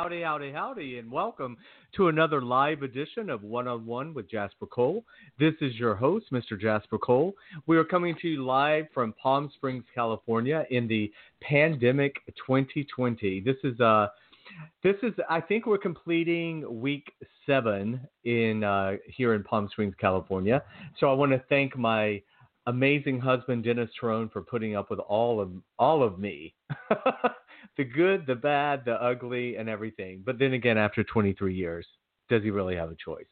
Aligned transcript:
Howdy, 0.00 0.22
howdy, 0.22 0.52
howdy, 0.52 0.98
and 0.98 1.10
welcome 1.10 1.56
to 1.96 2.06
another 2.06 2.40
live 2.40 2.82
edition 2.82 3.28
of 3.28 3.42
One 3.42 3.66
on 3.66 3.84
One 3.84 4.14
with 4.14 4.30
Jasper 4.30 4.66
Cole. 4.66 5.04
This 5.40 5.54
is 5.60 5.74
your 5.74 5.96
host, 5.96 6.26
Mr. 6.32 6.58
Jasper 6.58 6.98
Cole. 6.98 7.34
We 7.66 7.76
are 7.76 7.84
coming 7.84 8.14
to 8.22 8.28
you 8.28 8.44
live 8.44 8.86
from 8.94 9.12
Palm 9.20 9.50
Springs, 9.56 9.82
California, 9.92 10.64
in 10.70 10.86
the 10.86 11.10
pandemic 11.42 12.14
2020. 12.46 13.40
This 13.40 13.56
is 13.64 13.80
uh 13.80 14.06
this 14.84 14.94
is 15.02 15.14
I 15.28 15.40
think 15.40 15.66
we're 15.66 15.78
completing 15.78 16.80
week 16.80 17.12
seven 17.44 18.00
in 18.22 18.62
uh, 18.62 18.98
here 19.08 19.34
in 19.34 19.42
Palm 19.42 19.68
Springs, 19.72 19.96
California. 20.00 20.62
So 21.00 21.10
I 21.10 21.12
want 21.12 21.32
to 21.32 21.42
thank 21.48 21.76
my 21.76 22.22
amazing 22.68 23.18
husband 23.18 23.64
Dennis 23.64 23.90
Trone 23.98 24.28
for 24.28 24.42
putting 24.42 24.76
up 24.76 24.90
with 24.90 25.00
all 25.00 25.40
of 25.40 25.50
all 25.76 26.04
of 26.04 26.20
me. 26.20 26.54
the 27.78 27.84
good, 27.84 28.26
the 28.26 28.34
bad, 28.34 28.84
the 28.84 29.02
ugly, 29.02 29.56
and 29.56 29.68
everything. 29.68 30.22
But 30.26 30.38
then 30.38 30.52
again, 30.52 30.76
after 30.76 31.02
23 31.02 31.54
years, 31.54 31.86
does 32.28 32.42
he 32.42 32.50
really 32.50 32.76
have 32.76 32.90
a 32.90 32.96
choice? 33.02 33.24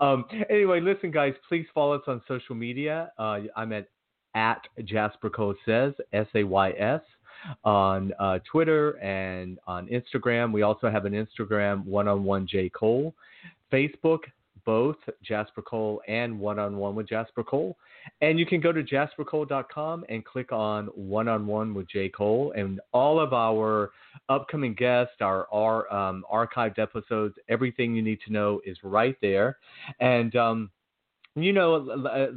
Um, 0.00 0.24
anyway, 0.48 0.80
listen, 0.80 1.10
guys, 1.10 1.34
please 1.46 1.66
follow 1.74 1.96
us 1.96 2.02
on 2.06 2.22
social 2.26 2.54
media. 2.54 3.12
Uh, 3.18 3.40
I'm 3.54 3.72
at 3.72 3.88
at 4.34 4.62
Jasper 4.84 5.30
Cole 5.30 5.54
says 5.66 5.94
S 6.12 6.26
A 6.34 6.44
Y 6.44 6.70
S 6.72 7.00
on 7.64 8.12
uh, 8.18 8.38
Twitter 8.50 8.92
and 9.02 9.58
on 9.66 9.88
Instagram. 9.88 10.52
We 10.52 10.62
also 10.62 10.90
have 10.90 11.04
an 11.04 11.12
Instagram 11.12 11.84
one 11.84 12.08
on 12.08 12.24
one 12.24 12.46
J 12.46 12.70
Cole, 12.70 13.14
Facebook 13.72 14.20
both 14.68 14.96
Jasper 15.22 15.62
Cole 15.62 16.02
and 16.08 16.38
One 16.38 16.58
on 16.58 16.76
One 16.76 16.94
with 16.94 17.08
Jasper 17.08 17.42
Cole. 17.42 17.74
And 18.20 18.38
you 18.38 18.46
can 18.46 18.60
go 18.60 18.72
to 18.72 18.82
jaspercole.com 18.82 20.04
and 20.08 20.24
click 20.24 20.52
on 20.52 20.86
One 20.88 21.28
on 21.28 21.46
One 21.46 21.74
with 21.74 21.88
J. 21.88 22.08
Cole. 22.08 22.52
And 22.56 22.80
all 22.92 23.20
of 23.20 23.32
our 23.32 23.90
upcoming 24.28 24.74
guests, 24.74 25.14
our, 25.20 25.46
our 25.52 25.92
um, 25.92 26.24
archived 26.32 26.78
episodes, 26.78 27.34
everything 27.48 27.94
you 27.94 28.02
need 28.02 28.18
to 28.26 28.32
know 28.32 28.60
is 28.64 28.78
right 28.82 29.16
there. 29.20 29.58
And, 30.00 30.34
um, 30.36 30.70
you 31.34 31.52
know, 31.52 31.76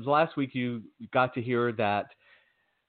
last 0.06 0.38
week 0.38 0.54
you 0.54 0.84
got 1.12 1.34
to 1.34 1.42
hear 1.42 1.72
that 1.74 2.08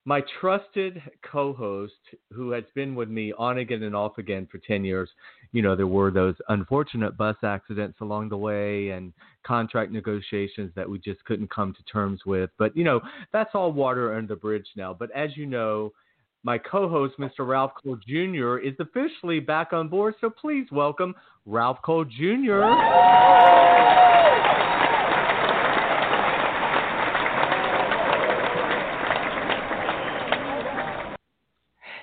my 0.04 0.22
trusted 0.40 1.00
co-host 1.30 1.92
who 2.32 2.50
has 2.50 2.64
been 2.74 2.94
with 2.94 3.08
me 3.08 3.32
on 3.38 3.58
again 3.58 3.82
and 3.84 3.94
off 3.94 4.18
again 4.18 4.48
for 4.50 4.58
10 4.58 4.84
years 4.84 5.08
you 5.52 5.62
know 5.62 5.76
there 5.76 5.86
were 5.86 6.10
those 6.10 6.34
unfortunate 6.48 7.16
bus 7.16 7.36
accidents 7.42 7.98
along 8.00 8.28
the 8.28 8.36
way 8.36 8.90
and 8.90 9.12
contract 9.46 9.92
negotiations 9.92 10.72
that 10.74 10.88
we 10.88 10.98
just 10.98 11.24
couldn't 11.24 11.50
come 11.50 11.74
to 11.74 11.82
terms 11.84 12.20
with. 12.24 12.50
But 12.58 12.76
you 12.76 12.84
know 12.84 13.00
that's 13.32 13.50
all 13.54 13.72
water 13.72 14.14
under 14.14 14.34
the 14.34 14.40
bridge 14.40 14.66
now. 14.76 14.94
But 14.94 15.10
as 15.12 15.36
you 15.36 15.46
know 15.46 15.92
my 16.44 16.58
co-host 16.58 17.14
mr 17.18 17.46
ralph 17.46 17.72
cole 17.82 17.98
jr 18.08 18.58
is 18.58 18.74
officially 18.80 19.40
back 19.40 19.72
on 19.72 19.88
board. 19.88 20.14
So 20.20 20.30
please 20.30 20.66
welcome 20.72 21.14
ralph 21.46 21.78
cole 21.84 22.04
jr 22.04 22.62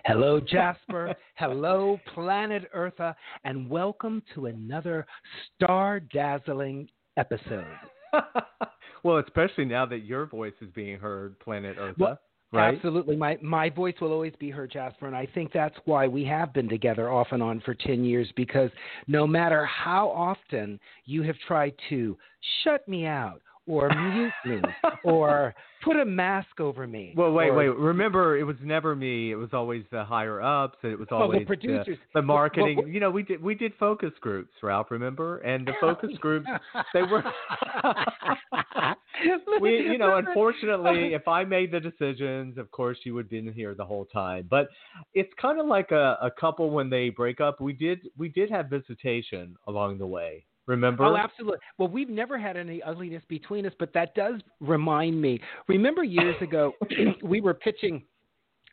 Hello, 0.10 0.40
Jasper. 0.52 1.14
Hello, 1.36 2.00
planet 2.16 2.68
Eartha, 2.76 3.14
and 3.44 3.70
welcome 3.70 4.24
to 4.34 4.48
another 4.48 5.06
star 5.56 6.00
dazzling 6.00 6.90
episode. 7.16 7.68
well, 9.04 9.20
especially 9.20 9.66
now 9.66 9.86
that 9.86 10.00
your 10.00 10.26
voice 10.26 10.56
is 10.62 10.70
being 10.74 10.98
heard, 10.98 11.38
planet 11.40 11.78
Eartha. 11.78 12.00
Well, 12.00 12.20
right? 12.52 12.74
Absolutely. 12.74 13.18
My 13.18 13.38
my 13.44 13.70
voice 13.70 13.94
will 14.02 14.12
always 14.12 14.34
be 14.40 14.50
heard, 14.50 14.72
Jasper, 14.72 15.06
and 15.06 15.16
I 15.16 15.28
think 15.28 15.54
that's 15.54 15.78
why 15.86 16.08
we 16.08 16.26
have 16.26 16.54
been 16.54 16.68
together 16.68 17.12
off 17.12 17.28
and 17.30 17.44
on 17.44 17.62
for 17.62 17.76
10 17.76 18.04
years 18.04 18.28
because 18.36 18.72
no 19.08 19.28
matter 19.28 19.64
how 19.66 20.10
often 20.10 20.80
you 21.06 21.22
have 21.22 21.38
tried 21.48 21.76
to 21.90 22.18
shut 22.64 22.88
me 22.88 23.06
out 23.06 23.44
or 23.70 23.90
mute 23.90 24.32
me 24.46 24.62
or 25.04 25.54
put 25.84 25.96
a 25.96 26.04
mask 26.04 26.60
over 26.60 26.88
me. 26.88 27.14
Well, 27.16 27.32
wait, 27.32 27.50
or, 27.50 27.56
wait. 27.56 27.76
Remember, 27.78 28.38
it 28.38 28.44
was 28.44 28.58
never 28.64 28.96
me. 28.96 29.32
It 29.32 29.36
was 29.36 29.50
always 29.54 29.84
the 29.92 30.04
higher 30.04 30.42
ups. 30.42 30.78
and 30.82 30.92
It 30.92 31.00
was 31.00 31.08
oh, 31.12 31.20
Well, 31.20 31.28
the 31.30 31.34
always 31.36 31.48
producers. 31.48 31.98
the, 32.14 32.20
the 32.20 32.26
marketing. 32.26 32.78
Well, 32.78 32.86
well- 32.86 32.94
you 32.94 33.00
know, 33.00 33.12
we 33.12 33.24
did 33.24 33.42
we 33.42 33.56
did 33.56 33.74
focus 33.80 34.12
groups, 34.20 34.52
Ralph. 34.64 34.88
Remember? 34.90 35.38
And 35.40 35.68
the 35.68 35.74
focus 35.80 36.10
groups, 36.20 36.48
they 36.94 37.04
were. 37.04 37.24
we, 39.62 39.72
you 39.82 39.98
know, 39.98 40.18
unfortunately, 40.18 41.14
if 41.14 41.28
I 41.28 41.44
made 41.44 41.72
the 41.72 41.80
decisions, 41.80 42.58
of 42.58 42.72
course, 42.72 42.98
you 43.04 43.14
would 43.14 43.26
have 43.26 43.30
been 43.30 43.54
here 43.54 43.76
the 43.76 43.86
whole 43.86 44.06
time. 44.06 44.48
But 44.50 44.68
it's 45.14 45.32
kind 45.40 45.60
of 45.60 45.68
like 45.68 45.92
a, 45.92 46.18
a 46.22 46.32
couple 46.40 46.72
when 46.72 46.90
they 46.90 47.10
break 47.10 47.40
up. 47.40 47.62
We 47.62 47.74
did 47.74 48.00
we 48.18 48.30
did 48.30 48.50
have 48.50 48.70
visitation 48.70 49.56
along 49.68 50.00
the 50.00 50.08
way. 50.08 50.46
Remember? 50.70 51.04
Oh, 51.04 51.18
absolutely. 51.18 51.58
Well, 51.80 51.88
we've 51.88 52.10
never 52.10 52.38
had 52.38 52.56
any 52.56 52.80
ugliness 52.84 53.24
between 53.28 53.66
us, 53.66 53.74
but 53.80 53.92
that 53.94 54.14
does 54.14 54.40
remind 54.60 55.20
me. 55.20 55.42
Remember 55.68 56.04
years 56.04 56.36
ago, 56.42 56.74
we 57.24 57.42
were 57.42 57.56
pitching 57.56 58.04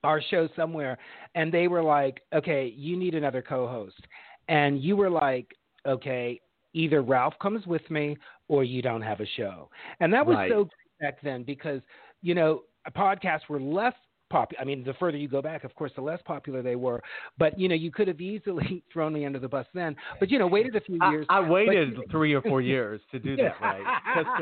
our 0.04 0.20
show 0.30 0.46
somewhere, 0.54 0.98
and 1.34 1.50
they 1.50 1.68
were 1.68 1.82
like, 1.82 2.20
okay, 2.34 2.66
you 2.76 2.98
need 2.98 3.14
another 3.14 3.40
co 3.40 3.66
host. 3.66 4.06
And 4.48 4.82
you 4.82 4.94
were 4.94 5.08
like, 5.08 5.48
okay, 5.86 6.38
either 6.74 7.00
Ralph 7.00 7.34
comes 7.40 7.66
with 7.66 7.90
me 7.90 8.18
or 8.48 8.62
you 8.62 8.82
don't 8.82 9.02
have 9.02 9.20
a 9.20 9.26
show. 9.34 9.70
And 10.00 10.12
that 10.12 10.24
was 10.24 10.36
Right. 10.36 10.50
so 10.50 10.64
great 10.64 11.00
back 11.00 11.22
then 11.22 11.44
because, 11.44 11.80
you 12.20 12.34
know, 12.34 12.64
podcasts 12.94 13.48
were 13.48 13.58
less 13.58 13.94
popular. 14.30 14.60
I 14.60 14.64
mean, 14.64 14.84
the 14.84 14.94
further 14.94 15.16
you 15.16 15.28
go 15.28 15.42
back, 15.42 15.64
of 15.64 15.74
course, 15.74 15.92
the 15.94 16.02
less 16.02 16.20
popular 16.24 16.62
they 16.62 16.76
were. 16.76 17.02
But, 17.38 17.58
you 17.58 17.68
know, 17.68 17.74
you 17.74 17.90
could 17.90 18.08
have 18.08 18.20
easily 18.20 18.82
thrown 18.92 19.12
me 19.12 19.24
under 19.24 19.38
the 19.38 19.48
bus 19.48 19.66
then. 19.74 19.96
But, 20.20 20.30
you 20.30 20.38
know, 20.38 20.46
waited 20.46 20.76
a 20.76 20.80
few 20.80 20.98
years. 21.10 21.26
I 21.28 21.40
but- 21.40 21.50
waited 21.50 21.96
three 22.10 22.34
or 22.34 22.42
four 22.42 22.60
years 22.62 23.00
to 23.12 23.18
do 23.18 23.36
that, 23.36 23.54
right. 23.60 24.34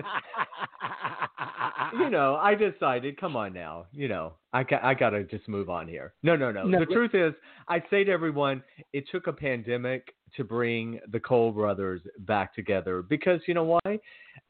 you 1.99 2.11
know, 2.11 2.37
I 2.37 2.55
decided, 2.55 3.21
come 3.21 3.37
on 3.37 3.53
now, 3.53 3.87
you 3.93 4.09
know, 4.09 4.35
I 4.53 4.63
got, 4.63 4.85
I 4.85 4.95
got 4.95 5.11
to 5.11 5.25
just 5.25 5.49
move 5.49 5.69
on 5.71 5.89
here. 5.89 6.15
No, 6.23 6.37
no, 6.37 6.51
no. 6.51 6.65
No, 6.65 6.81
the 6.81 6.87
but- 6.87 6.95
truth 6.95 7.15
is, 7.15 7.35
I 7.69 7.83
say 7.91 8.05
to 8.05 8.11
everyone, 8.13 8.63
it 8.93 9.05
took 9.11 9.27
a 9.27 9.33
pandemic 9.33 10.15
to 10.37 10.45
bring 10.45 10.99
the 11.13 11.21
Cole 11.21 11.53
brothers 11.53 12.01
back 12.21 12.55
together 12.55 13.03
because 13.03 13.41
you 13.47 13.55
know 13.55 13.65
why? 13.65 13.99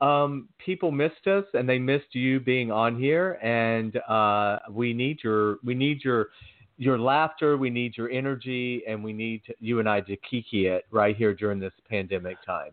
Um, 0.01 0.49
people 0.59 0.91
missed 0.91 1.27
us 1.27 1.45
and 1.55 1.69
they 1.69 1.79
missed 1.79 2.15
you 2.15 2.41
being 2.41 2.71
on 2.71 2.99
here, 2.99 3.39
and 3.43 3.97
uh, 4.09 4.59
we 4.71 4.93
need 4.93 5.21
your, 5.23 5.59
we 5.65 5.75
need 5.75 6.03
your. 6.05 6.29
Your 6.77 6.99
laughter, 6.99 7.57
we 7.57 7.71
need 7.71 7.97
your 7.97 8.11
energy, 8.11 8.83
and 8.89 9.05
we 9.05 9.13
need 9.13 9.45
to, 9.47 9.55
you 9.61 9.79
and 9.79 9.89
I 9.89 10.01
to 10.01 10.17
kiki 10.29 10.67
it 10.67 10.87
right 10.91 11.17
here 11.17 11.33
during 11.33 11.61
this 11.61 11.73
pandemic 11.89 12.37
time. 12.45 12.73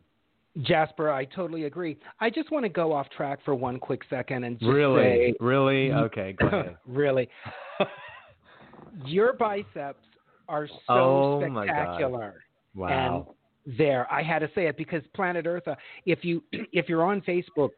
Jasper, 0.63 1.11
I 1.11 1.25
totally 1.25 1.65
agree. 1.65 1.99
I 2.19 2.31
just 2.31 2.49
want 2.49 2.65
to 2.65 2.69
go 2.69 2.91
off 2.91 3.07
track 3.11 3.37
for 3.45 3.53
one 3.53 3.77
quick 3.77 4.01
second 4.09 4.43
and 4.43 4.57
just 4.57 4.71
Really? 4.71 5.03
say, 5.03 5.33
Really? 5.39 5.91
Okay, 5.93 6.33
go 6.33 6.47
ahead. 6.47 6.77
really, 6.87 7.29
your 9.05 9.33
biceps 9.33 10.03
are 10.49 10.67
so 10.67 10.73
Oh, 11.43 11.49
my 11.49 11.67
God. 11.67 11.75
spectacular. 11.75 12.43
Wow. 12.73 13.35
There, 13.65 14.11
I 14.11 14.23
had 14.23 14.39
to 14.39 14.49
say 14.55 14.67
it 14.67 14.77
because 14.77 15.03
Planet 15.15 15.45
Earth. 15.45 15.67
uh, 15.67 15.75
If 16.05 16.23
you 16.23 16.43
if 16.51 16.89
you're 16.89 17.03
on 17.03 17.21
Facebook 17.21 17.69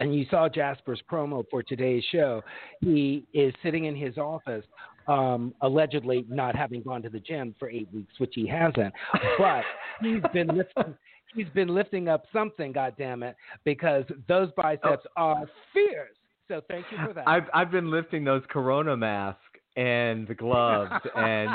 and 0.00 0.14
you 0.14 0.26
saw 0.30 0.48
Jasper's 0.48 1.02
promo 1.10 1.44
for 1.50 1.62
today's 1.62 2.02
show, 2.10 2.42
he 2.80 3.24
is 3.34 3.54
sitting 3.62 3.84
in 3.84 3.94
his 3.94 4.18
office 4.18 4.64
um, 5.08 5.54
allegedly 5.60 6.24
not 6.28 6.56
having 6.56 6.82
gone 6.82 7.02
to 7.02 7.08
the 7.08 7.20
gym 7.20 7.54
for 7.58 7.68
eight 7.70 7.88
weeks, 7.92 8.12
which 8.18 8.32
he 8.34 8.46
hasn't. 8.46 8.92
But 9.38 9.64
he's 10.00 10.22
been 10.32 10.48
lifting. 10.56 10.94
He's 11.34 11.48
been 11.54 11.68
lifting 11.68 12.08
up 12.08 12.24
something, 12.32 12.72
God 12.72 12.94
damn 12.98 13.22
it, 13.22 13.36
because 13.64 14.04
those 14.28 14.50
biceps 14.54 15.06
are 15.16 15.46
fierce. 15.72 16.10
So 16.46 16.60
thank 16.68 16.84
you 16.90 16.98
for 17.06 17.14
that. 17.14 17.26
I've 17.26 17.44
I've 17.54 17.70
been 17.70 17.90
lifting 17.90 18.24
those 18.24 18.42
Corona 18.48 18.96
masks 18.96 19.40
and 19.76 20.26
the 20.28 20.34
gloves 20.34 20.92
and 21.16 21.50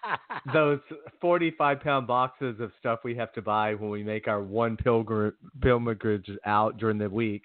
those 0.54 0.80
45 1.20 1.80
pound 1.80 2.06
boxes 2.06 2.60
of 2.60 2.72
stuff 2.78 3.00
we 3.04 3.14
have 3.16 3.32
to 3.34 3.42
buy 3.42 3.74
when 3.74 3.90
we 3.90 4.02
make 4.02 4.26
our 4.26 4.42
one 4.42 4.76
pilgrim 4.76 5.34
pilgrimage 5.60 6.30
out 6.46 6.78
during 6.78 6.98
the 6.98 7.08
week 7.08 7.44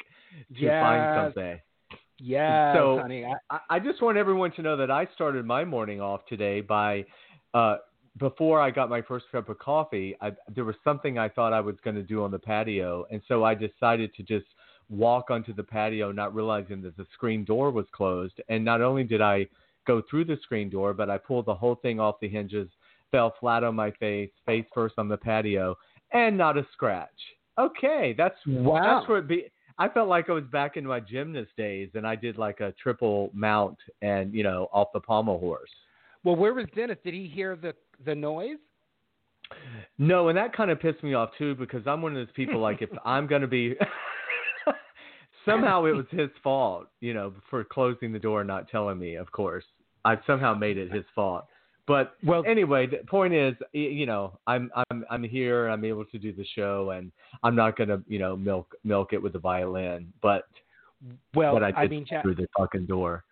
to 0.56 0.62
Yes. 0.62 0.82
find 0.82 1.34
something. 1.34 1.60
Yeah. 2.20 2.74
so 2.74 3.00
honey. 3.02 3.26
I, 3.50 3.60
I, 3.70 3.80
just 3.80 4.02
want 4.02 4.18
everyone 4.18 4.52
to 4.54 4.62
know 4.62 4.78
that 4.78 4.90
I 4.90 5.08
started 5.14 5.46
my 5.46 5.66
morning 5.66 6.00
off 6.00 6.22
today 6.28 6.62
by 6.62 7.06
uh, 7.54 7.78
before 8.18 8.62
I 8.62 8.72
got 8.72 8.90
my 8.90 9.02
first 9.02 9.26
cup 9.32 9.50
of 9.50 9.60
coffee. 9.60 10.16
I, 10.22 10.32
there 10.54 10.64
was 10.64 10.76
something 10.84 11.18
I 11.18 11.28
thought 11.30 11.52
I 11.52 11.60
was 11.60 11.76
going 11.84 11.96
to 11.96 12.04
do 12.04 12.24
on 12.24 12.32
the 12.32 12.40
patio, 12.40 13.06
and 13.12 13.22
so 13.28 13.44
I 13.44 13.56
decided 13.56 14.14
to 14.16 14.24
just 14.24 14.46
walk 14.90 15.32
onto 15.32 15.54
the 15.54 15.64
patio, 15.64 16.12
not 16.12 16.34
realizing 16.34 16.82
that 16.84 16.96
the 16.96 17.06
screen 17.14 17.44
door 17.44 17.72
was 17.72 17.86
closed. 17.92 18.40
And 18.50 18.64
not 18.64 18.82
only 18.82 19.04
did 19.04 19.22
I 19.22 19.48
go 19.86 20.02
through 20.10 20.26
the 20.26 20.38
screen 20.44 20.70
door, 20.70 20.94
but 20.94 21.10
I 21.10 21.18
pulled 21.18 21.46
the 21.46 21.56
whole 21.56 21.76
thing 21.76 22.00
off 22.00 22.20
the 22.22 22.30
hinges, 22.30 22.70
fell 23.12 23.34
flat 23.40 23.64
on 23.64 23.76
my 23.76 23.92
face, 23.92 24.30
face 24.46 24.66
first 24.74 24.96
on 24.98 25.08
the 25.08 25.18
patio, 25.18 25.78
and 26.12 26.38
not 26.38 26.58
a 26.58 26.66
scratch. 26.74 27.10
Okay, 27.58 28.16
that's 28.18 28.36
Wow. 28.48 29.00
That's 29.00 29.08
where 29.08 29.20
it 29.20 29.28
be. 29.28 29.52
I 29.78 29.90
felt 29.90 30.08
like 30.08 30.30
I 30.30 30.34
was 30.34 30.44
back 30.52 30.78
in 30.78 30.86
my 30.86 31.00
gymnast 31.00 31.52
days, 31.58 31.90
and 31.96 32.06
I 32.06 32.16
did 32.16 32.38
like 32.38 32.60
a 32.60 32.74
triple 32.82 33.32
mount, 33.34 33.78
and 34.02 34.34
you 34.34 34.44
know, 34.44 34.68
off 34.72 34.90
the 34.94 35.00
pommel 35.00 35.40
horse. 35.40 35.70
well, 36.24 36.36
where 36.36 36.54
was 36.54 36.68
Dennis? 36.76 36.98
Did 37.04 37.14
he 37.14 37.28
hear 37.28 37.56
the 37.56 37.74
the 38.06 38.16
noise? 38.16 38.58
No, 39.98 40.30
and 40.30 40.38
that 40.38 40.56
kind 40.56 40.72
of 40.72 40.80
pissed 40.80 41.04
me 41.04 41.14
off 41.14 41.30
too 41.38 41.56
because 41.56 41.86
I'm 41.86 42.02
one 42.02 42.16
of 42.16 42.26
those 42.26 42.34
people 42.36 42.60
like 42.60 42.82
if 42.82 42.90
I'm 43.06 43.28
going 43.28 43.42
to 43.42 43.48
be 43.48 43.76
somehow 45.46 45.86
it 45.86 45.92
was 45.92 46.06
his 46.12 46.30
fault, 46.44 46.88
you 47.02 47.14
know, 47.14 47.34
for 47.50 47.64
closing 47.64 48.12
the 48.12 48.20
door 48.20 48.42
and 48.42 48.48
not 48.48 48.70
telling 48.70 48.98
me, 49.00 49.16
of 49.16 49.32
course. 49.32 49.64
I've 50.06 50.20
somehow 50.28 50.54
made 50.54 50.78
it 50.78 50.92
his 50.92 51.06
fault. 51.16 51.46
But 51.88 52.16
Well- 52.24 52.44
anyway, 52.46 52.88
the 52.88 52.98
point 53.08 53.34
is, 53.34 53.56
you 53.74 54.06
know, 54.06 54.38
I'm 54.48 54.72
I'm 54.90 55.06
I'm 55.10 55.24
here, 55.24 55.66
and 55.66 55.74
I'm 55.74 55.84
able 55.86 56.06
to 56.06 56.18
do 56.18 56.32
the 56.34 56.46
show 56.56 56.92
and 56.92 57.12
I'm 57.44 57.56
not 57.56 57.76
going 57.78 57.90
to, 57.90 58.02
you 58.08 58.20
know, 58.20 58.36
milk 58.38 58.74
milk 58.84 59.14
it 59.14 59.22
with 59.22 59.36
a 59.36 59.40
violin, 59.40 60.12
but 60.22 60.44
Well, 61.34 61.54
but 61.54 61.64
I 61.64 61.82
did 61.82 61.92
mean, 61.92 62.06
through 62.22 62.36
the 62.36 62.48
fucking 62.58 62.86
door. 62.86 63.24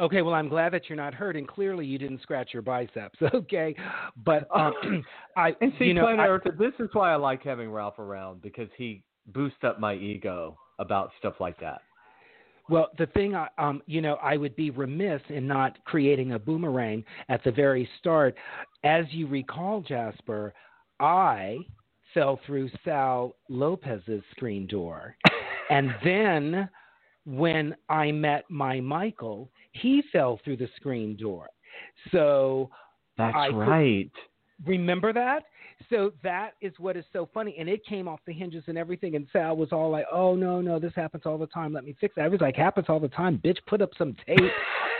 Okay, 0.00 0.22
well, 0.22 0.34
I'm 0.34 0.48
glad 0.48 0.72
that 0.74 0.88
you're 0.88 0.96
not 0.96 1.12
hurt, 1.12 1.34
and 1.34 1.46
clearly 1.48 1.84
you 1.84 1.98
didn't 1.98 2.22
scratch 2.22 2.50
your 2.52 2.62
biceps. 2.62 3.18
Okay, 3.34 3.74
but 4.24 4.46
um, 4.54 4.72
I, 5.36 5.56
And 5.60 5.72
see, 5.78 5.86
you 5.86 5.94
know, 5.94 6.02
Planet 6.02 6.20
I- 6.20 6.28
Earth, 6.28 6.42
this 6.58 6.72
is 6.78 6.88
why 6.92 7.12
I 7.12 7.16
like 7.16 7.42
having 7.42 7.70
Ralph 7.70 7.98
around 7.98 8.40
because 8.42 8.68
he 8.76 9.02
boosts 9.32 9.58
up 9.62 9.80
my 9.80 9.94
ego 9.94 10.56
about 10.78 11.10
stuff 11.18 11.34
like 11.40 11.58
that. 11.60 11.82
well, 12.68 12.88
the 12.98 13.06
thing, 13.06 13.34
I, 13.34 13.48
um, 13.58 13.82
you 13.86 14.00
know, 14.00 14.14
I 14.22 14.36
would 14.36 14.54
be 14.56 14.70
remiss 14.70 15.22
in 15.28 15.46
not 15.46 15.82
creating 15.84 16.32
a 16.32 16.38
boomerang 16.38 17.04
at 17.28 17.42
the 17.44 17.50
very 17.50 17.88
start. 17.98 18.36
As 18.84 19.04
you 19.10 19.26
recall, 19.26 19.80
Jasper, 19.80 20.52
I 21.00 21.58
fell 22.14 22.40
through 22.46 22.70
Sal 22.84 23.34
Lopez's 23.48 24.22
screen 24.32 24.66
door, 24.66 25.16
and 25.70 25.90
then 26.04 26.68
when 27.24 27.74
I 27.88 28.10
met 28.10 28.44
my 28.48 28.80
Michael, 28.80 29.50
he 29.72 30.02
fell 30.12 30.40
through 30.44 30.56
the 30.56 30.68
screen 30.76 31.16
door. 31.16 31.48
So 32.12 32.70
That's 33.18 33.36
I 33.36 33.48
right. 33.48 34.10
Remember 34.66 35.12
that? 35.12 35.44
So 35.90 36.12
that 36.22 36.54
is 36.60 36.72
what 36.78 36.96
is 36.96 37.04
so 37.12 37.28
funny. 37.32 37.54
And 37.58 37.68
it 37.68 37.84
came 37.86 38.08
off 38.08 38.20
the 38.26 38.32
hinges 38.32 38.64
and 38.66 38.76
everything. 38.76 39.14
And 39.16 39.26
Sal 39.32 39.56
was 39.56 39.68
all 39.72 39.90
like, 39.90 40.06
oh, 40.12 40.34
no, 40.34 40.60
no, 40.60 40.78
this 40.78 40.92
happens 40.96 41.22
all 41.24 41.38
the 41.38 41.46
time. 41.46 41.72
Let 41.72 41.84
me 41.84 41.94
fix 42.00 42.14
it. 42.16 42.20
I 42.20 42.28
was 42.28 42.40
like, 42.40 42.56
happens 42.56 42.86
all 42.88 43.00
the 43.00 43.08
time. 43.08 43.40
Bitch, 43.44 43.58
put 43.66 43.80
up 43.80 43.90
some 43.96 44.16
tape 44.26 44.38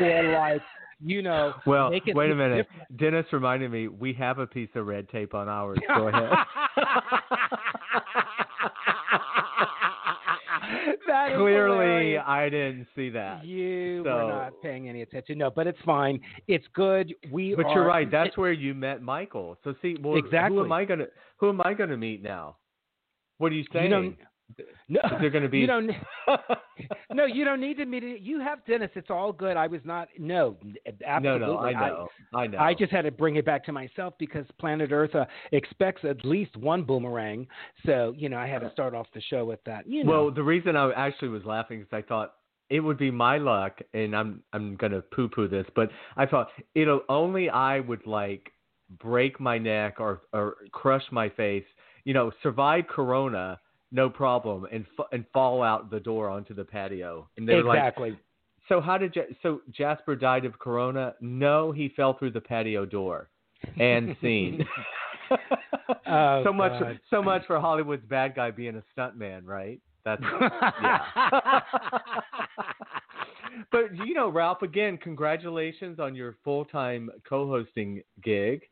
or 0.00 0.32
like, 0.32 0.62
you 1.04 1.22
know, 1.22 1.52
Well, 1.66 1.90
make 1.90 2.06
it 2.08 2.14
wait 2.16 2.30
a 2.30 2.34
minute. 2.34 2.66
different. 2.68 2.96
Dennis 2.98 3.26
reminded 3.32 3.70
me 3.70 3.88
we 3.88 4.12
have 4.14 4.38
a 4.38 4.46
piece 4.46 4.70
of 4.74 4.86
red 4.86 5.08
tape 5.08 5.34
on 5.34 5.48
ours. 5.48 5.78
Go 5.94 6.08
ahead. 6.08 6.30
That 11.08 11.36
Clearly. 11.36 12.18
I 12.18 12.48
didn't 12.50 12.86
see 12.94 13.08
that. 13.10 13.44
You 13.44 14.02
So- 14.04 14.14
were 14.14 14.30
not 14.30 14.52
paying 14.62 14.88
any 14.88 15.02
attention. 15.02 15.38
No, 15.38 15.50
but 15.50 15.66
it's 15.66 15.80
fine. 15.84 16.20
It's 16.46 16.66
good. 16.74 17.14
We 17.30 17.54
But 17.54 17.66
are, 17.66 17.74
you're 17.74 17.86
right. 17.86 18.10
That's 18.10 18.36
where 18.36 18.52
you 18.52 18.74
met 18.74 19.00
Michael. 19.02 19.56
So 19.64 19.74
see, 19.82 19.96
well, 20.00 20.16
Exactly. 20.16 20.58
who 20.58 20.64
am 20.64 20.72
I 20.72 20.84
gonna 20.84 21.06
who 21.38 21.48
am 21.48 21.60
I 21.64 21.72
gonna 21.74 21.96
meet 21.96 22.22
now? 22.22 22.56
What 23.38 23.52
are 23.52 23.54
you 23.54 23.62
You 23.62 23.66
saying? 23.72 24.16
No, 24.88 25.00
Is 25.04 25.20
there 25.20 25.30
gonna 25.30 25.48
be? 25.48 25.58
You 25.58 25.66
don't. 25.66 25.90
no, 27.12 27.26
you 27.26 27.44
don't 27.44 27.60
need 27.60 27.76
to 27.76 27.86
meet 27.86 28.02
it. 28.02 28.20
You 28.22 28.40
have 28.40 28.64
Dennis. 28.66 28.90
It's 28.94 29.10
all 29.10 29.32
good. 29.32 29.56
I 29.56 29.66
was 29.66 29.80
not. 29.84 30.08
No, 30.18 30.56
no, 30.62 30.72
absolutely. 31.06 31.46
no, 31.46 31.58
I 31.58 31.72
know, 31.72 32.08
I, 32.34 32.46
know. 32.46 32.58
I 32.58 32.74
just 32.74 32.90
had 32.90 33.02
to 33.02 33.10
bring 33.10 33.36
it 33.36 33.44
back 33.44 33.64
to 33.66 33.72
myself 33.72 34.14
because 34.18 34.46
Planet 34.58 34.90
Earth 34.90 35.14
uh, 35.14 35.26
expects 35.52 36.02
at 36.04 36.24
least 36.24 36.56
one 36.56 36.82
boomerang. 36.82 37.46
So 37.84 38.14
you 38.16 38.28
know, 38.28 38.38
I 38.38 38.46
had 38.46 38.60
to 38.60 38.70
start 38.72 38.94
off 38.94 39.06
the 39.14 39.20
show 39.20 39.44
with 39.44 39.62
that. 39.66 39.86
You 39.86 40.04
know, 40.04 40.10
Well, 40.10 40.30
the 40.30 40.42
reason 40.42 40.76
I 40.76 40.90
actually 40.92 41.28
was 41.28 41.44
laughing 41.44 41.80
is 41.82 41.86
I 41.92 42.02
thought 42.02 42.34
it 42.70 42.80
would 42.80 42.98
be 42.98 43.10
my 43.10 43.38
luck, 43.38 43.80
and 43.92 44.16
I'm 44.16 44.42
I'm 44.52 44.76
gonna 44.76 45.02
poo-poo 45.02 45.48
this, 45.48 45.66
but 45.74 45.90
I 46.16 46.26
thought 46.26 46.48
it'll 46.74 47.02
only 47.08 47.50
I 47.50 47.80
would 47.80 48.06
like 48.06 48.52
break 48.98 49.38
my 49.40 49.58
neck 49.58 50.00
or 50.00 50.22
or 50.32 50.56
crush 50.72 51.04
my 51.10 51.28
face, 51.28 51.64
you 52.04 52.14
know, 52.14 52.30
survive 52.42 52.86
Corona, 52.88 53.60
no 53.90 54.10
problem, 54.10 54.66
and 54.72 54.84
f- 54.98 55.06
and 55.12 55.24
fall 55.32 55.62
out 55.62 55.90
the 55.90 56.00
door 56.00 56.28
onto 56.28 56.54
the 56.54 56.64
patio. 56.64 57.28
And 57.36 57.48
they 57.48 57.54
were 57.54 57.64
like, 57.64 57.78
exactly. 57.78 58.18
so 58.68 58.80
how 58.80 58.98
did 58.98 59.16
Ja- 59.16 59.22
so 59.42 59.60
Jasper 59.70 60.14
died 60.16 60.44
of 60.44 60.58
Corona? 60.58 61.14
No, 61.20 61.72
he 61.72 61.88
fell 61.96 62.16
through 62.18 62.32
the 62.32 62.40
patio 62.40 62.84
door, 62.84 63.30
and 63.78 64.16
scene. 64.22 64.66
Oh, 66.06 66.42
so 66.44 66.52
much, 66.52 66.80
God. 66.80 67.00
so 67.10 67.22
much 67.22 67.46
for 67.46 67.60
Hollywood's 67.60 68.04
bad 68.06 68.34
guy 68.34 68.50
being 68.50 68.76
a 68.76 68.82
stuntman, 68.98 69.44
right? 69.44 69.80
That's 70.04 70.22
yeah. 70.82 71.60
but 73.70 73.94
you 74.06 74.14
know, 74.14 74.28
Ralph, 74.30 74.62
again, 74.62 74.96
congratulations 74.96 75.98
on 75.98 76.14
your 76.14 76.36
full-time 76.44 77.10
co-hosting 77.28 78.02
gig. 78.22 78.62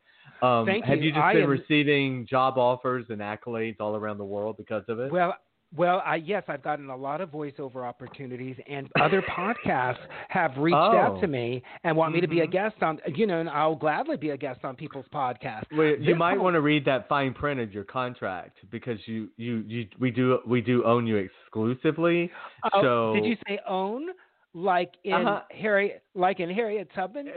Um, 0.42 0.66
Thank 0.66 0.84
have 0.84 0.98
you. 0.98 1.04
you 1.04 1.10
just 1.12 1.22
I 1.22 1.32
been 1.34 1.42
am- 1.44 1.48
receiving 1.50 2.26
job 2.28 2.58
offers 2.58 3.06
and 3.08 3.20
accolades 3.20 3.76
all 3.80 3.96
around 3.96 4.18
the 4.18 4.24
world 4.24 4.56
because 4.56 4.84
of 4.88 4.98
it? 5.00 5.10
Well, 5.12 5.34
well, 5.76 6.00
I, 6.06 6.16
yes, 6.16 6.44
I've 6.46 6.62
gotten 6.62 6.90
a 6.90 6.96
lot 6.96 7.20
of 7.20 7.30
voiceover 7.30 7.84
opportunities, 7.86 8.56
and 8.68 8.88
other 9.02 9.20
podcasts 9.38 9.98
have 10.28 10.52
reached 10.56 10.76
out 10.76 11.16
Oh. 11.16 11.20
to 11.20 11.26
me 11.26 11.60
and 11.82 11.96
want 11.96 12.14
me 12.14 12.20
to 12.20 12.28
be 12.28 12.40
a 12.40 12.46
Mhm. 12.46 12.52
guest 12.52 12.76
on. 12.82 13.00
You 13.14 13.26
know, 13.26 13.40
and 13.40 13.48
I'll 13.50 13.74
gladly 13.74 14.16
be 14.16 14.30
a 14.30 14.36
guest 14.36 14.60
on 14.64 14.76
people's 14.76 15.06
podcasts. 15.12 15.64
Well, 15.76 15.96
you 15.98 16.14
might 16.14 16.38
want 16.40 16.54
to 16.54 16.60
read 16.60 16.84
that 16.84 17.08
fine 17.08 17.34
print 17.34 17.58
of 17.60 17.72
your 17.74 17.82
contract 17.84 18.58
because 18.70 18.98
you, 19.06 19.28
you, 19.36 19.64
you, 19.66 19.86
we 19.98 20.12
do, 20.12 20.38
we 20.46 20.60
do 20.60 20.84
own 20.84 21.04
you 21.06 21.16
exclusively. 21.16 22.30
Oh, 22.72 22.80
so 22.82 23.12
did 23.14 23.24
you 23.24 23.36
say 23.48 23.58
own? 23.68 24.06
Like 24.54 24.92
in 25.04 25.12
Uh-huh. 25.12 25.42
Harry, 25.50 25.94
like 26.14 26.40
in 26.40 26.48
Harriet 26.48 26.88
Tubman? 26.94 27.26
days? 27.26 27.34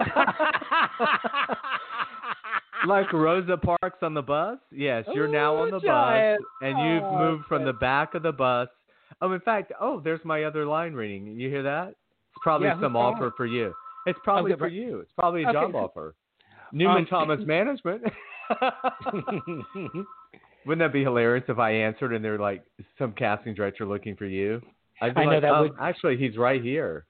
like 2.86 3.12
Rosa 3.12 3.56
Parks 3.56 3.98
on 4.02 4.14
the 4.14 4.22
bus? 4.22 4.58
Yes, 4.70 5.04
you're 5.14 5.28
now 5.28 5.56
on 5.56 5.68
Ooh, 5.68 5.72
the 5.72 5.80
bus, 5.80 6.38
and 6.60 6.78
you've 6.80 7.04
Oh, 7.04 7.18
moved 7.18 7.44
from 7.46 7.64
the 7.64 7.72
back 7.72 8.14
of 8.14 8.22
the 8.22 8.32
bus. 8.32 8.68
Oh, 9.20 9.32
in 9.32 9.40
fact, 9.40 9.72
oh, 9.80 10.00
there's 10.00 10.20
my 10.24 10.44
other 10.44 10.66
line 10.66 10.94
reading. 10.94 11.26
You 11.38 11.48
hear 11.48 11.62
that? 11.62 11.88
It's 11.88 12.42
probably 12.42 12.68
Yeah, 12.68 12.80
some 12.80 12.96
offer 12.96 13.32
for 13.36 13.46
you. 13.46 13.72
It's 14.06 14.18
probably 14.24 14.54
for 14.56 14.68
you. 14.68 15.00
It's 15.00 15.12
probably 15.12 15.42
a 15.44 15.48
Okay. 15.48 15.52
job 15.52 15.74
offer. 15.76 16.14
Newman 16.72 16.98
Um, 16.98 17.06
Thomas 17.06 17.40
Management. 17.46 18.02
Wouldn't 20.64 20.78
that 20.78 20.92
be 20.92 21.02
hilarious 21.02 21.44
if 21.48 21.58
I 21.58 21.70
answered 21.72 22.12
and 22.12 22.24
they're 22.24 22.38
like 22.38 22.62
some 22.98 23.12
casting 23.12 23.54
director 23.54 23.84
looking 23.84 24.16
for 24.16 24.26
you? 24.26 24.60
I'd 25.00 25.14
be 25.14 25.20
I 25.22 25.24
know 25.24 25.30
like, 25.32 25.42
that 25.42 25.52
um, 25.52 25.60
would- 25.62 25.72
actually 25.80 26.16
he's 26.16 26.36
right 26.36 26.62
here. 26.62 27.04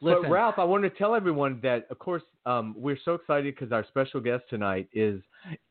Listen, 0.00 0.22
But 0.22 0.30
Ralph, 0.30 0.54
I 0.58 0.64
want 0.64 0.84
to 0.84 0.90
tell 0.90 1.14
everyone 1.14 1.60
that, 1.62 1.86
of 1.90 1.98
course, 1.98 2.22
um, 2.46 2.74
we're 2.76 2.98
so 3.04 3.14
excited 3.14 3.54
because 3.54 3.72
our 3.72 3.84
special 3.88 4.20
guest 4.20 4.44
tonight 4.50 4.88
is 4.92 5.20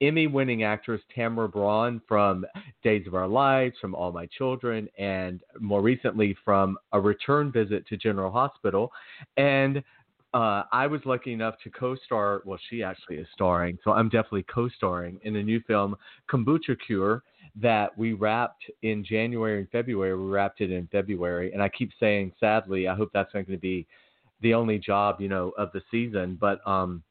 Emmy-winning 0.02 0.64
actress 0.64 1.02
Tamara 1.14 1.50
Braun 1.50 2.02
from 2.08 2.46
Days 2.84 3.08
of 3.08 3.16
Our 3.16 3.28
Lives, 3.28 3.76
from 3.82 3.96
All 3.96 4.12
My 4.12 4.28
Children, 4.38 4.88
and 4.98 5.42
more 5.60 5.82
recently 5.82 6.36
from 6.44 6.78
A 6.94 7.00
Return 7.00 7.52
Visit 7.52 7.88
to 7.88 7.98
General 7.98 8.32
Hospital. 8.32 8.92
And 9.38 9.84
uh, 10.34 10.64
I 10.72 10.88
was 10.88 11.02
lucky 11.06 11.34
enough 11.34 11.56
to 11.64 11.70
co-star. 11.70 12.42
Well, 12.46 12.60
she 12.70 12.82
actually 12.82 13.18
is 13.18 13.28
starring, 13.34 13.78
so 13.84 13.92
I'm 13.92 14.10
definitely 14.10 14.46
co-starring 14.54 15.20
in 15.24 15.34
the 15.34 15.44
new 15.44 15.62
film 15.68 15.96
Kombucha 16.32 16.76
Cure 16.86 17.24
that 17.62 17.96
we 17.96 18.14
wrapped 18.14 18.64
in 18.82 19.06
January 19.06 19.60
and 19.60 19.70
February. 19.70 20.16
We 20.18 20.32
wrapped 20.32 20.62
it 20.62 20.72
in 20.72 20.88
February, 20.92 21.54
and 21.54 21.62
I 21.62 21.70
keep 21.70 21.92
saying, 22.00 22.34
sadly, 22.40 22.88
I 22.88 22.96
hope 22.96 23.12
that's 23.14 23.32
not 23.36 23.46
going 23.46 23.58
to 23.58 23.62
be 23.62 23.86
the 24.44 24.54
only 24.54 24.78
job 24.78 25.20
you 25.20 25.30
know 25.30 25.52
of 25.58 25.72
the 25.74 25.82
season. 25.90 26.38
But 26.40 26.66
um, 26.68 27.02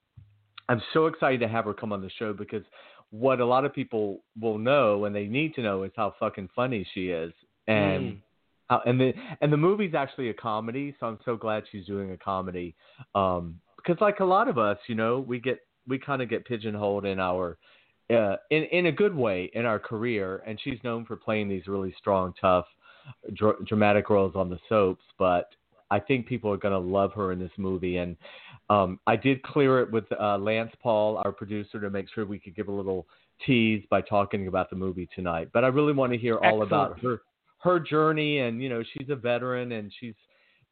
I'm 0.69 0.81
so 0.93 1.07
excited 1.07 1.41
to 1.41 1.49
have 1.49 1.65
her 1.65 1.75
come 1.75 1.93
on 1.93 2.01
the 2.01 2.11
show 2.19 2.33
because 2.33 2.63
what 3.11 3.41
a 3.41 3.45
lot 3.45 3.65
of 3.65 3.75
people 3.75 4.23
will 4.41 4.59
know 4.59 5.05
and 5.05 5.15
they 5.15 5.27
need 5.27 5.55
to 5.57 5.63
know 5.63 5.83
is 5.83 5.93
how 5.97 6.15
fucking 6.21 6.51
funny 6.55 6.87
she 6.95 7.09
is 7.09 7.33
and. 7.67 8.05
Mm. 8.05 8.19
How, 8.71 8.81
and 8.87 8.99
the 8.99 9.13
and 9.41 9.53
the 9.53 9.57
movie's 9.57 9.93
actually 9.93 10.31
a 10.31 10.35
comedy, 10.35 10.95
so 10.99 11.07
I'm 11.07 11.19
so 11.25 11.37
glad 11.37 11.65
she's 11.71 11.85
doing 11.85 12.13
a 12.13 12.17
comedy. 12.17 12.77
Um, 13.15 13.61
because 13.77 14.01
like 14.01 14.21
a 14.21 14.25
lot 14.25 14.49
of 14.49 14.57
us, 14.57 14.79
you 14.87 14.95
know, 14.95 15.19
we 15.19 15.41
get 15.41 15.59
we 15.87 15.99
kind 15.99 16.23
of 16.23 16.31
get 16.31 16.45
pigeonholed 16.45 17.05
in 17.05 17.19
our 17.19 17.59
uh, 18.11 18.37
in 18.51 18.65
in 18.65 18.87
a 18.87 18.93
good 18.93 19.15
way 19.15 19.51
in 19.55 19.65
our 19.65 19.79
career, 19.79 20.43
and 20.47 20.59
she's 20.63 20.79
known 20.85 21.05
for 21.05 21.17
playing 21.17 21.49
these 21.49 21.67
really 21.67 21.95
strong, 21.99 22.33
tough, 22.41 22.67
dr- 23.35 23.65
dramatic 23.67 24.11
roles 24.11 24.37
on 24.37 24.49
the 24.49 24.59
soaps. 24.69 25.05
But 25.19 25.49
I 25.93 26.01
think 26.01 26.27
people 26.27 26.51
are 26.51 26.57
going 26.57 26.73
to 26.73 26.79
love 26.79 27.13
her 27.13 27.33
in 27.33 27.39
this 27.39 27.51
movie, 27.59 27.99
and 27.99 28.17
um, 28.71 28.99
I 29.07 29.17
did 29.17 29.43
clear 29.43 29.81
it 29.81 29.93
with 29.93 30.05
uh, 30.19 30.39
Lance 30.39 30.73
Paul, 30.83 31.21
our 31.25 31.33
producer, 31.33 31.81
to 31.81 31.91
make 31.91 32.07
sure 32.15 32.25
we 32.25 32.39
could 32.39 32.57
give 32.57 32.69
a 32.69 32.73
little 32.73 33.07
tease 33.47 33.85
by 33.91 34.01
talking 34.01 34.47
about 34.47 34.71
the 34.71 34.77
movie 34.77 35.09
tonight. 35.15 35.51
But 35.53 35.65
I 35.65 35.69
really 35.69 35.93
want 35.93 36.13
to 36.13 36.19
hear 36.19 36.39
all 36.39 36.63
about 36.63 36.99
her 37.01 37.21
her 37.59 37.79
journey, 37.79 38.39
and 38.39 38.63
you 38.63 38.69
know, 38.69 38.83
she's 38.93 39.11
a 39.11 39.17
veteran, 39.17 39.73
and 39.73 39.93
she's 40.01 40.15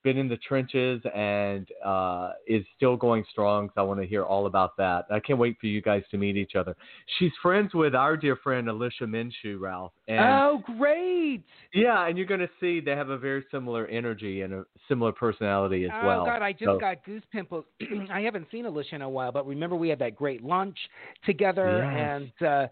been 0.03 0.17
in 0.17 0.29
the 0.29 0.37
trenches 0.39 1.01
and 1.15 1.67
uh, 1.85 2.31
is 2.47 2.65
still 2.77 2.97
going 2.97 3.25
strong. 3.31 3.69
So 3.75 3.81
I 3.81 3.85
want 3.85 4.01
to 4.01 4.07
hear 4.07 4.25
all 4.25 4.47
about 4.47 4.77
that. 4.79 5.07
I 5.11 5.21
can't 5.21 5.39
wait 5.39 5.57
for 5.61 5.67
you 5.67 5.83
guys 5.83 6.03
to 6.11 6.19
meet 6.19 6.37
each 6.37 6.55
other. 6.55 6.77
She's 7.19 7.33
friends 7.43 7.75
with 7.75 7.95
our 7.95 8.17
dear 8.17 8.37
friend 8.37 8.69
Alicia 8.69 9.05
Minshew, 9.05 9.61
Ralph. 9.61 9.93
And 10.09 10.21
oh, 10.21 10.63
great! 10.77 11.43
yeah, 11.75 12.07
and 12.09 12.17
you're 12.19 12.27
going 12.27 12.41
to 12.41 12.51
see 12.61 12.81
they 12.81 12.93
have 12.93 13.11
a 13.11 13.19
very 13.19 13.45
similar 13.51 13.87
energy 13.87 14.43
and 14.43 14.53
a 14.55 14.65
similar 14.89 15.13
personality 15.13 15.85
as 15.85 15.91
oh 16.03 16.07
well. 16.07 16.25
God, 16.25 16.43
I 16.43 16.53
just 16.53 16.65
So- 16.65 16.79
got 16.79 17.05
goose 17.05 17.23
pimples. 17.33 17.65
I 18.13 18.21
haven't 18.21 18.47
seen 18.51 18.67
Alicia 18.67 18.97
in 18.97 19.03
a 19.03 19.09
while, 19.09 19.33
but 19.33 19.47
remember 19.47 19.77
we 19.77 19.89
had 19.89 19.99
that 20.01 20.17
great 20.17 20.43
lunch 20.43 20.77
together, 21.25 21.79
Yes. 21.83 22.23
and 22.41 22.47
uh, 22.49 22.67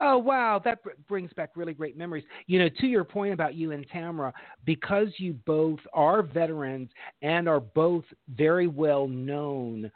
oh 0.00 0.18
wow, 0.18 0.60
that 0.64 0.82
br- 0.82 0.90
brings 1.08 1.32
back 1.34 1.50
really 1.56 1.74
great 1.74 1.96
memories. 1.96 2.24
You 2.46 2.58
know, 2.58 2.68
to 2.80 2.86
your 2.86 3.04
point 3.04 3.32
about 3.32 3.54
you 3.54 3.72
and 3.72 3.86
Tamara, 3.92 4.32
because 4.64 5.08
you 5.18 5.34
both 5.46 5.80
are 5.92 6.22
veterans 6.22 6.90
and 7.22 7.48
are 7.48 7.60
both 7.60 8.04
very 8.34 8.66
well 8.66 9.06
known. 9.06 9.90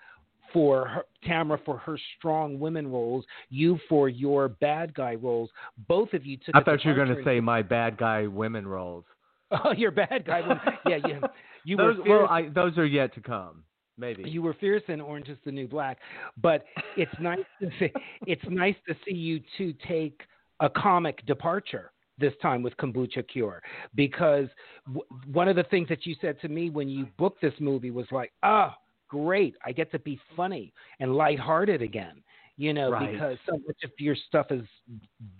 For 0.52 0.86
her, 0.86 1.02
Tamara 1.24 1.58
for 1.66 1.78
her 1.78 1.98
strong 2.16 2.60
women 2.60 2.86
roles, 2.86 3.24
you 3.50 3.76
for 3.88 4.08
your 4.08 4.48
bad 4.48 4.94
guy 4.94 5.16
roles. 5.16 5.50
Both 5.88 6.12
of 6.12 6.24
you 6.24 6.36
took. 6.36 6.54
I 6.54 6.60
thought 6.60 6.84
you 6.84 6.92
were 6.92 7.04
going 7.04 7.16
to 7.16 7.24
say 7.24 7.40
my 7.40 7.60
bad 7.60 7.96
guy 7.96 8.28
women 8.28 8.64
roles. 8.64 9.04
Oh, 9.64 9.72
your 9.72 9.90
bad 9.90 10.24
guy. 10.24 10.40
women. 10.40 10.60
yeah, 10.86 10.98
yeah. 11.06 11.20
You 11.64 11.76
those, 11.76 11.96
were 11.98 12.20
well, 12.20 12.28
I, 12.28 12.48
those 12.48 12.76
are 12.76 12.84
yet 12.84 13.14
to 13.14 13.20
come. 13.20 13.64
Maybe. 13.96 14.28
you 14.28 14.42
were 14.42 14.54
fierce 14.54 14.82
in 14.88 15.00
Orange 15.00 15.28
is 15.28 15.38
the 15.44 15.52
New 15.52 15.68
Black, 15.68 15.98
but 16.40 16.64
it's 16.96 17.12
nice 17.20 17.38
to 17.60 17.70
see 17.78 17.92
it's 18.26 18.44
nice 18.48 18.76
to 18.88 18.94
see 19.04 19.14
you 19.14 19.40
two 19.56 19.74
take 19.86 20.22
a 20.60 20.68
comic 20.68 21.24
departure 21.26 21.92
this 22.18 22.32
time 22.40 22.62
with 22.62 22.76
Kombucha 22.76 23.26
Cure 23.28 23.60
because 23.94 24.46
w- 24.86 25.04
one 25.32 25.48
of 25.48 25.56
the 25.56 25.64
things 25.64 25.88
that 25.88 26.06
you 26.06 26.14
said 26.20 26.40
to 26.40 26.48
me 26.48 26.70
when 26.70 26.88
you 26.88 27.06
booked 27.18 27.40
this 27.40 27.54
movie 27.58 27.90
was 27.90 28.06
like, 28.10 28.32
"Oh, 28.42 28.70
great, 29.08 29.56
I 29.64 29.72
get 29.72 29.90
to 29.92 29.98
be 29.98 30.20
funny 30.36 30.72
and 31.00 31.14
lighthearted 31.14 31.82
again." 31.82 32.22
You 32.56 32.72
know, 32.72 32.90
Right. 32.90 33.12
because 33.12 33.36
so 33.46 33.52
much 33.66 33.82
of 33.82 33.90
your 33.98 34.14
stuff 34.14 34.46
is 34.50 34.62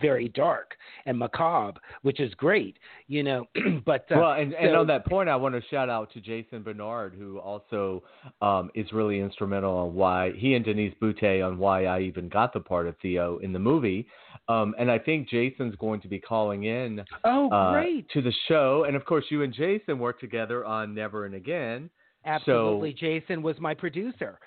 very 0.00 0.28
dark 0.28 0.76
and 1.06 1.16
macabre, 1.16 1.80
which 2.02 2.18
is 2.18 2.34
great. 2.34 2.78
You 3.06 3.22
know, 3.22 3.46
but 3.86 4.10
uh, 4.10 4.16
well, 4.16 4.32
and, 4.32 4.52
and 4.54 4.74
on 4.74 4.86
that 4.88 5.06
point, 5.06 5.28
I 5.28 5.36
want 5.36 5.54
to 5.54 5.62
shout 5.68 5.88
out 5.88 6.12
to 6.14 6.20
Jason 6.20 6.62
Bernard, 6.62 7.14
who 7.14 7.38
also 7.38 8.02
um, 8.42 8.70
is 8.74 8.92
really 8.92 9.20
instrumental 9.20 9.76
on 9.76 9.94
why 9.94 10.32
he 10.32 10.54
and 10.54 10.64
Denise 10.64 10.94
Boutte 11.00 11.46
on 11.46 11.58
why 11.58 11.84
I 11.84 12.00
even 12.00 12.28
got 12.28 12.52
the 12.52 12.60
part 12.60 12.88
of 12.88 12.96
Theo 13.00 13.38
in 13.38 13.52
the 13.52 13.60
movie. 13.60 14.08
Um, 14.48 14.74
and 14.78 14.90
I 14.90 14.98
think 14.98 15.28
Jason's 15.28 15.76
going 15.76 16.00
to 16.00 16.08
be 16.08 16.18
calling 16.18 16.64
in 16.64 17.04
oh, 17.24 17.48
uh, 17.50 17.72
great. 17.72 18.10
to 18.10 18.22
the 18.22 18.32
show. 18.48 18.84
And 18.86 18.96
of 18.96 19.04
course, 19.04 19.24
you 19.30 19.42
and 19.42 19.54
Jason 19.54 19.98
worked 19.98 20.20
together 20.20 20.64
on 20.64 20.94
Never 20.94 21.26
and 21.26 21.34
Again 21.34 21.90
Absolutely. 22.26 22.92
Jason 22.92 23.42
was 23.42 23.58
my 23.60 23.74
producer. 23.74 24.38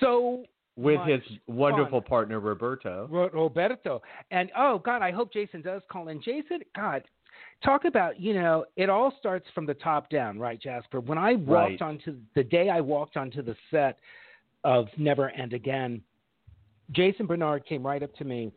So 0.00 0.44
with 0.76 0.96
much 0.96 1.08
his 1.08 1.38
wonderful 1.46 2.00
fun. 2.00 2.08
partner 2.08 2.40
Roberto. 2.40 3.06
Ro- 3.10 3.30
Roberto. 3.32 4.02
And 4.30 4.50
oh 4.56 4.78
God, 4.78 5.02
I 5.02 5.10
hope 5.12 5.32
Jason 5.32 5.62
does 5.62 5.82
call 5.90 6.08
in. 6.08 6.20
Jason, 6.20 6.60
God, 6.74 7.02
talk 7.64 7.84
about 7.84 8.18
you 8.20 8.34
know 8.34 8.64
it 8.76 8.88
all 8.88 9.12
starts 9.18 9.46
from 9.54 9.66
the 9.66 9.74
top 9.74 10.10
down, 10.10 10.38
right, 10.38 10.60
Jasper? 10.60 11.00
When 11.00 11.18
I 11.18 11.34
walked 11.34 11.80
Right. 11.80 11.82
onto 11.82 12.16
the 12.34 12.44
day 12.44 12.70
I 12.70 12.80
walked 12.80 13.16
onto 13.16 13.42
the 13.42 13.56
set 13.70 13.98
of 14.64 14.88
Never 14.96 15.26
and 15.28 15.52
Again, 15.52 16.02
Jason 16.92 17.26
Bernard 17.26 17.64
came 17.66 17.86
right 17.86 18.02
up 18.02 18.14
to 18.16 18.24
me, 18.24 18.50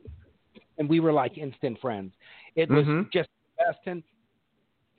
and 0.77 0.89
we 0.89 0.99
were 0.99 1.13
like 1.13 1.37
instant 1.37 1.79
friends. 1.79 2.13
It 2.55 2.69
was 2.69 2.85
Mhm. 2.85 3.11
just 3.11 3.29
the 3.57 3.65
best, 3.65 3.79
and 3.85 4.03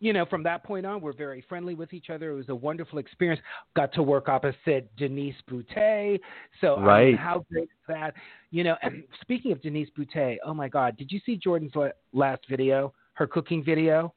you 0.00 0.12
know, 0.12 0.24
from 0.26 0.42
that 0.44 0.62
point 0.64 0.86
on, 0.86 1.00
we're 1.00 1.12
very 1.12 1.42
friendly 1.48 1.74
with 1.74 1.92
each 1.92 2.08
other. 2.10 2.30
It 2.30 2.34
was 2.34 2.48
a 2.48 2.54
wonderful 2.54 2.98
experience. 2.98 3.40
Got 3.74 3.92
to 3.94 4.02
work 4.02 4.28
opposite 4.28 4.94
Denise 4.96 5.34
Boutte. 5.50 6.20
So, 6.60 6.74
I 6.74 6.76
mean, 6.76 6.84
Right. 6.86 7.16
how 7.18 7.44
great 7.50 7.64
is 7.64 7.86
that? 7.88 8.14
You 8.50 8.64
know, 8.64 8.76
and 8.82 9.02
speaking 9.20 9.52
of 9.52 9.60
Denise 9.60 9.90
Boutte, 9.96 10.38
oh 10.44 10.54
my 10.54 10.68
God, 10.68 10.96
did 10.96 11.10
you 11.10 11.20
see 11.26 11.36
Jordan's 11.36 11.72
last 12.12 12.42
video, 12.48 12.92
her 13.14 13.26
cooking 13.26 13.62
video? 13.64 14.14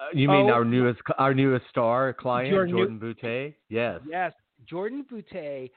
Uh, 0.00 0.06
you 0.14 0.28
mean 0.28 0.48
Oh, 0.50 0.54
our 0.54 0.64
newest 0.64 1.00
our 1.18 1.32
newest 1.34 1.68
star 1.68 2.12
client, 2.12 2.50
new- 2.50 2.66
Jordan 2.76 2.98
Boutte? 2.98 3.54
Yes. 3.68 4.00
Yes, 4.08 4.32
Jordan 4.66 5.04
Boutte 5.10 5.70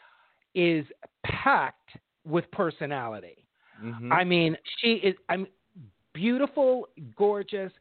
is 0.55 0.85
packed 1.25 1.97
with 2.25 2.49
personality. 2.51 3.45
Mhm. 3.83 4.11
I 4.11 4.23
mean, 4.23 4.57
she 4.79 4.93
is. 4.93 5.15
I'm 5.29 5.45
beautiful, 6.13 6.87
gorgeous, 7.15 7.71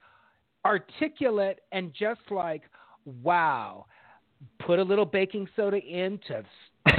articulate, 0.65 1.61
and 1.73 1.93
just 1.93 2.21
like 2.31 2.63
wow. 3.23 3.87
Put 4.67 4.79
a 4.79 4.83
little 4.83 5.07
baking 5.07 5.49
soda 5.57 5.79
in 5.79 6.21
to 6.29 6.45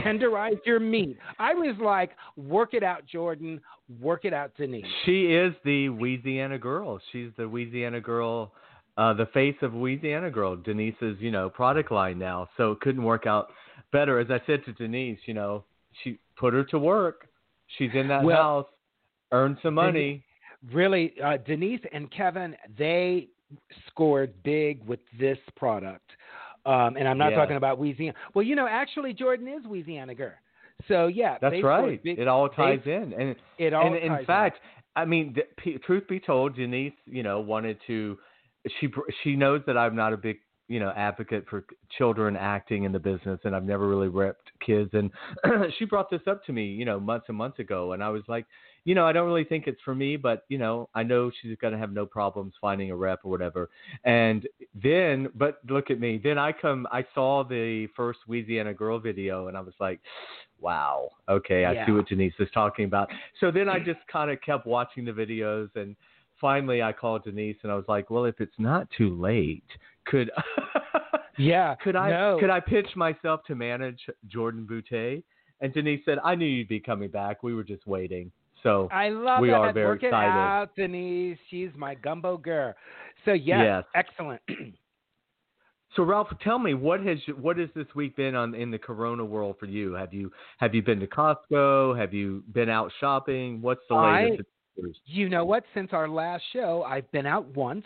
tenderize 0.02 0.58
your 0.66 0.80
meat. 0.80 1.18
I 1.38 1.54
was 1.54 1.76
like, 1.80 2.12
work 2.38 2.74
it 2.74 2.82
out, 2.82 3.06
Jordan. 3.06 3.62
Work 4.02 4.26
it 4.26 4.34
out, 4.34 4.52
Denise. 4.58 4.86
She 5.06 5.28
is 5.28 5.54
the 5.64 5.90
Louisiana 5.90 6.58
girl. 6.58 7.00
She's 7.12 7.30
the 7.38 7.44
Louisiana 7.44 8.02
girl, 8.02 8.52
uh, 8.98 9.14
the 9.14 9.28
face 9.28 9.56
of 9.62 9.76
Louisiana 9.76 10.32
girl. 10.32 10.56
Denise's, 10.56 11.18
you 11.20 11.30
know, 11.30 11.52
product 11.52 11.92
line 11.92 12.18
now. 12.18 12.50
So 12.58 12.72
it 12.72 12.80
couldn't 12.80 13.04
work 13.04 13.28
out 13.28 13.50
better. 13.92 14.18
As 14.18 14.32
I 14.32 14.42
said 14.48 14.66
to 14.66 14.74
Denise, 14.74 15.20
you 15.28 15.36
know, 15.36 15.64
she 16.04 16.18
put 16.36 16.52
her 16.56 16.64
to 16.64 16.80
work. 16.80 17.28
She's 17.78 17.92
in 17.94 18.08
that 18.08 18.24
Well, 18.24 18.38
house, 18.38 18.68
earned 19.32 19.58
some 19.62 19.76
money. 19.76 20.24
Really, 20.74 21.14
uh, 21.24 21.38
Denise 21.46 21.82
and 21.94 22.10
Kevin, 22.10 22.56
they 22.76 23.28
scored 23.88 24.34
big 24.44 24.84
with 24.86 25.00
this 25.20 25.38
product. 25.56 26.10
Um, 26.66 26.98
and 26.98 27.08
I'm 27.08 27.18
not 27.18 27.32
Yeah. 27.32 27.38
talking 27.38 27.58
about 27.58 27.80
Louisiana. 27.80 28.18
Well, 28.34 28.44
you 28.44 28.56
know, 28.56 28.68
actually, 28.68 29.14
Jordan 29.14 29.48
is 29.48 29.64
Louisiana 29.66 30.16
girl. 30.16 30.34
So 30.88 31.08
yeah, 31.08 31.38
That's 31.40 31.62
right. 31.64 32.02
Big, 32.04 32.20
it 32.20 32.28
all 32.28 32.50
they- 32.50 32.56
ties 32.56 32.82
in, 32.86 33.14
and 33.14 33.36
It 33.58 33.74
all 33.74 33.86
and 33.86 33.96
ties 33.96 34.06
in 34.06 34.14
in. 34.20 34.26
fact, 34.26 34.60
I 34.96 35.06
mean, 35.06 35.34
the, 35.34 35.44
p- 35.58 35.78
truth 35.80 36.08
be 36.08 36.20
told, 36.20 36.56
Denise, 36.56 36.94
you 37.06 37.24
know, 37.24 37.40
wanted 37.40 37.80
to. 37.88 38.18
She 38.80 38.90
she 39.24 39.36
knows 39.36 39.62
that 39.68 39.78
I'm 39.78 39.96
not 39.96 40.12
a 40.14 40.18
big 40.18 40.38
you 40.68 40.80
know 40.80 40.92
advocate 40.96 41.46
for 41.50 41.64
children 41.98 42.36
acting 42.36 42.84
in 42.84 42.92
the 42.92 43.00
business, 43.00 43.40
and 43.44 43.56
I've 43.56 43.64
never 43.64 43.88
really 43.88 44.08
repped 44.08 44.34
kids. 44.66 44.92
And 44.94 45.12
she 45.78 45.86
brought 45.86 46.10
this 46.10 46.22
up 46.28 46.44
to 46.46 46.54
me, 46.54 46.66
you 46.66 46.86
know, 46.86 47.00
months 47.00 47.26
and 47.30 47.38
months 47.38 47.60
ago, 47.60 47.94
and 47.94 48.04
I 48.04 48.10
was 48.10 48.24
like, 48.28 48.46
you 48.84 48.94
know, 48.94 49.06
I 49.06 49.14
don't 49.14 49.28
really 49.28 49.44
think 49.44 49.66
it's 49.68 49.82
for 49.84 49.96
me, 49.96 50.16
but 50.16 50.46
you 50.48 50.58
know, 50.58 50.90
I 50.96 51.04
know 51.04 51.32
she's 51.42 51.58
gonna 51.62 51.78
have 51.78 51.92
no 51.92 52.06
problems 52.06 52.54
finding 52.62 52.92
a 52.92 52.96
rep 52.96 53.22
or 53.24 53.32
whatever. 53.32 53.70
And 54.04 54.48
then, 54.82 55.30
but 55.36 55.60
look 55.70 55.90
at 55.92 56.00
me. 56.00 56.20
Then 56.24 56.38
I 56.38 56.52
come, 56.52 56.88
I 56.92 57.06
saw 57.14 57.44
the 57.44 57.88
first 57.96 58.20
Louisiana 58.28 58.74
Girl 58.74 59.00
video, 59.00 59.48
and 59.48 59.58
I 59.58 59.62
was 59.62 59.74
like, 59.80 60.00
wow, 60.60 61.10
okay, 61.30 61.66
I 61.66 61.86
see 61.86 61.92
what 61.92 62.08
Denise 62.08 62.34
is 62.40 62.48
talking 62.54 62.86
about. 62.86 63.10
So 63.40 63.52
then 63.52 63.68
I 63.68 63.80
just 63.80 64.00
kind 64.12 64.32
of 64.32 64.40
kept 64.42 64.66
watching 64.66 65.06
the 65.06 65.12
videos, 65.12 65.70
and 65.76 65.96
finally 66.42 66.82
I 66.82 66.92
called 66.94 67.24
Denise, 67.24 67.58
and 67.64 67.72
I 67.72 67.76
was 67.76 67.86
like, 67.88 68.10
well, 68.10 68.26
if 68.26 68.40
it's 68.42 68.58
not 68.60 68.88
too 68.98 69.16
late, 69.20 69.64
could 70.06 70.32
Yeah. 71.38 71.76
could 71.76 71.96
I 71.96 72.10
no. 72.10 72.38
could 72.40 72.50
I 72.50 72.60
pitch 72.60 72.88
myself 72.96 73.42
to 73.48 73.56
manage 73.56 74.00
Jordan 74.28 74.68
Boutte? 74.70 75.24
And 75.62 75.74
Denise 75.74 76.02
said, 76.06 76.18
I 76.24 76.36
knew 76.36 76.46
you'd 76.46 76.68
be 76.68 76.80
coming 76.80 77.10
back. 77.10 77.42
We 77.44 77.54
were 77.56 77.64
just 77.64 77.88
waiting. 77.88 78.32
So 78.64 78.90
I 78.92 79.10
love 79.10 79.42
we 79.42 79.50
that. 79.50 79.56
are 79.56 79.74
very 79.74 79.86
Work 79.88 80.04
it 80.04 80.08
excited. 80.08 80.30
out, 80.30 80.70
Denise. 80.76 81.38
She's 81.50 81.70
my 81.76 81.96
gumbo 81.96 82.38
girl. 82.38 82.74
So 83.26 83.34
yes, 83.34 83.64
Yes. 83.64 83.84
excellent. 83.96 84.42
So 85.96 86.04
Ralph, 86.04 86.28
tell 86.44 86.60
me 86.60 86.74
what 86.74 87.00
has 87.06 87.18
what 87.40 87.58
has 87.58 87.70
this 87.74 87.86
week 87.96 88.18
been 88.18 88.36
on 88.36 88.54
in 88.54 88.70
the 88.70 88.78
Corona 88.78 89.24
world 89.24 89.56
for 89.58 89.66
you? 89.66 89.94
Have 89.94 90.14
you 90.14 90.30
have 90.58 90.76
you 90.76 90.82
been 90.82 91.00
to 91.00 91.08
Costco? 91.08 91.98
Have 91.98 92.14
you 92.14 92.44
been 92.52 92.68
out 92.70 92.92
shopping? 93.00 93.62
What's 93.62 93.80
the 93.88 93.96
latest? 93.96 94.50
You 95.06 95.30
know 95.30 95.46
what? 95.46 95.64
Since 95.74 95.92
our 95.94 96.08
last 96.08 96.44
show, 96.52 96.84
I've 96.84 97.10
been 97.12 97.26
out 97.26 97.48
once, 97.56 97.86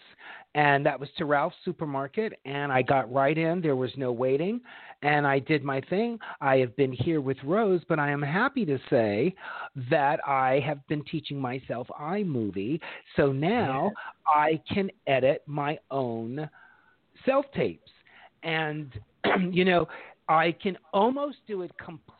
and 0.55 0.85
that 0.85 0.99
was 0.99 1.09
to 1.17 1.25
Ralph's 1.25 1.55
Supermarket, 1.63 2.33
and 2.45 2.71
I 2.71 2.81
got 2.81 3.11
right 3.13 3.37
in. 3.37 3.61
There 3.61 3.75
was 3.75 3.91
no 3.95 4.11
waiting, 4.11 4.59
and 5.03 5.27
I 5.27 5.39
did 5.39 5.63
my 5.63 5.81
thing. 5.81 6.17
I 6.41 6.57
have 6.57 6.75
been 6.75 6.91
here 6.91 7.21
with 7.21 7.37
Rose, 7.43 7.81
but 7.87 7.99
I 7.99 8.09
am 8.09 8.21
happy 8.21 8.65
to 8.65 8.79
say 8.89 9.35
that 9.89 10.19
I 10.27 10.61
have 10.65 10.85
been 10.87 11.03
teaching 11.05 11.39
myself 11.39 11.87
iMovie, 11.99 12.79
so 13.15 13.31
now 13.31 13.91
I 14.27 14.59
can 14.71 14.89
edit 15.05 15.43
my 15.45 15.77
own 15.91 16.49
self 17.25 17.45
tapes, 17.55 17.91
and 18.43 18.91
you 19.51 19.65
know. 19.65 19.87
I 20.31 20.51
can 20.61 20.77
almost 20.93 21.37
do 21.47 21.63
it 21.63 21.71
completely 21.83 22.18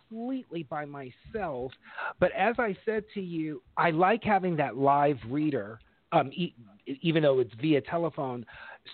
by 0.70 0.86
myself. 0.86 1.72
But 2.20 2.32
as 2.34 2.56
I 2.58 2.76
said 2.86 3.04
to 3.14 3.22
you, 3.22 3.62
I 3.78 3.92
like 3.92 4.24
having 4.24 4.56
that 4.58 4.78
live 4.78 5.18
reader, 5.28 5.80
um, 6.12 6.32
e- 6.34 6.56
even 7.02 7.24
though 7.24 7.40
it's 7.40 7.54
via 7.62 7.82
telephone, 7.82 8.46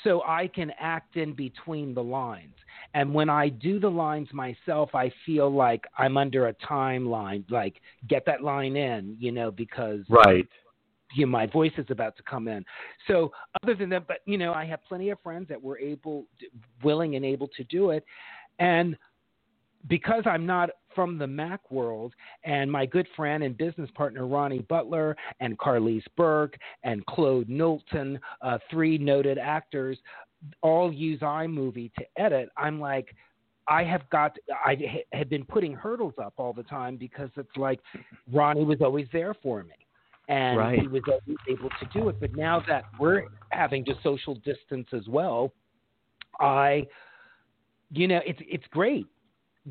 so 0.04 0.22
I 0.26 0.48
can 0.48 0.72
act 0.80 1.16
in 1.16 1.34
between 1.34 1.94
the 1.94 2.04
lines. 2.04 2.56
And 2.94 3.14
when 3.14 3.30
I 3.30 3.50
do 3.50 3.80
the 3.80 3.90
lines 3.90 4.28
myself, 4.34 4.94
I 4.94 5.12
feel 5.26 5.50
like 5.50 5.86
I'm 5.98 6.18
under 6.18 6.48
a 6.48 6.54
timeline, 6.56 7.50
like 7.50 7.82
get 8.08 8.26
that 8.26 8.44
line 8.44 8.76
in, 8.76 9.16
you 9.20 9.32
know, 9.32 9.52
because 9.52 10.02
Right. 10.10 10.48
you 11.14 11.26
know, 11.26 11.32
my 11.32 11.46
voice 11.46 11.72
is 11.78 11.86
about 11.90 12.18
to 12.18 12.24
come 12.24 12.48
in. 12.48 12.66
So 13.08 13.32
other 13.64 13.76
than 13.76 13.90
that, 13.90 14.08
but 14.08 14.20
you 14.26 14.38
know, 14.38 14.54
I 14.54 14.66
have 14.66 14.84
plenty 14.84 15.12
of 15.12 15.20
friends 15.22 15.48
that 15.48 15.62
were 15.62 15.80
able, 15.80 16.26
willing, 16.84 17.16
and 17.16 17.24
able 17.24 17.48
to 17.50 17.64
do 17.66 17.92
it, 17.92 18.04
and 18.60 18.98
because 19.88 20.24
I'm 20.26 20.46
not 20.46 20.70
from 20.94 21.18
the 21.18 21.28
Mac 21.28 21.70
world, 21.70 22.14
and 22.44 22.72
my 22.72 22.86
good 22.86 23.08
friend 23.16 23.44
and 23.44 23.58
business 23.58 23.90
partner 23.96 24.26
Ronnie 24.26 24.60
Butler 24.70 25.16
and 25.42 25.58
Carlise 25.58 26.06
Burke 26.16 26.58
and 26.84 27.06
Claude 27.06 27.50
Knowlton, 27.50 28.20
uh, 28.42 28.58
three 28.72 28.98
noted 28.98 29.38
actors, 29.38 29.98
all 30.62 30.94
use 30.94 31.20
iMovie 31.20 31.94
to 31.96 32.06
edit. 32.18 32.50
I'm 32.58 32.80
like, 32.80 33.14
I 33.68 33.84
have 33.84 34.10
got, 34.10 34.38
I 34.66 34.76
ha- 34.76 35.06
had 35.12 35.30
been 35.30 35.44
putting 35.44 35.74
hurdles 35.74 36.14
up 36.24 36.34
all 36.38 36.54
the 36.54 36.64
time 36.64 36.98
because 36.98 37.30
it's 37.36 37.58
like 37.58 37.80
Ronnie 38.32 38.64
was 38.64 38.78
always 38.82 39.08
there 39.12 39.34
for 39.34 39.64
me. 39.64 39.74
And 40.28 40.58
Right. 40.58 40.80
he 40.80 40.88
was 40.88 41.04
always 41.08 41.38
able 41.48 41.70
to 41.70 41.86
do 41.94 42.10
it. 42.10 42.20
But 42.20 42.36
now 42.36 42.64
that 42.68 42.86
we're 43.00 43.24
having 43.50 43.86
to 43.86 43.94
social 44.02 44.36
distance 44.36 44.88
as 44.92 45.08
well, 45.08 45.52
I, 46.40 46.88
you 47.92 48.08
know, 48.08 48.22
it's 48.26 48.40
it's 48.42 48.66
great 48.72 49.06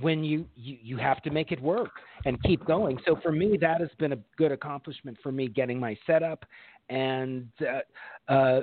when 0.00 0.24
you, 0.24 0.46
you 0.56 0.76
you 0.82 0.96
have 0.96 1.22
to 1.22 1.30
make 1.30 1.52
it 1.52 1.60
work 1.60 1.90
and 2.24 2.42
keep 2.42 2.64
going. 2.64 2.98
So 3.06 3.16
for 3.22 3.32
me, 3.32 3.56
that 3.60 3.80
has 3.80 3.90
been 3.98 4.12
a 4.12 4.18
good 4.36 4.52
accomplishment 4.52 5.16
for 5.22 5.30
me, 5.30 5.48
getting 5.48 5.78
my 5.78 5.96
setup 6.06 6.44
and 6.88 7.48
uh, 7.60 8.32
uh, 8.32 8.60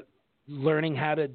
learning 0.47 0.95
how 0.95 1.15
to 1.15 1.29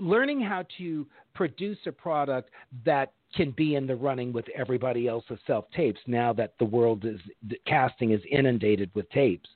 learning 0.00 0.40
how 0.40 0.64
to 0.78 1.06
produce 1.34 1.78
a 1.86 1.92
product 1.92 2.50
that 2.84 3.12
can 3.34 3.50
be 3.52 3.74
in 3.74 3.86
the 3.86 3.94
running 3.94 4.32
with 4.32 4.46
everybody 4.56 5.06
else's 5.06 5.38
self 5.46 5.70
tapes. 5.70 6.00
Now 6.06 6.32
that 6.32 6.54
the 6.58 6.64
world 6.64 7.04
is 7.04 7.20
the 7.48 7.56
casting 7.66 8.12
is 8.12 8.20
inundated 8.30 8.90
with 8.94 9.08
tapes. 9.10 9.48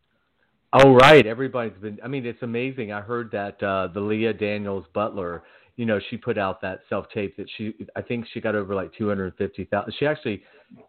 Oh 0.72 0.94
right, 0.94 1.26
everybody's 1.26 1.76
been. 1.82 1.98
I 2.02 2.08
mean, 2.08 2.24
it's 2.24 2.42
amazing. 2.42 2.92
I 2.92 3.00
heard 3.00 3.30
that 3.32 3.62
uh, 3.62 3.88
the 3.92 4.00
Leah 4.00 4.32
Daniels 4.32 4.86
Butler, 4.94 5.42
you 5.76 5.86
know, 5.86 5.98
she 6.10 6.16
put 6.16 6.36
out 6.36 6.60
that 6.60 6.80
self 6.88 7.06
tape 7.14 7.36
that 7.36 7.46
she. 7.56 7.74
I 7.96 8.02
think 8.02 8.26
she 8.32 8.40
got 8.40 8.54
over 8.54 8.74
like 8.74 8.92
two 8.96 9.08
hundred 9.08 9.34
fifty 9.36 9.64
thousand. 9.64 9.94
She 9.98 10.06
actually 10.06 10.42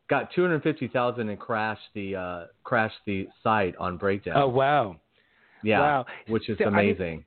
got 0.10 0.30
two 0.34 0.42
hundred 0.42 0.63
fifty 0.63 0.88
thousand 0.88 1.30
and 1.30 1.40
crashed 1.40 1.82
the 1.94 2.16
uh, 2.16 2.46
crashed 2.63 3.00
the 3.06 3.28
site 3.42 3.75
on 3.78 3.98
Breakdown. 3.98 4.36
Oh 4.38 4.48
wow! 4.48 4.98
yeah, 5.63 5.80
wow. 5.80 6.06
which 6.28 6.50
is 6.50 6.58
So, 6.58 6.66
I 6.66 6.70
mean, 6.70 6.80
amazing. 6.92 7.25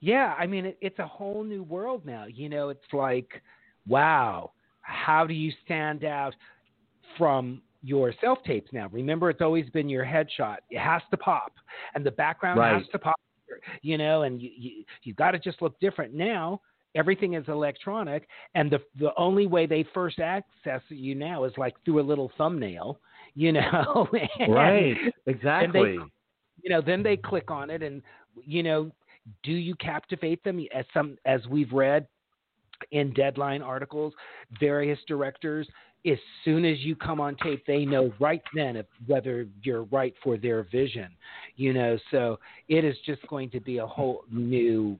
Yeah, 0.00 0.34
I 0.38 0.46
mean, 0.46 0.66
it, 0.66 0.78
it's 0.80 0.98
a 0.98 1.06
whole 1.06 1.44
new 1.44 1.62
world 1.62 2.04
now. 2.04 2.24
You 2.26 2.48
know, 2.48 2.70
it's 2.70 2.80
like, 2.92 3.42
wow, 3.86 4.52
how 4.82 5.26
do 5.26 5.34
you 5.34 5.52
stand 5.64 6.04
out 6.04 6.34
from 7.18 7.62
your 7.82 8.12
self 8.20 8.38
tapes 8.44 8.70
now? 8.72 8.88
Remember, 8.92 9.30
it's 9.30 9.42
always 9.42 9.68
been 9.70 9.88
your 9.88 10.04
headshot. 10.04 10.58
It 10.70 10.80
has 10.80 11.02
to 11.10 11.16
pop, 11.16 11.52
and 11.94 12.04
the 12.04 12.10
background 12.10 12.58
Right. 12.58 12.74
has 12.74 12.86
to 12.92 12.98
pop. 12.98 13.16
You 13.82 13.98
know, 13.98 14.22
and 14.22 14.40
you 14.40 14.50
you 14.56 14.84
you 15.02 15.14
got 15.14 15.32
to 15.32 15.38
just 15.38 15.60
look 15.60 15.78
different 15.80 16.14
now. 16.14 16.60
Everything 16.96 17.34
is 17.34 17.44
electronic, 17.48 18.26
and 18.54 18.70
the 18.70 18.80
the 18.98 19.12
only 19.16 19.46
way 19.46 19.66
they 19.66 19.84
first 19.94 20.18
access 20.18 20.80
you 20.88 21.14
now 21.14 21.44
is 21.44 21.52
like 21.56 21.74
through 21.84 22.00
a 22.00 22.02
little 22.02 22.30
thumbnail. 22.36 22.98
You 23.34 23.52
know, 23.58 24.08
And- 24.40 24.52
right, 24.54 24.96
exactly. 25.26 25.98
you 26.62 26.70
know 26.70 26.80
then 26.84 27.02
they 27.02 27.16
click 27.16 27.50
on 27.50 27.70
it 27.70 27.82
and 27.82 28.02
you 28.44 28.62
know 28.62 28.90
do 29.42 29.52
you 29.52 29.74
captivate 29.76 30.42
them 30.44 30.64
as 30.74 30.84
some 30.92 31.16
as 31.24 31.40
we've 31.48 31.72
read 31.72 32.06
in 32.92 33.12
deadline 33.14 33.62
articles 33.62 34.12
various 34.58 34.98
directors 35.06 35.68
as 36.06 36.18
soon 36.44 36.64
as 36.64 36.78
you 36.80 36.96
come 36.96 37.20
on 37.20 37.36
tape 37.42 37.62
they 37.66 37.84
know 37.84 38.12
right 38.20 38.42
then 38.54 38.76
if, 38.76 38.86
whether 39.06 39.46
you're 39.62 39.84
right 39.84 40.14
for 40.22 40.36
their 40.38 40.64
vision 40.64 41.08
you 41.56 41.72
know 41.72 41.98
so 42.10 42.38
it 42.68 42.84
is 42.84 42.96
just 43.06 43.26
going 43.28 43.48
to 43.50 43.60
be 43.60 43.78
a 43.78 43.86
whole 43.86 44.24
new 44.30 44.98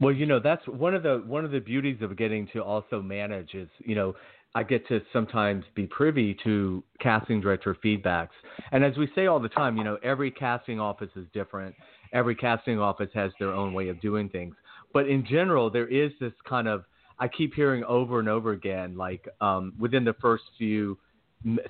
Well, 0.00 0.12
you 0.12 0.24
know, 0.24 0.40
that's 0.40 0.66
one 0.66 0.94
of 0.94 1.02
the 1.02 1.22
one 1.26 1.44
of 1.44 1.50
the 1.50 1.58
beauties 1.60 1.98
of 2.00 2.16
getting 2.16 2.48
to 2.54 2.62
also 2.62 3.02
manage 3.02 3.54
is, 3.54 3.68
you 3.80 3.94
know, 3.94 4.14
I 4.54 4.62
get 4.62 4.86
to 4.88 5.00
sometimes 5.12 5.64
be 5.74 5.86
privy 5.86 6.36
to 6.42 6.82
casting 7.00 7.40
director 7.40 7.76
feedbacks. 7.84 8.30
And 8.72 8.82
as 8.84 8.96
we 8.96 9.08
say 9.14 9.26
all 9.26 9.38
the 9.38 9.48
time, 9.48 9.76
you 9.76 9.84
know, 9.84 9.98
every 10.02 10.30
casting 10.30 10.80
office 10.80 11.10
is 11.16 11.26
different. 11.32 11.74
Every 12.12 12.34
casting 12.34 12.80
office 12.80 13.10
has 13.14 13.30
their 13.38 13.52
own 13.52 13.74
way 13.74 13.88
of 13.88 14.00
doing 14.00 14.28
things. 14.28 14.56
But 14.92 15.06
in 15.08 15.24
general, 15.24 15.70
there 15.70 15.86
is 15.86 16.10
this 16.18 16.32
kind 16.48 16.66
of 16.66 16.84
I 17.18 17.28
keep 17.28 17.54
hearing 17.54 17.84
over 17.84 18.18
and 18.18 18.28
over 18.28 18.52
again, 18.52 18.96
like 18.96 19.28
um, 19.42 19.74
within 19.78 20.04
the 20.04 20.14
first 20.14 20.44
few 20.56 20.98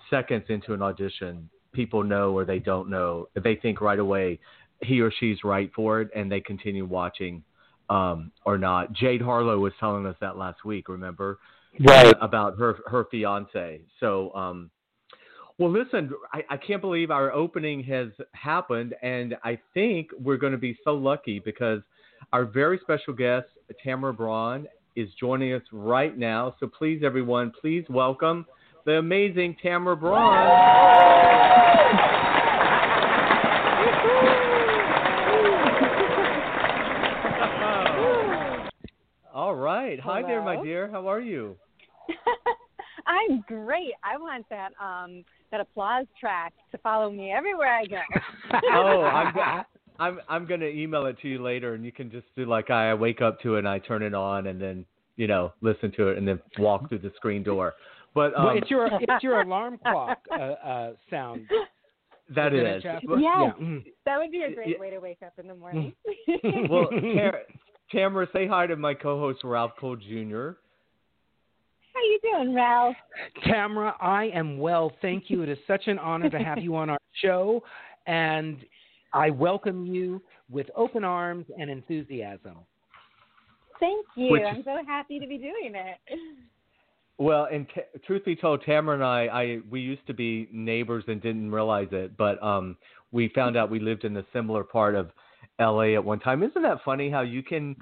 seconds 0.08 0.44
into 0.48 0.72
an 0.72 0.82
audition, 0.82 1.50
people 1.72 2.04
know 2.04 2.32
or 2.32 2.44
they 2.44 2.60
don't 2.60 2.88
know. 2.88 3.26
They 3.34 3.56
think 3.56 3.80
right 3.80 3.98
away 3.98 4.38
he 4.82 5.00
or 5.00 5.12
she's 5.18 5.38
right 5.44 5.70
for 5.74 6.00
it, 6.00 6.08
and 6.14 6.30
they 6.30 6.40
continue 6.40 6.86
watching 6.86 7.42
um, 7.90 8.30
or 8.46 8.56
not. 8.56 8.92
Jade 8.94 9.20
Harlow 9.20 9.58
was 9.58 9.72
telling 9.78 10.06
us 10.06 10.16
that 10.20 10.38
last 10.38 10.64
week. 10.64 10.88
Remember, 10.88 11.38
Right. 11.78 12.14
about 12.20 12.58
her 12.58 12.78
her 12.86 13.04
fiance. 13.10 13.80
So, 14.00 14.34
um, 14.34 14.70
well, 15.58 15.70
listen, 15.70 16.10
I, 16.32 16.42
I 16.50 16.56
can't 16.56 16.80
believe 16.80 17.10
our 17.10 17.30
opening 17.32 17.82
has 17.84 18.08
happened, 18.32 18.94
and 19.02 19.36
I 19.44 19.58
think 19.74 20.08
we're 20.18 20.38
going 20.38 20.52
to 20.52 20.58
be 20.58 20.76
so 20.84 20.94
lucky 20.94 21.38
because 21.38 21.80
our 22.32 22.44
very 22.44 22.78
special 22.82 23.12
guest, 23.12 23.46
Tamara 23.84 24.12
Braun, 24.14 24.66
is 24.96 25.08
joining 25.18 25.52
us 25.52 25.62
right 25.70 26.16
now. 26.16 26.56
So, 26.58 26.66
please, 26.66 27.02
everyone, 27.04 27.52
please 27.60 27.84
welcome 27.88 28.46
the 28.86 28.92
amazing 28.92 29.56
Tamara 29.62 29.96
Braun. 29.96 30.34
All 39.70 39.76
right. 39.76 40.00
Hi 40.00 40.20
there, 40.22 40.42
my 40.42 40.60
dear. 40.60 40.90
How 40.90 41.08
are 41.08 41.20
you? 41.20 41.54
I'm 43.06 43.44
great. 43.46 43.92
I 44.02 44.16
want 44.16 44.44
that 44.50 44.72
um 44.82 45.24
that 45.52 45.60
applause 45.60 46.06
track 46.18 46.52
to 46.72 46.78
follow 46.78 47.08
me 47.08 47.30
everywhere 47.30 47.72
I 47.72 47.84
go. 47.84 48.00
oh, 48.72 49.02
I'm, 49.02 49.64
I'm 50.00 50.18
I'm 50.28 50.46
gonna 50.46 50.66
email 50.66 51.06
it 51.06 51.20
to 51.20 51.28
you 51.28 51.40
later, 51.40 51.74
and 51.74 51.84
you 51.84 51.92
can 51.92 52.10
just 52.10 52.26
do 52.34 52.46
like 52.46 52.70
I 52.70 52.92
wake 52.94 53.22
up 53.22 53.40
to 53.42 53.54
it 53.54 53.58
and 53.60 53.68
I 53.68 53.78
turn 53.78 54.02
it 54.02 54.12
on, 54.12 54.48
and 54.48 54.60
then 54.60 54.84
you 55.14 55.28
know 55.28 55.52
listen 55.60 55.92
to 55.98 56.08
it, 56.08 56.18
and 56.18 56.26
then 56.26 56.40
walk 56.58 56.88
through 56.88 56.98
the 56.98 57.12
screen 57.14 57.44
door. 57.44 57.74
But 58.12 58.36
um, 58.36 58.46
well, 58.46 58.56
it's 58.56 58.70
your 58.72 58.88
it's 59.00 59.22
your 59.22 59.40
alarm 59.42 59.78
clock 59.84 60.18
uh, 60.32 60.42
uh, 60.42 60.92
sound 61.10 61.46
that 62.34 62.52
isn't 62.52 62.66
it, 62.66 62.76
is. 62.78 62.82
Jasper? 62.82 63.08
Well, 63.08 63.20
Yes. 63.20 63.54
yeah. 63.58 63.64
mm. 63.64 63.84
that 64.06 64.18
would 64.18 64.30
be 64.30 64.42
a 64.42 64.54
great 64.54 64.78
way 64.78 64.90
to 64.90 64.98
wake 64.98 65.18
up 65.24 65.34
in 65.38 65.48
the 65.48 65.54
morning. 65.54 65.92
well 66.68 66.88
Tam- 66.90 67.32
Tamara, 67.90 68.28
say 68.32 68.46
hi 68.46 68.66
to 68.66 68.76
my 68.76 68.94
co-host 68.94 69.40
Ralph 69.42 69.72
Cole 69.78 69.96
Jr. 69.96 70.50
How 71.92 72.00
you 72.02 72.20
doing, 72.22 72.54
Ralph? 72.54 72.96
Tamara, 73.44 73.96
I 74.00 74.26
am 74.26 74.58
well. 74.58 74.92
Thank 75.02 75.24
you. 75.28 75.42
It 75.42 75.48
is 75.48 75.58
such 75.66 75.86
an 75.86 75.98
honor 75.98 76.30
to 76.30 76.38
have 76.38 76.58
you 76.58 76.76
on 76.76 76.88
our 76.88 77.00
show, 77.20 77.62
and 78.06 78.58
I 79.12 79.30
welcome 79.30 79.86
you 79.86 80.22
with 80.48 80.68
open 80.76 81.04
arms 81.04 81.46
and 81.58 81.68
enthusiasm. 81.68 82.58
Thank 83.80 84.06
you. 84.14 84.32
Which- 84.32 84.42
I'm 84.46 84.62
so 84.62 84.78
happy 84.86 85.18
to 85.18 85.26
be 85.26 85.38
doing 85.38 85.74
it. 85.74 86.18
Well, 87.18 87.48
and 87.52 87.66
t- 87.74 87.82
truth 88.06 88.24
be 88.24 88.34
told, 88.34 88.62
Tamara 88.64 88.94
and 88.94 89.04
I, 89.04 89.26
I 89.26 89.58
we 89.68 89.80
used 89.82 90.06
to 90.06 90.14
be 90.14 90.48
neighbors 90.52 91.04
and 91.06 91.20
didn't 91.20 91.50
realize 91.50 91.88
it, 91.92 92.16
but 92.16 92.42
um, 92.42 92.78
we 93.12 93.28
found 93.34 93.58
out 93.58 93.70
we 93.70 93.78
lived 93.78 94.04
in 94.04 94.16
a 94.16 94.24
similar 94.32 94.64
part 94.64 94.94
of 94.94 95.10
L.A. 95.60 95.94
at 95.94 96.04
one 96.04 96.18
time. 96.18 96.42
Isn't 96.42 96.62
that 96.62 96.78
funny? 96.84 97.10
How 97.10 97.20
you 97.20 97.42
can? 97.42 97.76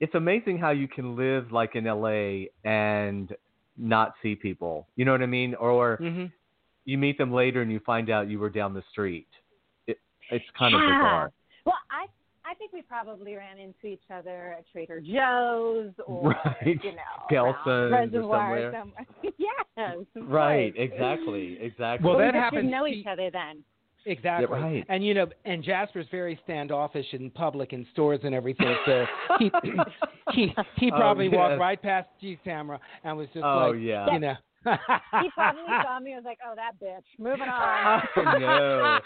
It's 0.00 0.14
amazing 0.14 0.58
how 0.58 0.70
you 0.70 0.86
can 0.88 1.16
live 1.16 1.50
like 1.52 1.74
in 1.74 1.86
L.A. 1.86 2.50
and 2.64 3.34
not 3.76 4.12
see 4.22 4.34
people. 4.34 4.86
You 4.96 5.04
know 5.04 5.12
what 5.12 5.22
I 5.22 5.26
mean? 5.26 5.54
Or 5.54 5.96
hmm 5.96 6.26
you 6.84 6.96
meet 6.96 7.18
them 7.18 7.30
later 7.34 7.60
and 7.60 7.70
you 7.70 7.80
find 7.80 8.08
out 8.08 8.30
you 8.30 8.38
were 8.38 8.48
down 8.48 8.72
the 8.72 8.82
street. 8.90 9.28
It's 9.86 10.44
kind 10.58 10.74
of 10.74 10.80
bizarre. 10.86 11.30
Well, 11.66 11.74
I 11.90 12.06
I 12.50 12.54
think 12.54 12.72
we 12.72 12.80
probably 12.82 13.34
ran 13.34 13.58
into 13.58 13.86
each 13.86 14.04
other 14.12 14.56
at 14.58 14.64
Trader 14.72 15.00
Joe's 15.00 15.92
or 16.06 16.30
Right. 16.30 16.78
you 16.82 16.92
know 16.92 17.14
Gelson's 17.30 17.66
or 17.66 17.90
Reservoir 17.90 18.70
somewhere. 18.70 18.72
somewhere. 18.72 19.06
yes. 19.38 19.98
Right, 20.28 20.72
exactly, 20.76 21.58
exactly. 21.60 22.06
Well, 22.06 22.16
But 22.16 22.24
that 22.24 22.34
we 22.34 22.38
just 22.40 22.44
happens 22.44 22.62
didn't 22.62 22.70
know 22.70 22.86
each 22.86 23.06
other 23.06 23.30
then. 23.30 23.62
Exactly. 24.06 24.46
Yeah, 24.58 24.64
right. 24.64 24.84
And 24.88 25.04
you 25.04 25.12
know, 25.14 25.26
and 25.44 25.62
Jasper's 25.62 26.06
very 26.10 26.38
standoffish 26.44 27.06
in 27.12 27.30
public 27.30 27.72
in 27.72 27.86
stores 27.92 28.20
and 28.24 28.34
everything. 28.34 28.74
So 28.86 29.04
he 29.38 29.50
he 30.32 30.54
he 30.76 30.90
Oh, 30.92 30.96
probably 30.96 31.28
walked 31.28 31.58
right 31.60 31.80
past 31.80 32.08
you, 32.20 32.36
Tamara, 32.44 32.78
and 33.04 33.16
was 33.16 33.26
just 33.34 33.44
Oh, 33.44 33.70
like, 33.72 33.80
yeah. 33.80 34.12
you 34.12 34.18
know. 34.20 34.34
He 34.64 35.30
probably 35.34 35.62
saw 35.84 36.00
me 36.00 36.12
and 36.12 36.24
was 36.24 36.24
like, 36.24 36.38
"Oh, 36.46 36.54
that 36.56 36.72
bitch, 36.82 37.04
moving 37.18 37.42
on." 37.42 38.02
Oh, 38.16 38.38
no. 38.38 38.98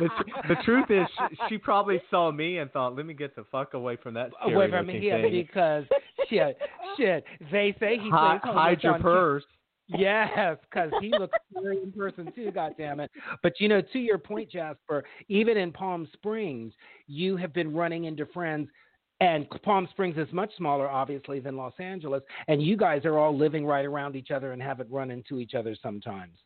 The, 0.00 0.08
tr- 0.08 0.48
the 0.48 0.54
truth 0.64 0.86
is, 0.90 1.06
she, 1.30 1.36
she 1.50 1.58
probably 1.58 2.00
saw 2.10 2.32
me 2.32 2.58
and 2.58 2.70
thought, 2.72 2.96
"Let 2.96 3.06
me 3.06 3.14
get 3.14 3.36
the 3.36 3.44
fuck 3.52 3.74
away 3.74 3.96
from 3.96 4.14
that 4.14 4.30
Away 4.42 4.70
from 4.70 4.86
looking 4.86 5.02
here 5.02 5.28
because 5.30 5.84
shit, 6.28 6.58
shit. 6.96 7.24
They 7.52 7.74
say 7.78 7.98
he 8.02 8.08
Hi- 8.10 8.38
plays 8.42 8.54
hide 8.54 8.82
your 8.82 8.94
on- 8.94 9.02
purse." 9.02 9.44
Yes, 9.88 10.56
because 10.68 10.90
he 11.00 11.10
looks 11.10 11.38
scary 11.50 11.82
in 11.82 11.92
person 11.92 12.32
too. 12.34 12.50
God 12.50 12.74
damn 12.76 13.00
it! 13.00 13.10
But 13.42 13.60
you 13.60 13.68
know, 13.68 13.80
to 13.80 13.98
your 13.98 14.18
point, 14.18 14.50
Jasper, 14.50 15.04
even 15.28 15.56
in 15.56 15.72
Palm 15.72 16.08
Springs, 16.12 16.72
you 17.06 17.36
have 17.36 17.52
been 17.52 17.72
running 17.72 18.04
into 18.04 18.26
friends, 18.26 18.68
and 19.20 19.48
Palm 19.62 19.86
Springs 19.92 20.16
is 20.16 20.26
much 20.32 20.50
smaller, 20.56 20.88
obviously, 20.88 21.38
than 21.38 21.56
Los 21.56 21.74
Angeles, 21.78 22.22
and 22.48 22.60
you 22.60 22.76
guys 22.76 23.04
are 23.04 23.18
all 23.18 23.36
living 23.36 23.64
right 23.64 23.84
around 23.84 24.16
each 24.16 24.32
other 24.32 24.52
and 24.52 24.60
haven't 24.60 24.90
run 24.90 25.10
into 25.10 25.38
each 25.38 25.54
other 25.54 25.76
sometimes. 25.80 26.36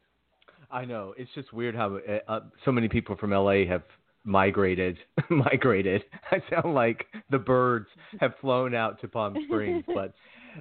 I 0.71 0.85
know 0.85 1.15
it's 1.17 1.31
just 1.35 1.53
weird 1.53 1.75
how 1.75 1.97
uh, 1.97 2.19
uh, 2.31 2.41
so 2.65 2.71
many 2.71 2.89
people 2.89 3.17
from 3.17 3.31
LA 3.31 3.65
have 3.65 3.83
migrated. 4.25 4.99
migrated. 5.31 6.05
I 6.31 6.43
sound 6.51 6.75
like 6.75 7.07
the 7.31 7.39
birds 7.39 7.87
have 8.21 8.35
flown 8.41 8.75
out 8.75 9.01
to 9.01 9.09
Palm 9.09 9.35
Springs, 9.47 9.85
but 9.95 10.13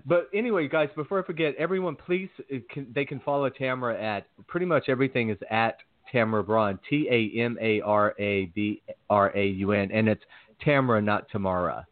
but 0.05 0.29
anyway, 0.33 0.67
guys, 0.67 0.89
before 0.95 1.21
I 1.21 1.25
forget, 1.25 1.55
everyone, 1.57 1.95
please 1.95 2.29
uh, 2.53 2.57
can, 2.71 2.87
they 2.93 3.05
can 3.05 3.19
follow 3.21 3.49
Tamara 3.49 4.01
at 4.01 4.27
pretty 4.47 4.65
much 4.65 4.89
everything 4.89 5.29
is 5.29 5.37
at 5.49 5.77
Tamara 6.11 6.43
Braun, 6.43 6.79
T 6.89 7.07
A 7.09 7.39
M 7.39 7.57
A 7.61 7.81
R 7.81 8.15
A 8.19 8.45
B 8.47 8.81
R 9.09 9.31
A 9.35 9.45
U 9.47 9.71
N, 9.73 9.89
and 9.93 10.07
it's 10.07 10.23
Tamara, 10.63 11.01
not 11.01 11.29
Tamara. 11.29 11.85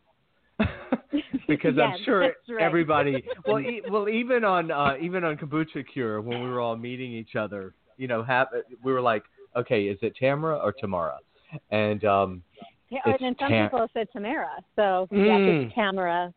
because 1.47 1.77
I'm 1.77 1.93
sure 2.03 2.21
right. 2.21 2.33
everybody 2.59 3.23
well 3.45 3.59
e- 3.59 3.81
well 3.89 4.09
even 4.09 4.43
on 4.43 4.71
uh 4.71 4.95
even 4.99 5.23
on 5.23 5.37
kombucha 5.37 5.83
cure 5.91 6.19
when 6.21 6.41
we 6.41 6.49
were 6.49 6.59
all 6.59 6.75
meeting 6.75 7.11
each 7.11 7.35
other 7.35 7.73
you 7.97 8.07
know 8.07 8.23
have 8.23 8.47
we 8.83 8.91
were 8.91 9.01
like 9.01 9.23
okay 9.55 9.83
is 9.85 9.97
it 10.01 10.15
Tamara 10.19 10.57
or 10.57 10.73
Tamara 10.73 11.17
and 11.69 12.03
um 12.05 12.43
Yeah, 12.89 12.99
and 13.05 13.17
then 13.19 13.35
some 13.39 13.49
Tam- 13.51 13.69
people 13.69 13.87
said 13.93 14.07
Tamara, 14.11 14.49
so 14.75 15.07
yes, 15.11 15.21
Mm. 15.21 15.65
it's 15.65 15.75
Tamara. 15.75 16.33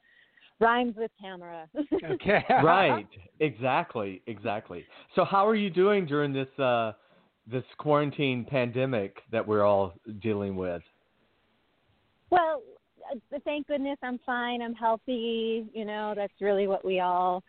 Rhymes 0.61 0.95
with 0.97 1.11
camera. 1.21 1.69
Okay. 2.05 2.43
right 2.63 3.07
exactly 3.41 4.23
exactly 4.27 4.85
so 5.15 5.25
how 5.25 5.47
are 5.47 5.55
you 5.55 5.69
doing 5.71 6.07
during 6.07 6.33
this 6.33 6.49
uh 6.59 6.93
this 7.47 7.65
quarantine 7.79 8.45
pandemic 8.49 9.19
that 9.31 9.47
we're 9.47 9.65
all 9.65 9.95
dealing 10.23 10.57
with 10.57 10.83
Well, 12.31 12.63
uh, 13.11 13.39
thank 13.45 13.67
goodness 13.67 13.99
I'm 14.03 14.19
fine. 14.25 14.63
I'm 14.63 14.75
healthy. 14.75 15.67
You 15.73 15.85
know, 15.85 16.15
that's 16.17 16.33
really 16.41 16.67
what 16.67 16.85
we 16.85 17.01
all, 17.01 17.43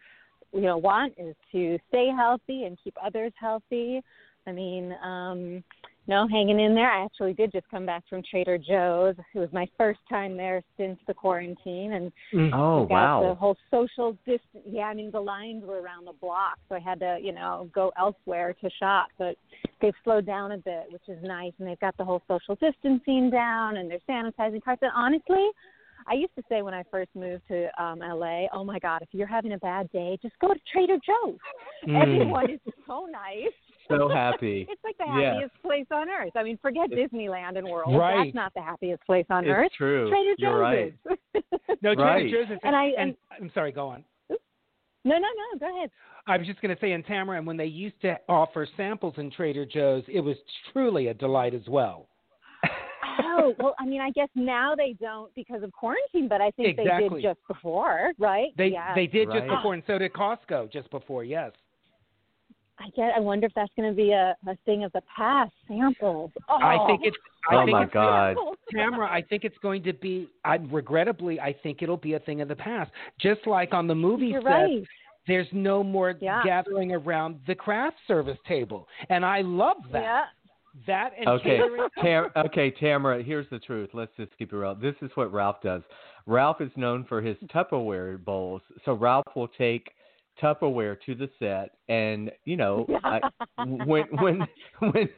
you 0.54 0.62
know, 0.62 0.78
want 0.78 1.13
is 1.17 1.36
to 1.52 1.78
stay 1.89 2.10
healthy 2.15 2.63
and 2.63 2.78
keep 2.84 2.95
others 3.04 3.32
healthy. 3.39 4.02
I 4.47 4.52
mean, 4.52 4.93
um, 5.04 5.63
no, 6.08 6.28
hanging 6.28 6.60
in 6.60 6.74
there. 6.74 6.92
I 6.92 7.06
actually 7.06 7.34
did 7.34 7.52
just 7.52 7.70
come 7.70 7.86
back 7.86 8.04
from 8.10 8.24
Trader 8.30 8.58
Joe's. 8.58 9.16
It 9.36 9.40
was 9.40 9.50
my 9.52 9.68
first 9.78 10.00
time 10.10 10.36
there 10.36 10.64
since 10.76 10.98
the 11.08 11.14
quarantine, 11.14 11.94
and 11.94 12.12
oh 12.54 12.84
we 12.84 12.90
got 12.90 13.22
the 13.22 13.36
whole 13.36 13.56
social 13.70 14.14
distance. 14.26 14.66
Yeah, 14.68 14.84
I 14.84 14.96
mean 14.96 15.12
the 15.12 15.20
lines 15.20 15.64
were 15.64 15.80
around 15.80 16.06
the 16.06 16.14
block, 16.14 16.58
so 16.70 16.76
I 16.76 16.80
had 16.80 17.00
to, 17.02 17.20
you 17.22 17.32
know, 17.32 17.70
go 17.74 17.92
elsewhere 18.00 18.56
to 18.62 18.70
shop. 18.80 19.10
But 19.20 19.36
they've 19.80 19.94
slowed 20.04 20.26
down 20.26 20.54
a 20.54 20.58
bit, 20.58 20.88
which 20.90 21.08
is 21.08 21.24
nice, 21.24 21.54
and 21.60 21.68
they've 21.68 21.80
got 21.80 21.96
the 21.98 22.06
whole 22.06 22.22
social 22.28 22.56
distancing 22.56 23.30
down, 23.30 23.78
and 23.78 23.90
they're 23.90 24.00
sanitizing 24.10 24.64
carts. 24.64 24.82
And 24.82 24.92
honestly, 24.96 25.50
I 26.08 26.16
used 26.16 26.34
to 26.36 26.44
say 26.50 26.64
when 26.64 26.74
I 26.74 26.84
first 26.90 27.12
moved 27.14 27.44
to 27.50 27.70
um 27.82 28.00
LA, 28.00 28.48
oh 28.52 28.64
my 28.64 28.80
God, 28.80 29.04
if 29.04 29.10
you're 29.12 29.28
having 29.28 29.54
a 29.54 29.60
bad 29.60 29.92
day, 29.92 30.18
just 30.22 30.34
go 30.42 30.52
to 30.52 30.60
Trader 30.74 30.98
Joe's. 30.98 31.38
Mm. 31.88 32.02
Everyone 32.02 32.50
is 32.50 32.60
so 32.88 33.08
nice. 33.12 33.54
So 33.89 34.08
happy 34.13 34.67
It's 34.70 34.84
like 34.84 34.98
the 34.98 35.06
Yeah. 35.20 35.34
happiest 35.34 35.62
place 35.63 35.86
on 35.91 36.10
earth. 36.10 36.32
I 36.36 36.44
mean, 36.44 36.58
forget 36.62 36.89
Disneyland 36.89 37.58
and 37.58 37.67
World. 37.67 37.96
Right. 37.98 38.26
That's 38.26 38.36
not 38.36 38.54
the 38.54 38.62
happiest 38.62 39.04
place 39.06 39.26
on 39.30 39.48
earth. 39.48 39.72
true 39.78 40.10
Trader 40.10 40.32
Joe's 40.32 40.38
you're 40.39 40.60
right. 40.60 40.94
No, 41.82 41.94
Trader 41.96 42.02
Right. 42.04 42.32
Joe's 42.32 42.52
is, 42.52 42.60
And 42.63 42.76
I- 42.76 42.94
and 42.98 43.15
I'm 43.39 43.52
sorry, 43.54 43.72
go 43.72 43.88
on. 43.89 44.04
no, 44.30 44.36
no, 45.06 45.17
no. 45.20 45.60
Go 45.60 45.78
ahead. 45.78 45.89
I 46.28 46.38
was 46.38 46.46
just 46.46 46.62
going 46.62 46.74
to 46.76 46.80
say 46.80 46.91
in 46.91 47.02
Tamara, 47.04 47.38
and 47.39 47.48
when 47.48 47.58
they 47.58 47.65
used 47.65 48.00
to 48.02 48.15
offer 48.30 48.67
samples 48.78 49.15
in 49.17 49.32
Trader 49.32 49.65
Joe's, 49.65 50.04
it 50.08 50.20
was 50.20 50.36
truly 50.72 51.08
a 51.08 51.13
delight 51.15 51.54
as 51.56 51.67
well. 51.67 52.08
Oh 53.28 53.56
well, 53.60 53.76
I 53.80 53.86
mean, 53.88 54.02
I 54.02 54.12
guess 54.12 54.30
now 54.36 54.76
they 54.76 54.94
don't 55.02 55.34
because 55.34 55.63
of 55.63 55.72
quarantine, 55.72 56.28
but 56.28 56.41
I 56.41 56.52
think 56.52 56.78
they 56.78 56.84
did 56.84 57.22
just 57.24 57.39
before, 57.48 58.12
right? 58.20 58.50
They 58.58 58.67
yeah. 58.67 58.94
they 58.94 59.08
did 59.08 59.30
Right. 59.30 59.39
just 59.39 59.50
before, 59.50 59.74
and 59.74 59.82
so 59.88 59.98
did 59.98 60.13
Costco 60.13 60.72
just 60.72 60.89
before. 60.91 61.24
Yes. 61.24 61.52
I 62.84 62.89
get. 62.96 63.12
I 63.15 63.20
wonder 63.20 63.46
if 63.48 63.54
that's 63.54 63.72
going 63.76 63.89
to 63.89 63.96
be 63.96 64.12
a, 64.12 64.36
a 64.48 64.58
thing 64.65 64.84
of 64.84 64.91
the 64.94 65.02
past. 65.15 65.52
Samples. 65.67 66.32
Oh, 66.50 66.58
I 66.62 66.86
think 66.88 67.02
it's. 67.04 67.17
I 67.50 67.56
oh 67.56 67.65
think 67.65 67.72
my 67.72 67.84
it's, 67.84 67.94
god 67.94 68.36
Tamara, 68.72 69.08
I 69.12 69.22
think 69.22 69.44
it's 69.44 69.58
going 69.62 69.84
to 69.84 69.94
be. 69.94 70.28
I 70.46 70.56
regrettably, 70.56 71.39
I 71.39 71.54
think 71.63 71.82
it'll 71.82 71.98
be 71.98 72.13
a 72.13 72.20
thing 72.20 72.41
of 72.41 72.48
the 72.48 72.56
past. 72.56 72.91
Just 73.20 73.46
like 73.46 73.74
on 73.74 73.88
the 73.88 73.96
movie 73.96 74.28
You're 74.28 74.41
set, 74.41 74.48
right. 74.50 74.84
there's 75.28 75.48
no 75.52 75.84
more 75.84 76.15
Yeah. 76.20 76.41
gathering 76.44 76.91
around 76.91 77.39
the 77.48 77.56
craft 77.56 77.98
service 78.08 78.38
table, 78.48 78.88
and 79.10 79.26
I 79.26 79.41
love 79.41 79.78
that. 79.91 80.02
Yeah. 80.02 80.22
That 80.88 81.12
and 81.20 81.28
Okay, 81.28 81.58
catering. 81.58 81.88
Tam- 82.02 82.32
okay, 82.46 82.72
Tamara. 82.72 83.22
Here's 83.22 83.46
the 83.50 83.60
truth. 83.60 83.89
Let's 83.94 84.13
just 84.15 84.32
keep 84.38 84.54
it 84.54 84.56
real. 84.56 84.74
This 84.74 84.96
is 85.02 85.12
what 85.15 85.34
Ralph 85.34 85.62
does. 85.62 85.82
Ralph 86.26 86.62
is 86.62 86.72
known 86.78 87.04
for 87.10 87.22
his 87.22 87.36
Tupperware 87.54 88.24
bowls. 88.24 88.62
So 88.86 88.94
Ralph 88.94 89.26
will 89.36 89.50
take 89.50 89.91
Tupperware 90.42 90.98
to 91.06 91.16
the 91.16 91.30
set, 91.40 91.72
and 91.90 92.32
you 92.46 92.58
know, 92.58 92.88
I, 93.04 93.22
when 93.58 94.06
when 94.20 94.48
when 94.80 95.10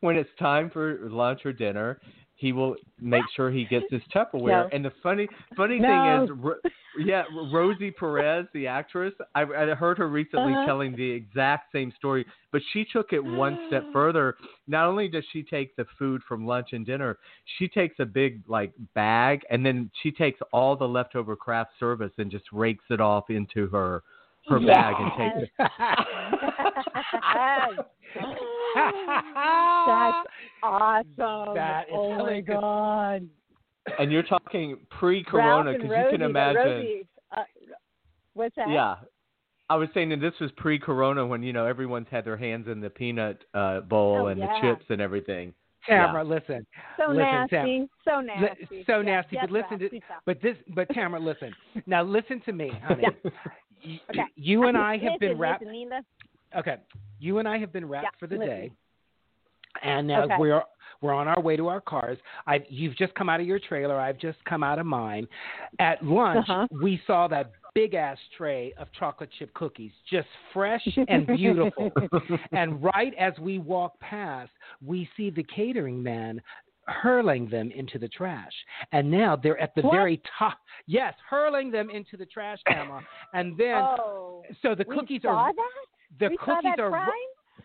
when 0.00 0.16
it's 0.16 0.30
time 0.38 0.70
for 0.70 0.98
lunch 1.10 1.40
or 1.44 1.52
dinner, 1.52 2.00
he 2.34 2.52
will 2.52 2.76
make 3.00 3.24
sure 3.34 3.50
he 3.50 3.64
gets 3.64 3.86
his 3.90 4.02
Tupperware. 4.14 4.64
No. 4.64 4.68
And 4.72 4.84
the 4.84 4.92
funny 5.02 5.28
funny 5.56 5.78
No. 5.78 5.88
thing 5.88 6.36
is, 6.36 6.44
Ro- 6.44 6.70
yeah, 6.98 7.24
Rosie 7.52 7.90
Perez, 7.90 8.46
the 8.54 8.66
actress, 8.66 9.12
I, 9.34 9.42
I 9.42 9.74
heard 9.74 9.98
her 9.98 10.08
recently 10.08 10.52
Uh-huh. 10.52 10.64
telling 10.64 10.96
the 10.96 11.10
exact 11.10 11.72
same 11.72 11.92
story, 11.98 12.24
but 12.52 12.62
she 12.72 12.86
took 12.90 13.12
it 13.12 13.22
one 13.22 13.58
step 13.66 13.84
further. 13.92 14.36
Not 14.66 14.86
only 14.86 15.08
does 15.08 15.24
she 15.32 15.42
take 15.42 15.76
the 15.76 15.86
food 15.98 16.22
from 16.26 16.46
lunch 16.46 16.68
and 16.72 16.86
dinner, 16.86 17.18
she 17.58 17.68
takes 17.68 17.96
a 18.00 18.06
big 18.06 18.42
like 18.48 18.72
bag, 18.94 19.42
and 19.50 19.64
then 19.64 19.90
she 20.02 20.10
takes 20.10 20.40
all 20.52 20.76
the 20.76 20.88
leftover 20.88 21.36
craft 21.36 21.72
service 21.78 22.12
and 22.18 22.30
just 22.30 22.44
rakes 22.52 22.84
it 22.90 23.00
off 23.00 23.30
into 23.30 23.66
her 23.68 24.02
her 24.48 24.60
bag 24.60 24.94
and 24.98 25.10
takes 25.16 25.52
it. 25.58 25.70
That's 29.86 30.26
awesome. 30.62 31.54
That 31.54 31.84
is 31.88 31.94
oh 31.94 32.18
my 32.18 32.40
god. 32.40 33.28
And 33.98 34.10
you're 34.10 34.22
talking 34.24 34.78
pre-corona 34.90 35.74
because 35.74 35.90
you 35.90 36.10
can 36.10 36.22
imagine. 36.22 37.02
Uh, 37.36 37.42
what's 38.34 38.54
that? 38.56 38.68
Yeah. 38.68 38.96
I 39.68 39.76
was 39.76 39.88
saying 39.94 40.10
that 40.10 40.20
this 40.20 40.34
was 40.40 40.50
pre-corona 40.56 41.26
when 41.26 41.42
you 41.42 41.52
know 41.52 41.66
everyone's 41.66 42.06
had 42.10 42.24
their 42.24 42.36
hands 42.36 42.68
in 42.68 42.80
the 42.80 42.90
peanut 42.90 43.42
uh, 43.54 43.80
bowl 43.80 44.22
Oh, 44.22 44.26
and 44.28 44.38
yeah. 44.38 44.46
the 44.46 44.74
chips 44.74 44.84
and 44.90 45.00
everything. 45.00 45.54
Tamara, 45.88 46.24
listen. 46.24 46.66
So 46.98 47.08
Listen, 47.12 47.48
nasty. 47.50 47.88
So 48.04 48.20
nasty. 48.20 48.84
so 48.86 48.96
Yeah, 48.98 49.02
nasty. 49.02 49.36
yes, 49.36 49.42
but 49.42 49.50
listen 49.50 49.78
to, 49.78 50.00
but 50.24 50.42
this, 50.42 50.56
but 50.74 50.88
Tamara, 50.92 51.20
listen. 51.20 51.52
Now 51.86 52.02
listen 52.02 52.40
to 52.46 52.52
me, 52.52 52.70
honey. 52.84 53.04
Y- 53.24 54.00
Okay. 54.10 54.22
You 54.36 54.64
and 54.64 54.76
I 54.76 54.98
have 54.98 55.20
been 55.20 55.38
wrapped. 55.38 55.62
listen, 55.64 55.90
Okay, 56.56 56.76
you 57.20 57.38
and 57.38 57.46
I 57.48 57.58
have 57.58 57.72
been 57.72 57.86
wrapped 57.86 58.04
Yeah, 58.04 58.18
for 58.18 58.26
the 58.26 58.36
listen. 58.36 58.48
day, 58.48 58.70
and 59.82 60.06
now 60.06 60.24
Okay. 60.24 60.34
we're 60.38 60.62
we're 61.02 61.12
on 61.12 61.28
our 61.28 61.40
way 61.40 61.56
to 61.56 61.68
our 61.68 61.80
cars. 61.80 62.16
I've, 62.46 62.62
you've 62.70 62.96
just 62.96 63.14
come 63.14 63.28
out 63.28 63.38
of 63.40 63.46
your 63.46 63.58
trailer. 63.58 64.00
I've 64.00 64.18
just 64.18 64.38
come 64.46 64.62
out 64.64 64.78
of 64.78 64.86
mine. 64.86 65.28
At 65.78 66.02
lunch, 66.02 66.48
Uh-huh. 66.48 66.66
we 66.70 67.00
saw 67.06 67.28
that 67.28 67.52
big 67.76 67.92
ass 67.92 68.16
tray 68.38 68.72
of 68.78 68.88
chocolate 68.98 69.28
chip 69.38 69.52
cookies, 69.52 69.92
just 70.10 70.26
fresh 70.54 70.80
and 71.08 71.26
beautiful. 71.36 71.92
and 72.52 72.82
right 72.82 73.12
as 73.18 73.34
we 73.38 73.58
walk 73.58 74.00
past, 74.00 74.50
we 74.84 75.06
see 75.14 75.28
the 75.28 75.42
catering 75.44 76.02
man 76.02 76.40
hurling 76.86 77.48
them 77.50 77.70
into 77.72 77.98
the 77.98 78.08
trash. 78.08 78.52
And 78.92 79.10
now 79.10 79.36
they're 79.36 79.60
at 79.60 79.74
the 79.74 79.82
What? 79.82 79.92
very 79.92 80.22
top. 80.38 80.56
Yes, 80.86 81.12
hurling 81.28 81.70
them 81.70 81.90
into 81.90 82.16
the 82.16 82.24
trash 82.24 82.58
Tamara. 82.66 83.04
And 83.34 83.58
then 83.58 83.74
oh, 83.76 84.42
so 84.62 84.74
the 84.74 84.84
cookies 84.84 85.22
saw 85.22 85.28
are 85.28 85.52
that. 85.52 86.18
the 86.18 86.28
we 86.30 86.36
cookies 86.38 86.78
are 86.78 86.88
crime? 86.90 87.08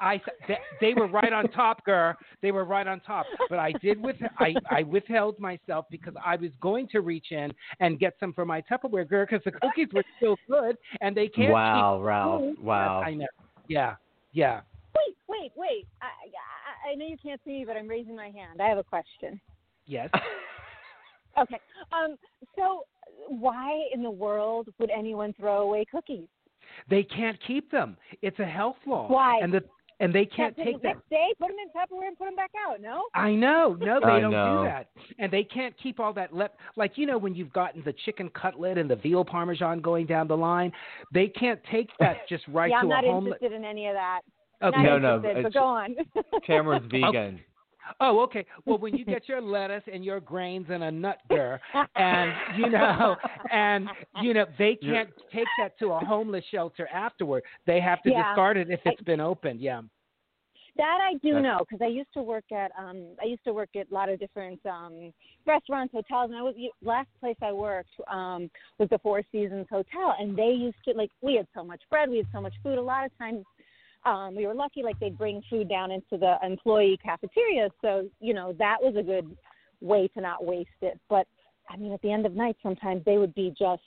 I 0.02 0.20
they, 0.48 0.58
they 0.82 0.94
were 0.94 1.08
right 1.08 1.32
on 1.32 1.48
top, 1.50 1.86
girl. 1.86 2.16
They 2.42 2.52
were 2.52 2.66
right 2.66 2.88
on 2.88 3.00
top. 3.02 3.26
But 3.50 3.60
I 3.60 3.72
did 3.82 4.02
with 4.02 4.18
I 4.40 4.56
I 4.70 4.84
withheld 4.84 5.40
myself 5.40 5.86
because 5.90 6.14
I 6.24 6.36
was 6.36 6.50
going 6.60 6.88
to 6.90 7.02
reach 7.02 7.28
in 7.32 7.54
and 7.80 8.00
get 8.00 8.16
some 8.20 8.34
for 8.34 8.44
my 8.44 8.62
Tupperware, 8.62 9.08
girl, 9.08 9.26
because 9.30 9.44
the 9.46 9.52
cookies 9.52 9.88
were 9.94 10.04
still 10.18 10.36
good 10.50 10.76
and 11.02 11.16
they 11.16 11.28
can't. 11.28 11.54
Wow, 11.54 11.98
keep 11.98 12.06
Ralph. 12.06 12.42
food. 12.42 12.60
Wow. 12.64 13.02
I 13.02 13.14
know. 13.14 13.28
Yeah, 13.68 13.96
yeah. 14.34 14.62
Wait, 14.96 15.16
wait, 15.30 15.52
wait. 15.56 15.88
I, 16.02 16.08
I, 16.08 16.92
I 16.92 16.96
know 16.96 17.06
you 17.06 17.18
can't 17.22 17.40
see 17.46 17.60
me, 17.60 17.66
but 17.66 17.78
I'm 17.78 17.88
raising 17.88 18.16
my 18.16 18.30
hand. 18.30 18.62
I 18.62 18.68
have 18.68 18.78
a 18.78 18.84
question. 18.84 19.40
Yes. 19.86 20.10
Okay. 21.40 21.60
Um. 21.94 22.18
So, 22.58 22.84
why 23.30 23.86
in 23.94 24.04
the 24.04 24.12
world 24.12 24.68
would 24.80 24.90
anyone 24.90 25.34
throw 25.40 25.62
away 25.62 25.86
cookies? 25.90 26.28
They 26.90 27.04
can't 27.04 27.38
keep 27.48 27.72
them. 27.72 27.98
It's 28.22 28.40
a 28.40 28.46
health 28.46 28.78
law. 28.86 29.08
Why? 29.08 29.40
And 29.42 29.54
the 29.54 29.64
and 30.02 30.14
they 30.14 30.26
can't 30.26 30.58
That's 30.58 30.66
take 30.66 30.82
them. 30.82 30.96
next 30.96 31.10
day. 31.10 31.28
Put 31.40 31.50
them 31.50 31.58
in 31.64 31.70
Tupperware 31.70 32.08
and 32.08 32.18
put 32.18 32.26
them 32.26 32.36
back 32.36 32.52
out. 32.68 32.82
No. 32.82 33.04
I 33.14 33.32
know. 33.34 33.78
No, 33.80 34.00
they 34.04 34.08
I 34.12 34.20
don't 34.20 34.32
know. 34.32 34.64
do 34.64 34.68
that. 34.68 34.90
And 35.20 35.32
they 35.32 35.44
can't 35.44 35.76
keep 35.82 36.00
all 36.00 36.12
that 36.14 36.34
left. 36.34 36.56
Like, 36.76 36.98
you 36.98 37.06
know, 37.06 37.18
when 37.20 37.36
you've 37.36 37.54
gotten 37.54 37.84
the 37.86 37.94
chicken 38.06 38.30
cutlet 38.30 38.78
and 38.80 38.90
the 38.90 38.96
veal 38.96 39.24
parmesan 39.24 39.80
going 39.80 40.08
down 40.08 40.28
the 40.28 40.36
line, 40.36 40.72
they 41.14 41.28
can't 41.28 41.60
take 41.72 41.90
that 42.00 42.18
just 42.30 42.44
right 42.48 42.72
yeah, 42.72 42.78
to 42.78 42.82
I'm 42.82 42.90
not 42.90 43.04
interested 43.06 43.52
in 43.54 43.64
any 43.64 43.88
of 43.88 43.94
that. 43.94 44.22
Okay. 44.64 44.78
Not 44.84 44.84
No, 44.84 44.98
no, 44.98 45.16
interested, 45.18 45.44
but 45.44 45.54
go 45.54 45.64
on. 45.64 45.96
Tamara's 46.48 46.84
vegan. 46.92 47.40
Oh, 48.00 48.20
okay. 48.22 48.46
Well, 48.66 48.78
when 48.78 48.96
you 48.96 49.06
get 49.16 49.28
your 49.28 49.42
lettuce 49.42 49.84
and 49.92 50.04
your 50.06 50.20
grains 50.20 50.68
and 50.70 50.84
a 50.84 50.92
nut 50.92 51.18
gur, 51.30 51.60
and 51.96 52.32
you 52.58 52.70
know, 52.70 53.16
and 53.52 53.90
you 54.22 54.34
know, 54.34 54.46
they 54.58 54.76
can't 54.76 55.10
take 55.34 55.48
that 55.60 55.78
to 55.80 55.92
a 55.92 56.00
homeless 56.00 56.46
shelter 56.52 56.88
afterward. 56.88 57.44
They 57.66 57.80
have 57.82 58.02
to 58.04 58.10
Yeah. 58.12 58.30
discard 58.30 58.58
it 58.58 58.70
if 58.70 58.80
I- 58.86 58.92
it's 58.92 59.02
been 59.02 59.20
opened. 59.22 59.60
Yeah. 59.62 59.82
That 60.78 61.00
I 61.02 61.16
do 61.16 61.34
That's- 61.34 61.44
know 61.44 61.58
because 61.60 61.82
I 61.82 61.88
used 61.90 62.14
to 62.14 62.22
work 62.22 62.46
at 62.54 62.72
um 62.80 63.16
I 63.22 63.26
used 63.26 63.44
to 63.44 63.52
work 63.52 63.70
at 63.76 63.92
a 63.92 63.94
lot 63.94 64.08
of 64.08 64.20
different 64.20 64.66
um 64.66 65.12
restaurants, 65.46 65.94
hotels, 65.94 66.30
and 66.32 66.40
I 66.40 66.42
was 66.42 66.56
the 66.56 66.70
last 66.82 67.10
place 67.20 67.36
I 67.42 67.52
worked 67.52 67.90
um 68.08 68.50
was 68.78 68.88
the 68.90 68.98
Four 69.00 69.22
Seasons 69.34 69.68
Hotel, 69.70 70.16
and 70.18 70.34
they 70.36 70.52
used 70.52 70.78
to 70.86 70.94
like 70.94 71.12
we 71.22 71.36
had 71.36 71.46
so 71.54 71.64
much 71.66 71.82
bread, 71.90 72.10
we 72.10 72.18
had 72.18 72.28
so 72.32 72.40
much 72.40 72.54
food. 72.64 72.78
A 72.78 72.82
lot 72.82 73.06
of 73.06 73.12
times, 73.18 73.44
um 74.06 74.36
we 74.36 74.46
were 74.48 74.54
lucky 74.54 74.84
like 74.84 75.00
they'd 75.00 75.18
bring 75.18 75.42
food 75.50 75.70
down 75.70 75.92
into 75.92 76.18
the 76.18 76.36
employee 76.44 76.98
cafeteria, 77.04 77.70
so 77.82 78.10
you 78.20 78.34
know 78.34 78.54
that 78.60 78.78
was 78.82 78.96
a 78.98 79.04
good 79.04 79.36
way 79.82 80.08
to 80.10 80.22
not 80.22 80.44
waste 80.46 80.70
it. 80.82 81.00
But 81.10 81.28
I 81.70 81.78
mean, 81.78 81.94
at 81.94 82.02
the 82.02 82.12
end 82.12 82.26
of 82.26 82.34
night, 82.36 82.58
sometimes 82.62 83.04
they 83.06 83.18
would 83.18 83.34
be 83.36 83.54
just 83.58 83.84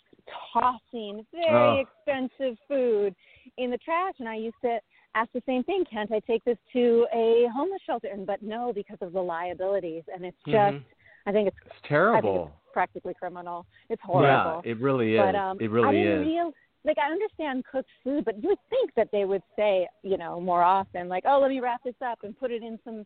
tossing 0.52 1.26
very 1.32 1.52
Oh. 1.52 1.84
expensive 1.84 2.58
food 2.66 3.14
in 3.58 3.70
the 3.70 3.78
trash, 3.78 4.14
and 4.20 4.28
I 4.28 4.36
used 4.36 4.60
to 4.62 4.80
ask 5.14 5.30
the 5.32 5.42
same 5.44 5.62
thing. 5.64 5.84
Can't 5.84 6.10
I 6.10 6.20
take 6.20 6.42
this 6.44 6.58
to 6.72 7.06
a 7.12 7.46
homeless 7.54 7.82
shelter? 7.82 8.08
And 8.08 8.26
but 8.26 8.40
no, 8.42 8.72
because 8.72 8.98
of 9.02 9.12
the 9.12 9.20
liabilities, 9.22 10.04
and 10.12 10.24
it's 10.24 10.42
just. 10.46 10.76
Mhm. 10.76 10.84
I 11.26 11.32
think 11.32 11.48
it's 11.48 11.56
It's 11.64 11.70
I 11.70 11.72
think 11.72 11.84
terrible. 11.88 12.44
it's 12.52 12.72
practically 12.74 13.14
criminal. 13.14 13.64
It's 13.88 14.02
horrible. 14.02 14.60
Yeah, 14.62 14.70
it 14.72 14.78
really 14.78 15.14
is. 15.14 15.22
But 15.22 15.34
um, 15.34 15.56
it 15.58 15.70
I 15.70 15.72
really 15.72 16.02
didn't 16.02 16.20
is. 16.20 16.26
real 16.26 16.52
like 16.84 16.98
I 16.98 17.10
understand 17.10 17.64
cooked 17.70 17.90
food, 18.02 18.24
but 18.24 18.42
you 18.42 18.48
would 18.50 18.58
think 18.70 18.90
that 18.96 19.08
they 19.12 19.24
would 19.24 19.42
say, 19.56 19.88
you 20.02 20.16
know, 20.18 20.40
more 20.40 20.62
often, 20.62 21.08
like, 21.08 21.24
oh, 21.26 21.38
let 21.40 21.48
me 21.50 21.60
wrap 21.60 21.82
this 21.84 21.94
up 22.04 22.18
and 22.22 22.38
put 22.38 22.50
it 22.50 22.62
in 22.62 22.78
some 22.84 23.04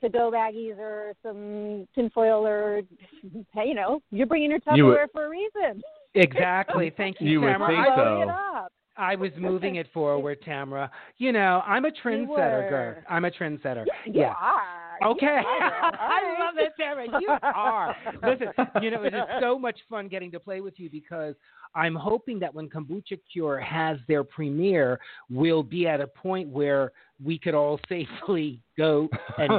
to-go 0.00 0.30
baggies 0.32 0.76
or 0.78 1.12
some 1.22 1.86
tinfoil 1.94 2.44
or, 2.46 2.82
hey, 3.54 3.66
you 3.68 3.74
know, 3.74 4.00
you're 4.10 4.26
bringing 4.26 4.50
your 4.50 4.58
You 4.74 4.86
would- 4.86 4.96
Tupperware 4.98 5.06
for 5.12 5.26
a 5.26 5.28
reason. 5.30 5.82
Exactly. 6.14 6.92
Thank 6.94 7.22
you, 7.22 7.30
You 7.30 7.40
would 7.40 7.52
Tamara. 7.54 7.74
think 7.74 7.88
I- 7.88 7.96
so. 7.96 8.68
Load 8.98 9.02
it 9.02 9.06
up. 9.06 9.12
I 9.12 9.14
was 9.16 9.30
moving 9.38 9.76
it 9.76 9.86
forward, 9.92 10.38
Tamara. 10.44 10.90
You 11.18 11.32
know, 11.32 11.62
I'm 11.66 11.84
a 11.84 11.90
trendsetter, 11.90 12.68
girl. 12.68 12.94
I'm 13.08 13.24
a 13.24 13.30
trendsetter. 13.30 13.84
You 14.06 14.12
yeah. 14.20 14.34
are. 14.40 14.62
You 15.00 15.08
Okay. 15.08 15.26
are. 15.26 15.42
I 15.44 16.36
love 16.38 16.54
it, 16.58 16.72
Tamara. 16.78 17.06
You 17.20 17.28
are. 17.42 17.96
Listen, 18.22 18.48
you 18.82 18.90
know, 18.90 19.02
it 19.02 19.14
is 19.14 19.22
so 19.40 19.58
much 19.58 19.78
fun 19.90 20.08
getting 20.08 20.30
to 20.32 20.40
play 20.40 20.60
with 20.60 20.74
you 20.78 20.90
because 20.90 21.34
I'm 21.74 21.94
hoping 21.94 22.38
that 22.40 22.54
when 22.54 22.68
Kombucha 22.68 23.18
Cure 23.32 23.58
has 23.58 23.98
their 24.06 24.22
premiere, 24.22 25.00
we'll 25.30 25.62
be 25.62 25.88
at 25.88 26.00
a 26.00 26.06
point 26.06 26.48
where 26.48 26.92
we 27.22 27.38
could 27.38 27.54
all 27.54 27.80
safely 27.88 28.60
go 28.76 29.08
and. 29.38 29.50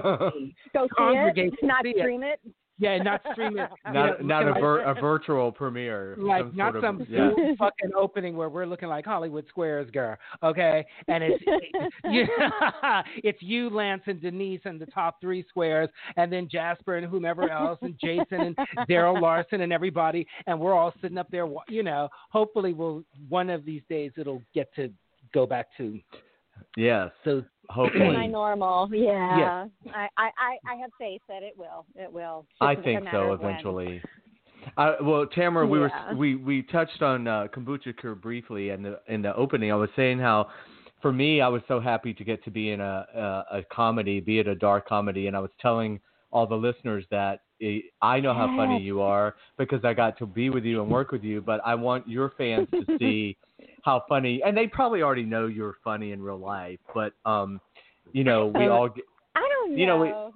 Go 0.74 0.88
Congregate 0.96 1.54
it, 1.54 1.66
not 1.66 1.84
see 1.84 1.94
it. 1.96 2.24
it. 2.24 2.40
Yeah, 2.80 2.98
not 2.98 3.22
stream 3.32 3.58
it. 3.60 3.70
you 3.86 3.94
not 3.94 4.22
know, 4.22 4.26
not 4.26 4.48
a, 4.48 4.60
like- 4.60 4.98
a 4.98 5.00
virtual 5.00 5.52
premiere. 5.52 6.16
like 6.18 6.46
some 6.48 6.56
not 6.58 6.74
sort 6.74 6.84
of, 6.84 6.98
some 6.98 7.08
yeah. 7.10 7.30
Fucking 7.58 7.92
opening 7.96 8.36
where 8.36 8.50
we're 8.50 8.66
looking 8.66 8.90
like 8.90 9.06
Hollywood 9.06 9.46
Squares, 9.48 9.90
girl. 9.92 10.18
Okay, 10.42 10.86
and 11.08 11.24
it's 11.24 11.44
you, 12.06 12.26
it's 13.24 13.42
you, 13.42 13.70
Lance, 13.70 14.02
and 14.08 14.22
Denise, 14.22 14.62
and 14.66 14.80
the 14.80 14.88
top 14.88 15.22
three 15.22 15.46
squares, 15.48 15.90
and 16.18 16.32
then 16.32 16.50
Jasper 16.52 16.98
and 16.98 17.08
whomever 17.08 17.50
else, 17.50 17.80
and 17.82 17.96
Jason 18.00 18.42
and 18.42 18.58
Daryl 18.90 19.22
Larson 19.22 19.62
and 19.62 19.72
everybody, 19.72 20.26
and 20.48 20.60
we're 20.60 20.74
all 20.74 20.94
sitting 21.02 21.18
up 21.18 21.28
there. 21.30 21.48
You 21.70 21.84
know, 21.84 22.10
hopefully, 22.30 22.74
we'll 22.74 23.04
one 23.30 23.50
of 23.50 23.66
these 23.66 23.84
days 23.90 24.12
it'll 24.18 24.42
get 24.54 24.74
to 24.76 24.92
go 25.34 25.46
back 25.46 25.68
to 25.78 26.00
Yes. 26.76 27.12
So 27.24 27.44
Hopefully. 27.70 28.14
my 28.14 28.28
normal? 28.28 28.90
Yeah. 28.92 29.66
I, 29.94 30.08
I, 30.18 30.30
I 30.38 30.58
I 30.74 30.76
have 30.76 30.92
faith 31.00 31.22
that 31.30 31.44
it 31.44 31.58
will. 31.58 31.86
It 31.96 32.12
will. 32.12 32.46
I 32.62 32.76
think 32.76 33.04
so 33.12 33.34
eventually. 33.34 34.02
Uh, 34.78 34.96
well, 35.02 35.26
Tamara, 35.28 35.66
we 35.66 35.80
Yeah. 35.80 36.12
were 36.12 36.16
we 36.18 36.36
we 36.36 36.62
touched 36.64 37.02
on 37.02 37.28
uh, 37.28 37.48
kombucha 37.54 37.98
cure 37.98 38.16
briefly 38.16 38.70
in 38.70 38.84
the 38.84 39.00
in 39.08 39.22
the 39.22 39.36
opening. 39.36 39.72
I 39.72 39.76
was 39.76 39.90
saying 39.96 40.20
how, 40.20 40.50
for 41.02 41.12
me, 41.12 41.42
I 41.42 41.48
was 41.48 41.62
so 41.68 41.80
happy 41.80 42.14
to 42.14 42.24
get 42.24 42.44
to 42.46 42.52
be 42.52 42.72
in 42.72 42.82
a 42.82 43.06
a, 43.16 43.58
a 43.58 43.64
comedy, 43.72 44.20
be 44.20 44.40
it 44.40 44.48
a 44.48 44.56
dark 44.56 44.88
comedy, 44.88 45.28
and 45.28 45.36
I 45.36 45.40
was 45.40 45.52
telling 45.60 46.00
all 46.32 46.48
the 46.48 46.56
listeners 46.56 47.06
that 47.12 47.42
eh, 47.62 47.80
I 48.02 48.20
know 48.20 48.34
how 48.34 48.48
funny 48.58 48.82
you 48.82 49.02
are 49.02 49.36
because 49.58 49.84
I 49.86 49.94
got 49.94 50.18
to 50.18 50.26
be 50.26 50.50
with 50.50 50.64
you 50.66 50.82
and 50.82 50.90
work 50.92 51.12
with 51.12 51.24
you, 51.24 51.42
but 51.42 51.62
I 51.66 51.76
want 51.76 52.08
your 52.08 52.34
fans 52.38 52.68
to 52.72 52.86
see 53.00 53.38
how 53.84 54.04
funny, 54.10 54.42
and 54.44 54.56
they 54.58 54.68
probably 54.68 55.02
already 55.02 55.24
know 55.24 55.48
you're 55.48 55.76
funny 55.84 56.12
in 56.12 56.22
real 56.22 56.40
life, 56.40 56.80
but 56.94 57.14
um, 57.26 57.62
you 58.12 58.24
know, 58.24 58.48
we 58.48 58.68
Uh, 58.68 58.72
all 58.72 58.90
get, 58.90 59.06
I 59.36 59.40
don't 59.42 59.72
know. 59.72 59.78
You 59.78 59.86
know, 59.88 60.32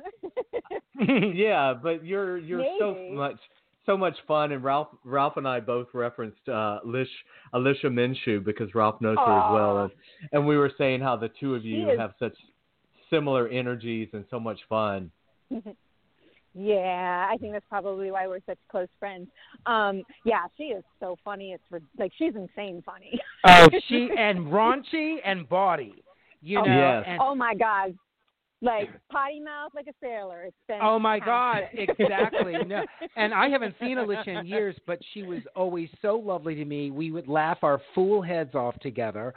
we- 1.00 1.34
yeah, 1.36 1.74
but 1.74 2.06
you're 2.06 2.38
you're 2.38 2.66
so 2.80 3.10
much 3.12 3.38
so 3.86 3.98
much 3.98 4.16
fun, 4.28 4.52
and 4.52 4.64
Ralph 4.64 4.90
Ralph 5.06 5.38
and 5.38 5.48
I 5.48 5.60
both 5.62 5.88
referenced 5.94 6.48
uh, 6.50 6.80
Lish 6.84 7.10
Alicia 7.54 7.88
Minshew 7.88 8.44
because 8.44 8.76
Ralph 8.76 9.00
knows 9.00 9.18
her 9.18 9.38
as 9.40 9.54
well, 9.54 9.78
and, 9.84 9.92
and 10.34 10.48
we 10.48 10.58
were 10.58 10.72
saying 10.78 11.00
how 11.02 11.16
the 11.16 11.30
two 11.40 11.56
of 11.56 11.64
you 11.64 11.88
have 11.98 12.14
such 12.20 12.36
similar 13.10 13.48
energies 13.48 14.10
and 14.12 14.26
so 14.30 14.40
much 14.40 14.60
fun. 14.68 15.10
yeah, 16.58 17.28
I 17.32 17.38
think 17.38 17.54
that's 17.54 17.66
probably 17.70 18.10
why 18.12 18.28
we're 18.28 18.40
such 18.46 18.58
close 18.70 18.88
friends. 19.00 19.28
Um, 19.66 20.04
yeah, 20.26 20.46
she 20.58 20.64
is 20.66 20.84
so 21.00 21.16
funny. 21.24 21.52
It's 21.54 21.64
rid- 21.70 21.84
like 22.00 22.12
she's 22.18 22.34
insane 22.36 22.82
funny. 22.86 23.20
Oh, 23.46 23.68
she 23.88 24.10
and 24.18 24.48
raunchy 24.48 25.18
and 25.24 25.48
bawdy. 25.48 26.04
You 26.42 26.60
Oh, 26.60 26.64
know, 26.66 26.76
Yes. 27.00 27.04
and 27.08 27.20
oh 27.22 27.36
my 27.36 27.54
god, 27.56 27.96
like 28.62 28.90
potty 29.12 29.40
mouth 29.40 29.72
like 29.76 29.88
a 29.88 29.94
sailor. 30.02 30.44
It's 30.46 30.56
been 30.68 30.80
Oh 30.82 30.98
my 30.98 31.20
God! 31.20 31.64
Exactly. 31.74 32.54
No, 32.66 32.84
and 33.16 33.34
I 33.34 33.50
haven't 33.50 33.76
seen 33.80 33.98
Alicia 33.98 34.40
in 34.40 34.46
years, 34.48 34.76
but 34.88 35.00
she 35.14 35.24
was 35.24 35.42
always 35.56 35.90
so 36.02 36.16
lovely 36.18 36.56
to 36.56 36.66
me. 36.66 36.90
We 36.92 37.12
would 37.12 37.28
laugh 37.28 37.60
our 37.64 37.82
fool 37.94 38.22
heads 38.22 38.56
off 38.56 38.80
together. 38.80 39.34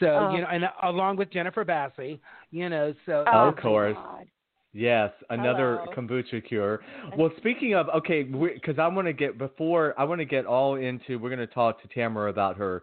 So 0.00 0.06
Oh. 0.06 0.34
you 0.34 0.40
know, 0.42 0.46
and 0.50 0.64
along 0.82 1.16
with 1.16 1.30
Jennifer 1.30 1.64
Bassey, 1.64 2.20
you 2.50 2.68
know. 2.68 2.94
So 3.06 3.24
Oh, 3.32 3.48
Of 3.48 3.56
course. 3.56 3.94
God. 3.96 4.26
Yes, 4.74 5.10
another 5.28 5.80
Hello. 5.84 6.08
kombucha 6.08 6.46
cure. 6.46 6.80
Well, 7.16 7.30
speaking 7.36 7.74
of, 7.74 7.88
okay, 7.90 8.22
because 8.22 8.78
I 8.78 8.88
want 8.88 9.06
to 9.06 9.12
get 9.12 9.36
before 9.36 9.94
I 9.98 10.04
want 10.04 10.20
to 10.20 10.24
get 10.24 10.46
all 10.46 10.76
into. 10.76 11.18
We're 11.18 11.28
going 11.28 11.46
to 11.46 11.46
talk 11.46 11.82
to 11.82 11.88
Tamara 11.88 12.30
about 12.30 12.56
her 12.56 12.82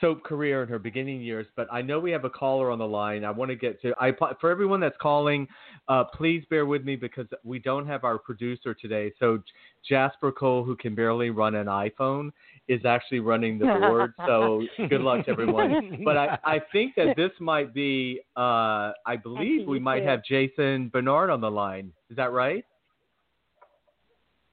soap 0.00 0.24
career 0.24 0.62
in 0.62 0.68
her 0.68 0.78
beginning 0.78 1.20
years, 1.20 1.46
but 1.56 1.68
I 1.70 1.82
know 1.82 2.00
we 2.00 2.10
have 2.10 2.24
a 2.24 2.30
caller 2.30 2.70
on 2.70 2.78
the 2.78 2.86
line. 2.86 3.24
I 3.24 3.30
want 3.30 3.50
to 3.50 3.56
get 3.56 3.80
to. 3.82 3.94
I 4.00 4.12
for 4.40 4.50
everyone 4.50 4.80
that's 4.80 4.96
calling, 5.00 5.46
uh, 5.88 6.04
please 6.04 6.44
bear 6.50 6.66
with 6.66 6.84
me 6.84 6.96
because 6.96 7.26
we 7.44 7.58
don't 7.58 7.86
have 7.86 8.04
our 8.04 8.18
producer 8.18 8.74
today. 8.74 9.12
So 9.18 9.42
Jasper 9.88 10.32
Cole, 10.32 10.64
who 10.64 10.76
can 10.76 10.94
barely 10.94 11.30
run 11.30 11.54
an 11.54 11.66
iPhone, 11.66 12.30
is 12.68 12.84
actually 12.84 13.20
running 13.20 13.58
the 13.58 13.66
board. 13.66 14.14
So 14.26 14.62
good 14.88 15.00
luck 15.00 15.24
to 15.26 15.30
everyone. 15.30 15.98
But 16.04 16.16
I, 16.16 16.38
I 16.44 16.60
think 16.72 16.94
that 16.96 17.16
this 17.16 17.32
might 17.40 17.74
be. 17.74 18.20
Uh, 18.36 18.92
I 19.06 19.16
believe 19.22 19.66
we 19.66 19.78
might 19.78 20.00
too. 20.00 20.06
have 20.06 20.24
Jason 20.24 20.88
Bernard 20.88 21.30
on 21.30 21.40
the 21.40 21.50
line. 21.50 21.92
Is 22.10 22.16
that 22.16 22.32
right? 22.32 22.64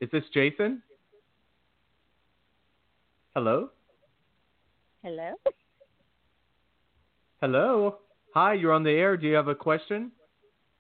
Is 0.01 0.09
this 0.11 0.23
Jason? 0.33 0.83
Hello? 3.33 3.69
Hello. 5.03 5.33
Hello? 7.41 7.97
Hi, 8.33 8.53
you're 8.53 8.73
on 8.73 8.83
the 8.83 8.91
air. 8.91 9.15
Do 9.17 9.27
you 9.27 9.35
have 9.35 9.47
a 9.47 9.55
question? 9.55 10.11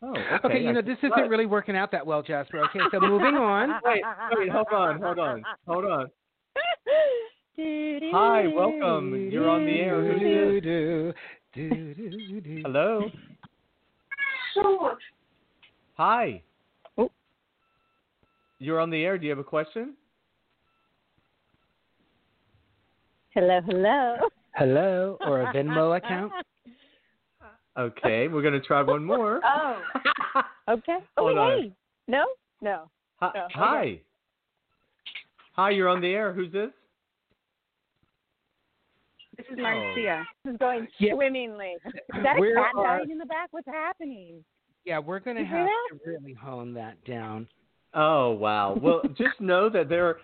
Oh, 0.01 0.11
okay. 0.11 0.21
okay, 0.45 0.61
you 0.61 0.69
I- 0.69 0.73
know 0.73 0.81
this 0.81 0.97
isn't 0.99 1.11
Right. 1.11 1.29
really 1.29 1.45
working 1.45 1.75
out 1.75 1.91
that 1.91 2.05
well, 2.05 2.21
Jasper. 2.21 2.59
Okay, 2.65 2.79
so 2.91 2.99
moving 2.99 3.35
on. 3.35 3.69
Wait, 3.83 4.03
wait, 4.37 4.49
hold 4.49 4.67
on, 4.71 5.01
hold 5.01 5.19
on, 5.19 5.43
hold 5.67 5.85
on. 5.85 6.11
Hi, 7.59 8.47
welcome. 8.47 9.29
You're 9.31 9.49
on 9.49 9.65
the 9.65 9.79
air. 9.79 10.01
Who's 10.03 10.63
this? 10.63 11.15
Do, 11.53 11.93
do, 11.95 12.09
do, 12.11 12.41
do. 12.41 12.61
Hello? 12.63 13.09
Hi. 15.95 16.43
Oh. 16.99 17.09
You're 18.59 18.79
on 18.79 18.91
the 18.91 19.03
air. 19.03 19.17
Do 19.17 19.25
you 19.25 19.31
have 19.31 19.39
a 19.39 19.43
question? 19.43 19.95
Hello, 23.37 23.61
hello. 23.67 24.15
Hello, 24.55 25.17
or 25.21 25.41
a 25.43 25.53
Venmo 25.53 25.95
account? 26.03 26.31
Okay, 27.77 28.27
we're 28.27 28.41
gonna 28.41 28.59
try 28.59 28.81
one 28.81 29.05
more. 29.05 29.39
Oh, 30.35 30.41
okay. 30.73 30.97
Oh, 31.17 31.25
Hold 31.27 31.37
on. 31.37 31.61
hey. 31.61 31.71
No, 32.07 32.25
no. 32.63 32.89
Hi. 33.17 33.31
Oh, 33.35 33.39
okay. 33.45 33.53
Hi. 33.53 34.01
Hi, 35.53 35.69
you're 35.69 35.87
on 35.87 36.01
the 36.01 36.07
air. 36.07 36.33
Who's 36.33 36.51
this? 36.51 36.71
This 39.37 39.45
is 39.51 39.57
oh. 39.59 39.61
Marcia. 39.61 40.23
This 40.43 40.53
is 40.53 40.57
going 40.57 40.87
Yeah. 40.97 41.13
swimmingly. 41.13 41.75
Is 41.85 41.93
that 42.23 42.37
a 42.37 42.53
cat 42.55 42.71
are- 42.75 42.97
dying 42.97 43.11
in 43.11 43.19
the 43.19 43.25
back? 43.27 43.49
What's 43.51 43.67
happening? 43.67 44.43
Yeah, 44.83 44.97
we're 44.97 45.19
going 45.19 45.35
to 45.37 45.43
You 45.43 45.47
have 45.49 45.67
that? 45.67 45.99
to 46.03 46.09
really 46.09 46.33
hone 46.33 46.73
that 46.73 47.03
down. 47.05 47.47
Oh 47.93 48.31
wow. 48.31 48.75
Well, 48.81 49.01
just 49.15 49.39
know 49.39 49.69
that 49.69 49.89
there 49.89 50.17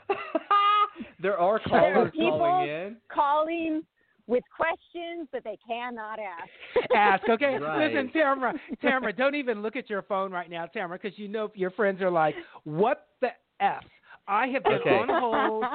there 1.20 1.38
are 1.38 1.60
There 1.70 1.80
are 1.80 1.94
callers 1.94 2.12
people 2.14 2.40
calling 2.40 2.70
in. 2.70 2.98
calling 3.12 3.82
with 4.28 4.44
questions 4.56 5.28
that 5.34 5.44
they 5.44 5.58
cannot 5.68 6.18
ask. 6.20 6.92
Ask, 6.96 7.28
okay? 7.30 7.58
Right. 7.62 7.92
Listen, 7.94 8.10
Tamara, 8.12 8.54
Tamara, 8.82 9.12
don't 9.14 9.36
even 9.36 9.62
look 9.62 9.76
at 9.76 9.90
your 9.90 10.02
phone 10.04 10.32
right 10.32 10.50
now, 10.50 10.66
Tamara, 10.66 10.98
because 11.02 11.18
you 11.20 11.28
know 11.28 11.52
your 11.56 11.72
friends 11.72 12.02
are 12.02 12.10
like, 12.12 12.36
what 12.64 13.08
the 13.22 13.30
F? 13.60 13.84
I 14.28 14.48
have 14.48 14.64
been 14.64 14.76
Okay. 14.76 14.90
on 14.90 15.10
hold. 15.10 15.66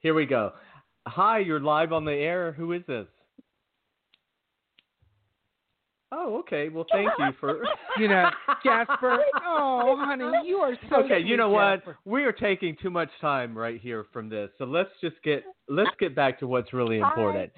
Here 0.00 0.14
we 0.14 0.26
go. 0.26 0.52
Hi, 1.06 1.38
you're 1.38 1.60
live 1.60 1.92
on 1.92 2.04
the 2.04 2.12
air. 2.12 2.52
Who 2.52 2.72
is 2.72 2.82
this? 2.88 3.06
Oh, 6.14 6.36
okay. 6.40 6.68
Well, 6.68 6.84
thank 6.92 7.08
you 7.18 7.30
for. 7.40 7.62
You 7.98 8.08
know, 8.08 8.30
Jasper. 8.64 9.18
Oh, 9.44 9.96
honey, 9.98 10.48
you 10.48 10.56
are 10.56 10.74
so. 10.88 11.04
okay, 11.04 11.18
you 11.18 11.36
know 11.36 11.50
what? 11.50 11.76
Jasper. 11.76 11.98
We 12.06 12.24
are 12.24 12.32
taking 12.32 12.74
too 12.80 12.88
much 12.88 13.10
time 13.20 13.56
right 13.56 13.78
here 13.78 14.06
from 14.14 14.30
this, 14.30 14.48
so 14.56 14.64
let's 14.64 14.88
just 15.02 15.16
get 15.22 15.44
let's 15.68 15.90
get 16.00 16.16
back 16.16 16.38
to 16.38 16.46
what's 16.46 16.72
really 16.72 17.00
Hi. 17.00 17.06
important. 17.06 17.52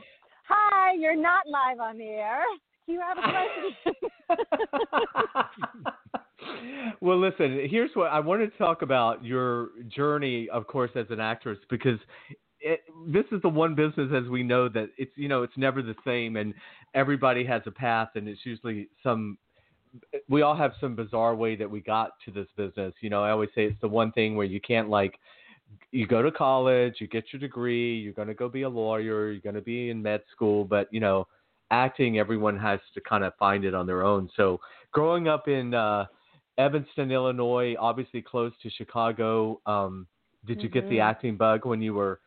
Hi, 0.48 0.92
you're 0.98 1.14
not 1.14 1.44
live 1.46 1.78
on 1.78 1.98
the 1.98 2.04
air. 2.04 2.42
Do 2.88 2.94
you 2.94 3.00
have 3.00 3.16
a 3.16 3.22
question? 4.34 5.46
well, 7.00 7.20
listen, 7.20 7.64
here's 7.70 7.92
what 7.94 8.10
I 8.10 8.18
wanted 8.18 8.50
to 8.50 8.58
talk 8.58 8.82
about 8.82 9.24
your 9.24 9.68
journey, 9.86 10.48
of 10.52 10.66
course, 10.66 10.90
as 10.96 11.06
an 11.10 11.20
actress, 11.20 11.60
because 11.70 12.00
it, 12.64 12.80
this 13.06 13.26
is 13.30 13.42
the 13.42 13.48
one 13.48 13.74
business, 13.74 14.10
as 14.12 14.28
we 14.28 14.42
know, 14.42 14.68
that 14.70 14.88
it's 14.96 15.12
you 15.16 15.28
know 15.28 15.42
it's 15.42 15.56
never 15.56 15.82
the 15.82 15.94
same, 16.04 16.36
and 16.36 16.54
everybody 16.94 17.44
has 17.44 17.62
a 17.66 17.70
path, 17.70 18.08
and 18.16 18.26
it's 18.26 18.40
usually 18.44 18.88
some. 19.02 19.38
We 20.28 20.42
all 20.42 20.56
have 20.56 20.72
some 20.80 20.96
bizarre 20.96 21.36
way 21.36 21.54
that 21.56 21.70
we 21.70 21.80
got 21.80 22.12
to 22.24 22.32
this 22.32 22.48
business. 22.56 22.94
You 23.00 23.10
know, 23.10 23.22
I 23.22 23.30
always 23.30 23.50
say 23.54 23.66
it's 23.66 23.80
the 23.80 23.88
one 23.88 24.10
thing 24.12 24.34
where 24.34 24.46
you 24.46 24.60
can't 24.60 24.88
like. 24.88 25.18
You 25.92 26.06
go 26.06 26.22
to 26.22 26.32
college, 26.32 26.94
you 26.98 27.06
get 27.06 27.24
your 27.32 27.40
degree, 27.40 27.96
you're 27.98 28.12
going 28.12 28.28
to 28.28 28.34
go 28.34 28.48
be 28.48 28.62
a 28.62 28.68
lawyer, 28.68 29.30
you're 29.30 29.40
going 29.40 29.54
to 29.54 29.60
be 29.62 29.90
in 29.90 30.02
med 30.02 30.22
school, 30.32 30.64
but 30.64 30.88
you 30.90 31.00
know, 31.00 31.26
acting, 31.70 32.18
everyone 32.18 32.58
has 32.58 32.80
to 32.94 33.00
kind 33.00 33.24
of 33.24 33.34
find 33.36 33.64
it 33.64 33.74
on 33.74 33.86
their 33.86 34.02
own. 34.02 34.28
So, 34.36 34.58
growing 34.92 35.28
up 35.28 35.48
in 35.48 35.74
uh, 35.74 36.06
Evanston, 36.58 37.10
Illinois, 37.10 37.76
obviously 37.78 38.22
close 38.22 38.52
to 38.62 38.70
Chicago, 38.70 39.60
um, 39.66 40.06
did 40.46 40.62
you 40.62 40.68
get 40.68 40.88
the 40.88 40.96
Mhm. 40.96 41.10
acting 41.10 41.36
bug 41.36 41.64
when 41.66 41.80
you 41.80 41.94
were 41.94 42.20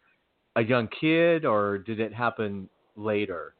a 0.57 0.63
young 0.63 0.87
kid, 0.99 1.45
or 1.45 1.77
did 1.77 1.99
it 1.99 2.13
happen 2.13 2.67
later? 2.95 3.53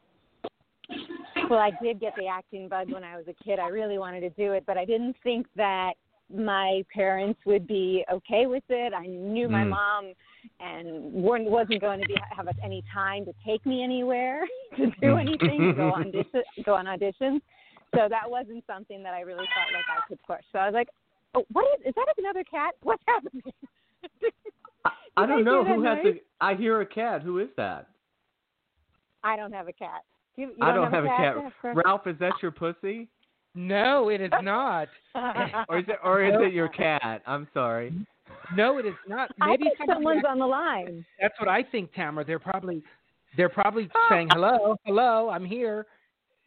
well, 1.48 1.60
I 1.60 1.70
did 1.82 2.00
get 2.00 2.12
the 2.18 2.26
acting 2.26 2.68
bug 2.68 2.90
when 2.92 3.04
I 3.04 3.16
was 3.16 3.24
a 3.28 3.44
kid. 3.44 3.58
I 3.58 3.68
really 3.68 3.98
wanted 3.98 4.20
to 4.20 4.30
do 4.30 4.52
it, 4.52 4.64
but 4.66 4.76
I 4.76 4.84
didn't 4.84 5.16
think 5.22 5.46
that 5.56 5.92
my 6.34 6.84
parents 6.92 7.40
would 7.46 7.66
be 7.66 8.04
okay 8.12 8.46
with 8.46 8.64
it. 8.68 8.92
I 8.92 9.06
knew 9.06 9.48
my 9.48 9.64
Mm. 9.64 9.70
mom 9.70 10.12
and 10.60 11.12
weren't- 11.14 11.48
wasn't 11.48 11.80
going 11.80 12.00
to 12.00 12.06
be 12.06 12.16
have 12.32 12.48
any 12.62 12.82
time 12.92 13.24
to 13.24 13.32
take 13.46 13.64
me 13.64 13.82
anywhere 13.82 14.46
to 14.76 14.90
do 15.00 15.16
anything, 15.16 15.74
go 15.74 15.92
on 15.92 16.02
audition, 16.08 16.42
go 16.64 16.74
on 16.74 16.84
auditions. 16.86 17.40
So 17.94 18.08
that 18.10 18.28
wasn't 18.28 18.62
something 18.66 19.02
that 19.04 19.14
I 19.14 19.20
really 19.20 19.46
felt 19.54 19.72
like 19.72 19.86
I 19.88 20.06
could 20.06 20.18
push. 20.26 20.44
So 20.52 20.58
I 20.58 20.66
was 20.66 20.74
like, 20.74 20.90
"Oh, 21.34 21.46
what 21.52 21.64
is 21.78 21.86
is 21.86 21.94
that 21.94 22.12
another 22.18 22.44
cat? 22.44 22.74
What's 22.82 23.02
happening?" 23.06 23.42
I, 25.18 25.22
I 25.22 25.26
Did 25.26 25.32
I 25.32 25.36
don't 25.36 25.44
know 25.44 25.64
hear 25.64 25.74
who 25.74 25.82
has 25.84 25.98
noise? 26.04 26.14
a. 26.40 26.44
I 26.44 26.54
hear 26.54 26.80
a 26.80 26.86
cat. 26.86 27.22
Who 27.22 27.38
is 27.38 27.48
that? 27.56 27.88
I 29.24 29.36
don't 29.36 29.52
have 29.52 29.68
a 29.68 29.72
cat. 29.72 30.02
You, 30.36 30.48
you 30.48 30.54
I 30.62 30.72
don't 30.72 30.84
have, 30.92 31.04
have 31.04 31.04
a 31.04 31.08
cat. 31.08 31.34
Jasper? 31.42 31.82
Ralph, 31.84 32.06
is 32.06 32.16
that 32.20 32.32
your 32.40 32.52
pussy, 32.52 33.08
No, 33.54 34.08
it 34.10 34.20
is 34.20 34.30
not. 34.42 34.86
or 35.68 35.78
is 35.78 35.84
it, 35.88 35.98
or 36.04 36.22
is 36.24 36.34
it 36.38 36.52
your 36.52 36.68
cat? 36.68 37.22
I'm 37.26 37.48
sorry. 37.52 37.92
No, 38.54 38.78
it 38.78 38.86
is 38.86 38.94
not. 39.08 39.30
I 39.40 39.48
Maybe 39.50 39.64
think 39.64 39.90
someone's 39.90 40.22
on 40.28 40.38
the 40.38 40.46
line. 40.46 41.04
That's 41.20 41.34
what 41.40 41.48
I 41.48 41.64
think, 41.64 41.92
Tamara. 41.92 42.24
They're 42.24 42.38
probably, 42.38 42.82
they're 43.36 43.48
probably 43.48 43.90
ah. 43.94 44.06
saying 44.10 44.28
hello, 44.30 44.76
hello, 44.84 45.28
I'm 45.30 45.44
here. 45.44 45.86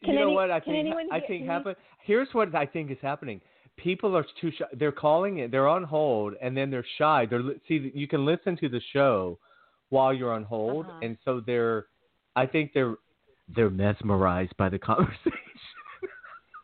Can 0.02 0.14
you 0.14 0.20
know 0.20 0.26
any- 0.28 0.34
what 0.34 0.50
I 0.50 0.60
can 0.60 0.72
think? 0.72 0.86
anyone 0.86 1.08
I 1.12 1.18
hear- 1.18 1.26
think 1.28 1.40
can 1.40 1.44
you- 1.46 1.50
happen. 1.50 1.74
Here's 2.04 2.28
what 2.32 2.54
I 2.54 2.64
think 2.64 2.90
is 2.90 2.98
happening. 3.02 3.40
People 3.76 4.16
are 4.16 4.24
too 4.40 4.50
shy. 4.56 4.64
They're 4.74 4.92
calling 4.92 5.38
it. 5.38 5.50
They're 5.50 5.68
on 5.68 5.82
hold, 5.82 6.34
and 6.40 6.56
then 6.56 6.70
they're 6.70 6.86
shy. 6.98 7.26
They're 7.26 7.42
li- 7.42 7.60
see. 7.66 7.90
You 7.94 8.06
can 8.06 8.24
listen 8.24 8.56
to 8.58 8.68
the 8.68 8.80
show 8.92 9.38
while 9.88 10.12
you're 10.12 10.32
on 10.32 10.44
hold, 10.44 10.86
Uh-huh. 10.86 10.98
and 11.02 11.16
so 11.24 11.40
they're. 11.40 11.86
I 12.36 12.46
think 12.46 12.72
they're 12.72 12.96
they're 13.54 13.70
mesmerized 13.70 14.56
by 14.56 14.68
the 14.68 14.78
conversation. 14.90 15.32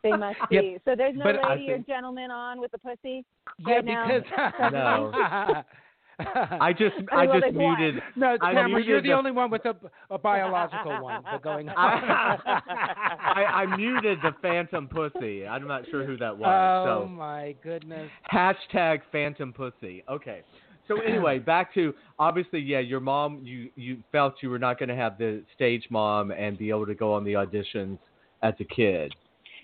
They 0.04 0.12
must 0.16 0.38
Yep. 0.50 0.62
be. 0.62 0.78
So 0.84 0.94
there's 0.94 1.16
no 1.16 1.24
But 1.24 1.44
I 1.44 1.54
lady 1.56 1.70
or 1.72 1.78
gentleman 1.78 2.30
on 2.30 2.60
with 2.60 2.70
the 2.70 2.78
pussy. 2.78 3.24
Yeah, 3.58 3.74
right 3.76 3.84
now? 3.84 4.06
because 4.06 4.22
No. 4.72 5.12
I 6.60 6.72
just 6.72 6.96
I 7.12 7.26
just 7.26 7.40
there's 7.40 7.54
one. 7.54 7.78
muted. 7.80 8.02
no, 8.16 8.36
I 8.40 8.52
Tamara, 8.52 8.68
muted 8.68 8.86
you're 8.86 9.02
the, 9.02 9.08
the- 9.08 9.14
only 9.14 9.30
one 9.30 9.50
with 9.50 9.64
a, 9.64 9.74
a 10.10 10.18
biological 10.18 11.00
one 11.02 11.22
but 11.30 11.42
going 11.42 11.68
on. 11.68 11.76
I, 11.76 13.44
I 13.44 13.76
muted 13.76 14.18
the 14.22 14.32
phantom 14.42 14.88
pussy. 14.88 15.46
I'm 15.46 15.68
not 15.68 15.82
sure 15.90 16.04
who 16.04 16.16
that 16.16 16.36
was. 16.36 16.48
Oh 16.48 17.02
so 17.04 17.08
my 17.08 17.54
goodness. 17.62 18.10
hashtag 18.32 19.00
phantom 19.12 19.52
pussy. 19.52 20.02
Okay. 20.10 20.42
So 20.88 21.00
anyway, 21.06 21.38
back 21.38 21.72
to 21.74 21.94
obviously, 22.18 22.60
yeah, 22.60 22.80
your 22.80 23.00
mom. 23.00 23.42
You 23.44 23.70
you 23.76 23.98
felt 24.10 24.34
you 24.42 24.50
were 24.50 24.58
not 24.58 24.78
going 24.78 24.88
to 24.88 24.96
have 24.96 25.18
the 25.18 25.44
stage 25.54 25.84
mom 25.90 26.32
and 26.32 26.58
be 26.58 26.70
able 26.70 26.86
to 26.86 26.94
go 26.94 27.12
on 27.12 27.22
the 27.24 27.34
auditions 27.34 27.98
as 28.42 28.54
a 28.58 28.64
kid. 28.64 29.14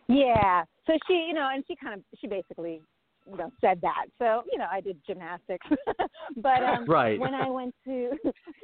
Yeah. 0.06 0.62
So 0.86 0.92
she, 1.08 1.14
you 1.28 1.32
know, 1.34 1.48
and 1.52 1.64
she 1.66 1.74
kind 1.76 1.94
of, 1.94 2.00
she 2.20 2.26
basically, 2.26 2.82
you 3.30 3.36
know, 3.36 3.52
said 3.60 3.80
that. 3.82 4.06
So, 4.18 4.42
you 4.52 4.58
know, 4.58 4.66
I 4.70 4.80
did 4.80 4.98
gymnastics. 5.06 5.66
but 6.36 6.62
um, 6.62 6.84
Right. 6.88 7.18
when 7.18 7.34
I 7.34 7.48
went 7.48 7.74
to, 7.86 8.10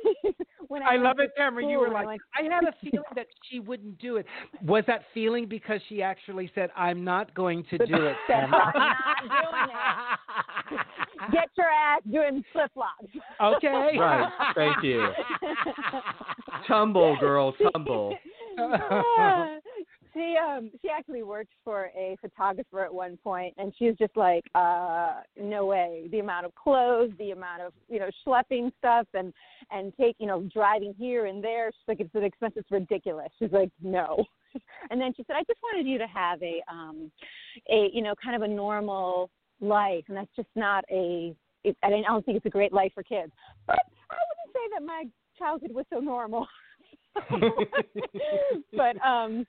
when 0.68 0.83
I, 0.83 0.94
I 0.94 0.96
love 0.96 1.18
it, 1.18 1.31
Tamara. 1.37 1.64
You 1.64 1.79
were 1.79 1.88
when 1.88 1.96
I 1.96 2.01
like, 2.01 2.07
went- 2.07 2.23
I 2.38 2.55
had 2.55 2.64
a 2.64 2.75
feeling 2.83 3.05
that 3.14 3.27
she 3.49 3.61
wouldn't 3.61 3.99
do 3.99 4.16
it. 4.16 4.27
Was 4.62 4.85
that 4.87 5.03
feeling 5.14 5.46
because 5.46 5.81
she 5.88 6.03
actually 6.03 6.51
said, 6.55 6.70
I'm 6.77 7.05
not 7.05 7.35
going 7.35 7.64
to 7.70 7.79
do 7.79 8.07
it, 8.07 8.16
Said, 8.27 8.42
Tamara? 8.42 8.73
"I'm 8.75 9.29
not 9.29 9.42
doing 9.51 10.79
it. 10.79 11.33
Get 11.33 11.49
your 11.57 11.66
ass 11.66 12.01
doing 12.11 12.44
flip 12.53 12.70
flops. 12.75 13.07
Okay. 13.57 13.99
Right. 13.99 14.29
Thank 14.55 14.83
you. 14.83 15.09
Tumble, 16.66 17.16
girl, 17.18 17.55
tumble. 17.73 18.14
She 20.12 20.37
um 20.37 20.70
she 20.83 20.88
actually 20.88 21.23
worked 21.23 21.53
for 21.64 21.90
a 21.96 22.16
photographer 22.20 22.85
at 22.85 22.92
one 22.92 23.16
point 23.23 23.55
and 23.59 23.73
she 23.79 23.87
was 23.87 23.96
just 23.96 24.16
like 24.16 24.44
uh 24.55 25.20
no 25.40 25.66
way. 25.66 26.09
The 26.11 26.20
amount 26.20 26.46
of 26.46 26.55
clothes 26.55 27.12
the 27.18 27.31
amount 27.31 27.62
of 27.62 27.73
you 27.88 27.99
know 27.99 28.11
schlepping 28.27 28.70
stuff 28.79 29.07
and 29.14 29.33
and 29.70 29.92
take 29.99 30.16
you 30.18 30.27
know 30.27 30.49
driving 30.53 30.94
here 30.99 31.27
and 31.27 31.42
there. 31.42 31.70
She's 31.70 31.88
like 31.88 32.01
it's 32.01 32.14
an 32.14 32.25
expense. 32.25 32.55
It's 32.57 32.70
ridiculous. 32.70 33.29
She's 33.38 33.53
like 33.53 33.70
no. 33.83 34.25
And 34.90 35.01
then 35.01 35.12
she 35.16 35.23
said 35.27 35.37
i 35.37 35.44
just 35.44 35.61
wanted 35.62 35.87
you 35.87 35.99
to 35.99 36.07
have 36.07 36.42
a 36.42 36.61
um 36.70 37.11
a 37.70 37.88
you 37.92 38.03
know 38.03 38.14
kind 38.23 38.37
of 38.37 38.42
a 38.42 38.53
normal 38.53 39.31
life 39.61 40.05
and 40.09 40.16
that's 40.16 40.35
just 40.35 40.49
not 40.57 40.85
a 40.90 41.35
it, 41.62 41.77
i 41.83 41.90
don't 41.90 42.05
I 42.05 42.09
don't 42.09 42.25
think 42.25 42.37
it's 42.37 42.46
a 42.46 42.51
great 42.51 42.73
life 42.73 42.92
for 42.94 43.03
kids. 43.03 43.33
But 43.66 43.79
i 44.11 44.16
wouldn't 44.16 44.55
say 44.55 44.61
that 44.75 44.85
my 44.85 45.05
childhood 45.38 45.73
was 45.73 45.85
so 45.92 46.01
normal. 46.01 46.46
But 48.77 48.96
um 49.05 49.46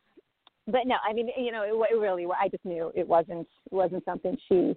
but 0.72 0.82
no 0.86 0.96
i 1.08 1.14
mean 1.14 1.30
you 1.38 1.52
know 1.52 1.64
it, 1.64 1.94
it 1.94 1.98
really, 1.98 2.26
I 2.40 2.48
just 2.48 2.66
knew 2.66 2.92
it 2.96 3.08
wasn't 3.08 3.48
it 3.72 3.74
wasn't 3.74 4.06
something 4.06 4.38
she 4.48 4.76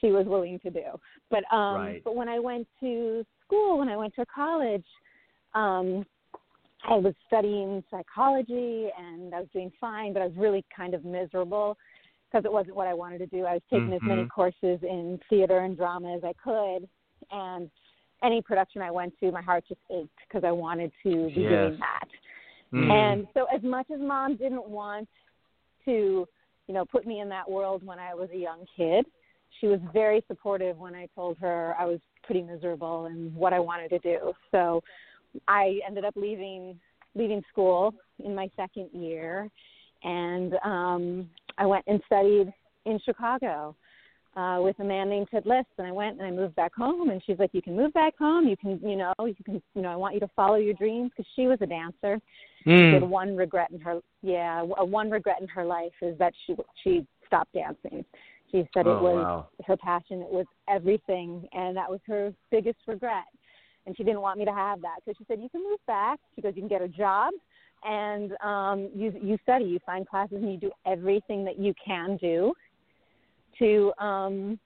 she 0.00 0.10
was 0.10 0.26
willing 0.26 0.58
to 0.60 0.70
do 0.70 0.84
but 1.30 1.44
um 1.52 1.74
Right. 1.74 2.02
but 2.04 2.16
when 2.16 2.28
i 2.28 2.38
went 2.38 2.66
to 2.80 3.24
school 3.44 3.78
when 3.78 3.88
i 3.88 3.96
went 3.96 4.14
to 4.16 4.26
college 4.26 4.84
um 5.54 6.04
i 6.88 6.96
was 6.96 7.14
studying 7.26 7.82
psychology 7.90 8.88
and 8.98 9.34
i 9.34 9.40
was 9.40 9.48
doing 9.52 9.70
fine 9.80 10.12
but 10.12 10.22
i 10.22 10.26
was 10.26 10.36
really 10.36 10.64
kind 10.74 10.94
of 10.94 11.04
miserable 11.04 11.76
because 12.30 12.44
it 12.44 12.52
wasn't 12.52 12.74
what 12.74 12.86
i 12.86 12.94
wanted 12.94 13.18
to 13.18 13.26
do 13.26 13.44
i 13.44 13.54
was 13.54 13.62
taking 13.70 13.92
as 13.92 14.00
many 14.04 14.22
Mhm. 14.22 14.30
courses 14.30 14.78
in 14.82 15.20
theater 15.28 15.60
and 15.60 15.76
drama 15.76 16.14
as 16.16 16.24
i 16.24 16.32
could 16.42 16.88
and 17.30 17.70
any 18.22 18.40
production 18.42 18.80
i 18.82 18.90
went 18.90 19.12
to 19.20 19.30
my 19.30 19.42
heart 19.42 19.64
just 19.68 19.80
ached 19.90 20.10
because 20.28 20.44
i 20.44 20.52
wanted 20.52 20.90
to 21.02 21.30
be 21.30 21.42
Yes. 21.42 21.50
doing 21.50 21.78
that 21.78 22.08
Mm. 22.72 22.90
and 22.90 23.26
so, 23.34 23.46
as 23.54 23.62
much 23.62 23.86
as 23.92 24.00
mom 24.00 24.36
didn't 24.36 24.68
want 24.68 25.08
to, 25.84 26.26
you 26.66 26.74
know, 26.74 26.84
put 26.84 27.06
me 27.06 27.20
in 27.20 27.28
that 27.30 27.50
world 27.50 27.84
when 27.84 27.98
I 27.98 28.14
was 28.14 28.28
a 28.32 28.38
young 28.38 28.64
kid. 28.76 29.06
She 29.60 29.66
was 29.66 29.80
very 29.92 30.22
supportive 30.28 30.78
when 30.78 30.94
I 30.94 31.08
told 31.14 31.36
her 31.38 31.74
I 31.78 31.84
was 31.84 31.98
pretty 32.22 32.42
miserable 32.42 33.06
and 33.06 33.34
what 33.34 33.52
I 33.52 33.58
wanted 33.58 33.88
to 33.88 33.98
do. 33.98 34.32
So 34.52 34.82
I 35.48 35.80
ended 35.86 36.04
up 36.04 36.14
leaving 36.16 36.78
leaving 37.14 37.42
school 37.50 37.92
in 38.24 38.34
my 38.34 38.48
second 38.56 38.88
year 38.92 39.50
and 40.04 40.54
um 40.64 41.28
I 41.58 41.66
went 41.66 41.84
and 41.88 42.00
studied 42.06 42.52
in 42.86 42.98
Chicago 43.04 43.74
uh 44.36 44.58
with 44.60 44.78
a 44.78 44.84
man 44.84 45.08
named 45.08 45.28
Ted 45.30 45.44
List 45.44 45.68
and 45.78 45.86
I 45.86 45.92
went 45.92 46.18
and 46.18 46.26
I 46.26 46.30
moved 46.30 46.54
back 46.54 46.74
home 46.74 47.10
and 47.10 47.20
she's 47.26 47.38
like 47.38 47.50
you 47.52 47.62
can 47.62 47.76
move 47.76 47.92
back 47.92 48.16
home 48.16 48.46
you 48.46 48.56
can 48.56 48.78
you 48.82 48.96
know 48.96 49.12
you 49.20 49.34
can 49.44 49.60
you 49.74 49.82
know 49.82 49.88
I 49.88 49.96
want 49.96 50.14
you 50.14 50.20
to 50.20 50.30
follow 50.36 50.56
your 50.56 50.74
dreams 50.74 51.10
because 51.10 51.30
she 51.34 51.46
was 51.46 51.58
a 51.62 51.66
dancer 51.66 52.20
Mm. 52.66 52.92
had 52.94 53.02
one 53.08 53.36
regret 53.36 53.70
in 53.70 53.80
her 53.80 54.00
yeah 54.22 54.62
one 54.62 55.10
regret 55.10 55.40
in 55.40 55.48
her 55.48 55.64
life 55.64 55.92
is 56.02 56.18
that 56.18 56.32
she 56.46 56.54
she 56.82 57.06
stopped 57.26 57.52
dancing 57.54 58.04
she 58.50 58.68
said 58.74 58.86
Oh, 58.86 58.96
it 58.96 59.02
was 59.02 59.24
wow. 59.24 59.48
her 59.66 59.76
passion 59.76 60.20
it 60.20 60.30
was 60.30 60.46
everything 60.68 61.48
and 61.52 61.76
that 61.76 61.90
was 61.90 62.00
her 62.06 62.34
biggest 62.50 62.78
regret 62.86 63.24
and 63.86 63.96
she 63.96 64.02
didn't 64.02 64.20
want 64.20 64.38
me 64.38 64.44
to 64.44 64.52
have 64.52 64.80
that 64.82 64.96
so 65.04 65.12
she 65.16 65.24
said 65.26 65.40
you 65.40 65.48
can 65.48 65.62
move 65.62 65.78
back 65.86 66.18
she 66.34 66.42
goes 66.42 66.52
you 66.54 66.62
can 66.62 66.68
get 66.68 66.82
a 66.82 66.88
job 66.88 67.32
and 67.82 68.32
um 68.44 68.90
you 68.94 69.12
you 69.22 69.38
study 69.42 69.64
you 69.64 69.78
find 69.86 70.06
classes 70.06 70.36
and 70.42 70.52
you 70.52 70.58
do 70.58 70.70
everything 70.86 71.44
that 71.44 71.58
you 71.58 71.72
can 71.82 72.18
do 72.18 72.52
to 73.58 73.92
um 73.98 74.58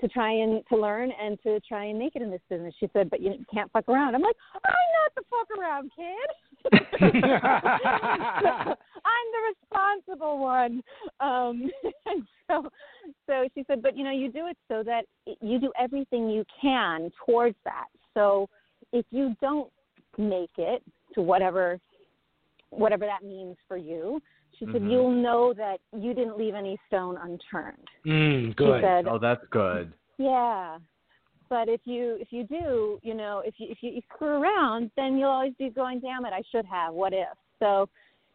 to 0.00 0.08
try 0.08 0.30
and 0.30 0.62
to 0.68 0.76
learn 0.76 1.10
and 1.20 1.42
to 1.42 1.58
try 1.60 1.86
and 1.86 1.98
make 1.98 2.14
it 2.16 2.22
in 2.22 2.30
this 2.30 2.40
business. 2.48 2.74
She 2.78 2.88
said 2.92 3.10
but 3.10 3.20
you 3.20 3.44
can't 3.52 3.70
fuck 3.72 3.88
around. 3.88 4.14
I'm 4.14 4.22
like 4.22 4.36
i'm 4.54 4.72
not 4.96 5.12
the 5.16 5.24
fuck 5.30 5.48
around 5.58 5.90
kid. 5.96 6.28
I'm 9.06 9.26
the 9.32 9.42
responsible 9.52 10.38
one. 10.38 10.82
Um 11.20 11.70
and 12.06 12.26
so 12.48 12.70
so 13.26 13.48
she 13.54 13.64
said 13.66 13.82
but 13.82 13.96
you 13.96 14.04
know 14.04 14.12
you 14.12 14.30
do 14.30 14.46
it 14.46 14.56
so 14.68 14.82
that 14.82 15.06
you 15.40 15.58
do 15.58 15.72
everything 15.78 16.28
you 16.28 16.44
can 16.60 17.10
towards 17.24 17.56
that. 17.64 17.86
So 18.14 18.48
if 18.92 19.06
you 19.10 19.34
don't 19.40 19.70
make 20.18 20.50
it 20.58 20.82
to 21.14 21.22
whatever 21.22 21.80
whatever 22.70 23.06
that 23.06 23.22
means 23.26 23.56
for 23.68 23.76
you 23.76 24.20
she 24.58 24.64
said 24.66 24.82
Mhm. 24.82 24.90
you'll 24.90 25.10
know 25.10 25.52
that 25.54 25.80
you 25.92 26.14
didn't 26.14 26.36
leave 26.38 26.54
any 26.54 26.78
stone 26.86 27.16
unturned 27.18 27.88
Mm, 28.04 28.48
she 28.48 28.54
good. 28.54 28.80
said 28.82 29.06
Oh, 29.06 29.18
that's 29.18 29.44
good. 29.48 29.92
yeah 30.18 30.78
but 31.48 31.68
if 31.68 31.80
you 31.84 32.16
if 32.20 32.32
you 32.32 32.44
do 32.44 32.98
you 33.02 33.14
know 33.14 33.40
if 33.44 33.54
you 33.60 33.68
if 33.70 33.78
you, 33.82 33.90
you 33.90 34.02
screw 34.14 34.40
around 34.42 34.90
then 34.96 35.16
you'll 35.18 35.30
always 35.30 35.54
be 35.58 35.68
going 35.70 36.00
damn 36.00 36.24
it 36.24 36.32
i 36.32 36.42
should 36.50 36.64
have 36.66 36.92
what 36.94 37.12
if 37.12 37.28
so 37.60 37.88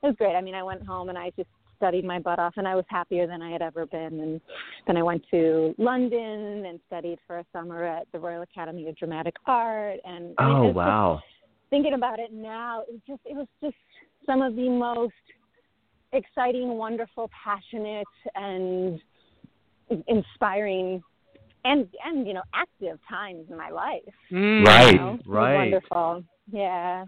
it 0.03 0.07
was 0.07 0.15
great 0.17 0.35
i 0.35 0.41
mean 0.41 0.55
i 0.55 0.63
went 0.63 0.85
home 0.85 1.09
and 1.09 1.17
i 1.17 1.29
just 1.35 1.49
studied 1.75 2.05
my 2.05 2.19
butt 2.19 2.37
off 2.39 2.53
and 2.57 2.67
i 2.67 2.75
was 2.75 2.85
happier 2.87 3.25
than 3.27 3.41
i 3.41 3.49
had 3.51 3.61
ever 3.61 3.85
been 3.87 4.19
and 4.21 4.39
then 4.87 4.95
i 4.95 5.01
went 5.03 5.23
to 5.31 5.73
london 5.79 6.65
and 6.67 6.79
studied 6.87 7.17
for 7.25 7.39
a 7.39 7.45
summer 7.51 7.83
at 7.83 8.05
the 8.13 8.19
royal 8.19 8.43
academy 8.43 8.87
of 8.87 8.95
dramatic 8.95 9.35
art 9.47 9.99
and 10.05 10.35
I 10.37 10.45
mean, 10.47 10.55
Oh, 10.57 10.65
just- 10.67 10.75
wow. 10.77 11.21
thinking 11.71 11.93
about 11.95 12.19
it 12.19 12.31
now 12.31 12.81
it 12.87 12.91
was 12.91 13.01
just 13.07 13.21
it 13.25 13.35
was 13.35 13.47
just 13.63 13.75
some 14.25 14.41
of 14.43 14.55
the 14.55 14.69
most 14.69 15.13
exciting 16.13 16.69
wonderful 16.77 17.29
passionate 17.43 18.07
and 18.35 18.99
inspiring 20.07 21.01
and 21.65 21.87
and 22.05 22.25
you 22.27 22.33
know 22.33 22.41
active 22.53 22.97
times 23.09 23.45
in 23.49 23.57
my 23.57 23.69
life 23.69 24.01
Mm. 24.31 24.65
Right, 24.65 24.93
you 24.93 24.99
know? 24.99 25.19
Right. 25.25 25.55
wonderful 25.55 26.23
yeah 26.51 27.05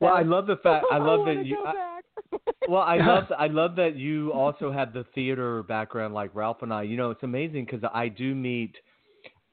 Well, 0.00 0.12
So- 0.14 0.18
I 0.18 0.22
love 0.22 0.46
the 0.46 0.56
fact. 0.56 0.86
I 0.92 0.98
love 0.98 1.20
wanna 1.26 1.36
that 1.36 1.46
you. 1.46 1.58
I- 1.64 2.00
Well, 2.68 2.82
I 2.82 2.96
love 2.98 3.24
I 3.38 3.46
love 3.46 3.76
that 3.76 3.96
you 3.96 4.32
also 4.32 4.72
have 4.72 4.92
the 4.92 5.04
theater 5.14 5.62
background 5.62 6.12
like 6.14 6.30
Ralph 6.34 6.62
and 6.62 6.72
I. 6.72 6.82
You 6.82 6.96
know, 6.96 7.10
it's 7.10 7.22
amazing 7.22 7.64
because 7.66 7.82
I 7.94 8.08
do 8.08 8.34
meet 8.34 8.74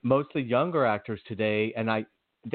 mostly 0.01 0.41
younger 0.41 0.85
actors 0.85 1.21
today, 1.27 1.73
and 1.77 1.89
I 1.91 2.05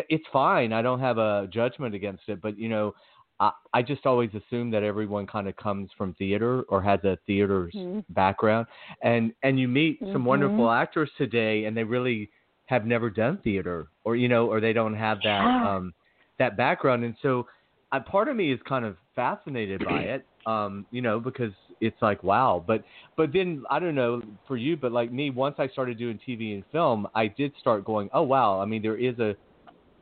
it's 0.08 0.24
fine. 0.32 0.72
I 0.72 0.82
don't 0.82 1.00
have 1.00 1.16
a 1.18 1.48
judgment 1.50 1.94
against 1.94 2.24
it, 2.28 2.40
but 2.42 2.58
you 2.58 2.68
know, 2.68 2.92
I 3.40 3.50
I 3.74 3.82
just 3.82 4.06
always 4.06 4.30
assume 4.34 4.70
that 4.72 4.82
everyone 4.82 5.26
kind 5.26 5.48
of 5.48 5.56
comes 5.56 5.90
from 5.96 6.14
theater 6.14 6.62
or 6.68 6.82
has 6.82 7.02
a 7.04 7.18
theater's 7.26 7.74
Mhm. 7.74 8.04
background, 8.10 8.66
and 9.02 9.32
and 9.42 9.58
you 9.58 9.68
meet 9.68 10.00
some 10.12 10.24
Mhm. 10.24 10.24
wonderful 10.24 10.70
actors 10.70 11.10
today, 11.16 11.64
and 11.64 11.76
they 11.76 11.84
really 11.84 12.30
have 12.66 12.84
never 12.86 13.10
done 13.10 13.38
theater, 13.44 13.88
or 14.04 14.16
you 14.16 14.28
know, 14.28 14.46
or 14.48 14.60
they 14.60 14.72
don't 14.72 14.94
have 14.94 15.22
that 15.22 15.52
Yeah. 15.52 15.64
um 15.64 15.94
that 16.38 16.56
background, 16.56 17.04
and 17.04 17.16
so 17.22 17.46
uh, 17.92 18.00
part 18.00 18.28
of 18.28 18.36
me 18.36 18.52
is 18.52 18.60
kind 18.68 18.84
of 18.84 18.96
fascinated 19.14 19.82
by 19.82 20.02
it, 20.04 20.26
um, 20.46 20.86
you 20.90 21.00
know, 21.02 21.18
because 21.20 21.52
it's 21.80 22.00
like 22.02 22.22
wow. 22.22 22.62
But 22.66 22.82
but 23.16 23.32
then 23.32 23.62
I 23.70 23.78
don't 23.78 23.94
know 23.94 24.22
for 24.46 24.56
you, 24.56 24.76
but 24.76 24.92
like 24.92 25.12
me, 25.12 25.30
once 25.30 25.56
I 25.58 25.68
started 25.68 25.98
doing 25.98 26.18
TV 26.24 26.54
and 26.54 26.64
film, 26.70 27.06
I 27.14 27.28
did 27.28 27.54
start 27.58 27.84
going, 27.84 28.08
oh 28.12 28.22
wow. 28.22 28.60
I 28.60 28.64
mean, 28.66 28.82
there 28.82 28.96
is 28.96 29.18
a 29.18 29.36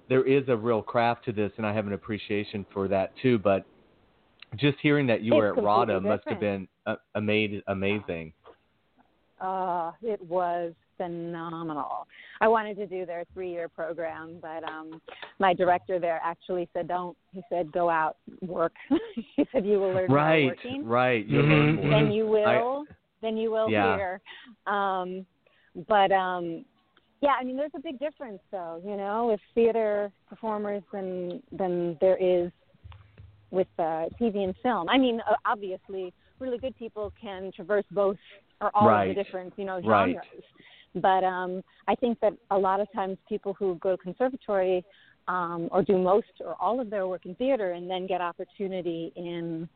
there 0.09 0.25
is 0.25 0.45
a 0.49 0.57
real 0.57 0.83
craft 0.83 1.25
to 1.27 1.33
this, 1.33 1.53
and 1.57 1.67
I 1.67 1.73
have 1.73 1.87
an 1.87 1.93
appreciation 1.93 2.65
for 2.73 2.89
that 2.89 3.13
too. 3.23 3.39
But 3.39 3.65
just 4.57 4.79
hearing 4.81 5.07
that 5.09 5.23
you 5.23 5.33
It's 5.33 5.39
were 5.39 5.49
at 5.49 5.55
completely 5.55 5.95
RADA 5.95 6.01
must 6.01 6.29
have 6.29 6.41
been 6.41 6.69
uh, 6.87 6.97
amazing. 7.15 7.63
Amazing. 7.67 8.33
uh 9.41 9.93
it 10.03 10.21
was 10.23 10.73
phenomenal 10.97 12.07
i 12.41 12.49
wanted 12.49 12.75
to 12.75 12.87
do 12.87 13.05
their 13.05 13.25
three 13.35 13.51
year 13.51 13.69
program 13.69 14.39
but 14.41 14.65
um 14.65 14.99
my 15.39 15.53
director 15.53 15.99
there 15.99 16.19
actually 16.25 16.67
said 16.73 16.89
don't 16.89 17.15
he 17.33 17.43
said 17.51 17.71
go 17.71 17.91
out 17.91 18.17
work 18.41 18.73
he 19.37 19.47
said 19.53 19.67
you 19.67 19.79
will 19.79 19.93
learn 19.93 20.09
more 20.09 20.17
Right, 20.17 20.45
working 20.47 20.87
right. 20.87 21.27
You'll 21.27 21.45
learn 21.45 21.77
Mhm. 21.77 21.83
more. 21.83 21.91
then 21.91 22.13
you 22.13 22.25
I- 22.39 22.57
will 22.57 22.85
then 23.21 23.37
you 23.37 23.51
will 23.51 23.71
Yeah. 23.71 23.97
here 23.97 24.21
um 24.67 25.27
but 25.87 26.11
um 26.13 26.65
yeah 27.27 27.33
i 27.41 27.45
mean 27.45 27.57
there's 27.57 27.73
a 27.75 27.81
big 27.81 27.99
difference 27.99 28.41
though 28.53 28.81
you 28.85 28.97
know 28.97 29.27
with 29.27 29.41
theater 29.55 30.13
performers 30.29 30.83
than 30.93 31.43
than 31.59 31.99
there 32.01 32.17
is 32.17 32.51
with 33.51 33.67
uh 33.79 34.07
tv 34.21 34.45
and 34.45 34.55
film. 34.63 34.89
I 34.89 34.99
mean 34.99 35.21
uh, 35.29 35.35
obviously 35.45 36.13
really 36.39 36.59
good 36.59 36.77
people 36.77 37.13
can 37.21 37.51
traverse 37.55 37.85
both 37.91 38.17
or 38.61 38.71
all 38.75 38.89
of 38.89 39.09
the 39.09 39.15
different 39.15 39.53
you 39.57 39.65
know 39.65 39.81
Right. 39.83 40.17
genres. 40.17 40.45
But 40.95 41.25
um 41.25 41.63
i 41.89 41.95
think 41.97 42.19
that 42.21 42.33
a 42.51 42.59
lot 42.59 42.79
of 42.81 42.89
times 42.93 43.19
people 43.29 43.55
who 43.59 43.75
go 43.77 43.97
to 43.97 44.03
conservatory 44.03 44.85
um 45.29 45.69
or 45.73 45.83
do 45.83 45.99
most 45.99 46.35
or 46.45 46.55
all 46.61 46.81
of 46.81 46.91
their 46.91 47.07
work 47.09 47.27
in 47.27 47.35
theater 47.35 47.73
and 47.73 47.91
then 47.91 48.07
get 48.07 48.21
opportunity 48.21 49.13
in 49.17 49.69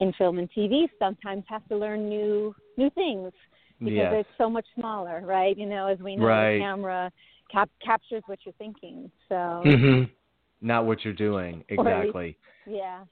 in 0.00 0.12
film 0.14 0.38
and 0.38 0.48
TV 0.56 0.88
sometimes 0.98 1.44
have 1.48 1.66
to 1.68 1.76
learn 1.76 2.08
new 2.08 2.54
new 2.76 2.90
things 2.90 3.32
because 3.78 3.92
Yes. 3.96 4.14
it's 4.26 4.36
so 4.38 4.48
much 4.50 4.66
smaller, 4.74 5.20
right? 5.24 5.56
You 5.56 5.66
know, 5.66 5.86
as 5.86 5.98
we 6.00 6.16
know, 6.16 6.26
Right. 6.26 6.54
the 6.54 6.60
camera 6.60 7.12
cap- 7.50 7.70
captures 7.84 8.22
what 8.26 8.38
you're 8.44 8.52
thinking. 8.54 9.10
So 9.28 9.34
Mhm. 9.64 10.10
Not 10.60 10.86
what 10.86 11.04
you're 11.04 11.14
doing 11.14 11.58
least- 11.58 11.70
exactly. 11.70 12.36
yeah, 12.66 13.04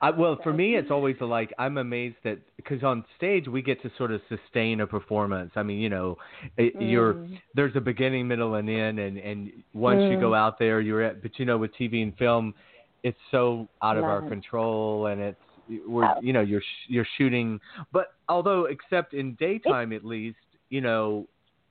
I, 0.00 0.10
well, 0.10 0.36
for 0.42 0.52
me, 0.52 0.74
it's 0.76 0.90
always 0.90 1.20
like 1.20 1.52
I'm 1.58 1.78
amazed 1.78 2.16
that 2.24 2.38
because 2.56 2.82
on 2.84 3.04
stage 3.16 3.48
we 3.48 3.62
get 3.62 3.80
to 3.82 3.90
sort 3.96 4.10
of 4.12 4.20
sustain 4.28 4.80
a 4.80 4.86
performance. 4.86 5.52
I 5.56 5.62
mean, 5.62 5.78
you 5.80 5.88
know, 5.88 6.18
it, 6.56 6.74
you're 6.80 7.14
Mm. 7.14 7.40
there's 7.54 7.74
a 7.76 7.80
beginning, 7.80 8.28
middle, 8.28 8.54
and 8.56 8.68
end, 8.68 8.98
and 8.98 9.16
and 9.18 9.50
once 9.72 10.02
you 10.02 10.16
Mm. 10.16 10.20
go 10.20 10.34
out 10.34 10.58
there, 10.58 10.80
you're 10.80 11.02
at. 11.02 11.22
But 11.22 11.38
you 11.38 11.44
know, 11.46 11.56
with 11.58 11.72
TV 11.74 12.02
and 12.02 12.16
film, 12.18 12.54
it's 13.02 13.18
so 13.30 13.68
out 13.82 13.96
of 13.96 14.04
our 14.04 14.24
it. 14.24 14.28
control, 14.28 15.06
and 15.06 15.20
it's 15.20 15.49
we're 15.86 16.04
Oh. 16.04 16.20
you 16.22 16.32
know 16.32 16.40
you're 16.40 16.60
sh- 16.60 16.86
you're 16.88 17.06
shooting. 17.18 17.60
But 17.92 18.14
although, 18.28 18.64
except 18.66 19.14
in 19.14 19.34
daytime, 19.34 19.92
at 19.92 20.04
least, 20.04 20.38
you 20.68 20.80
know, 20.80 21.26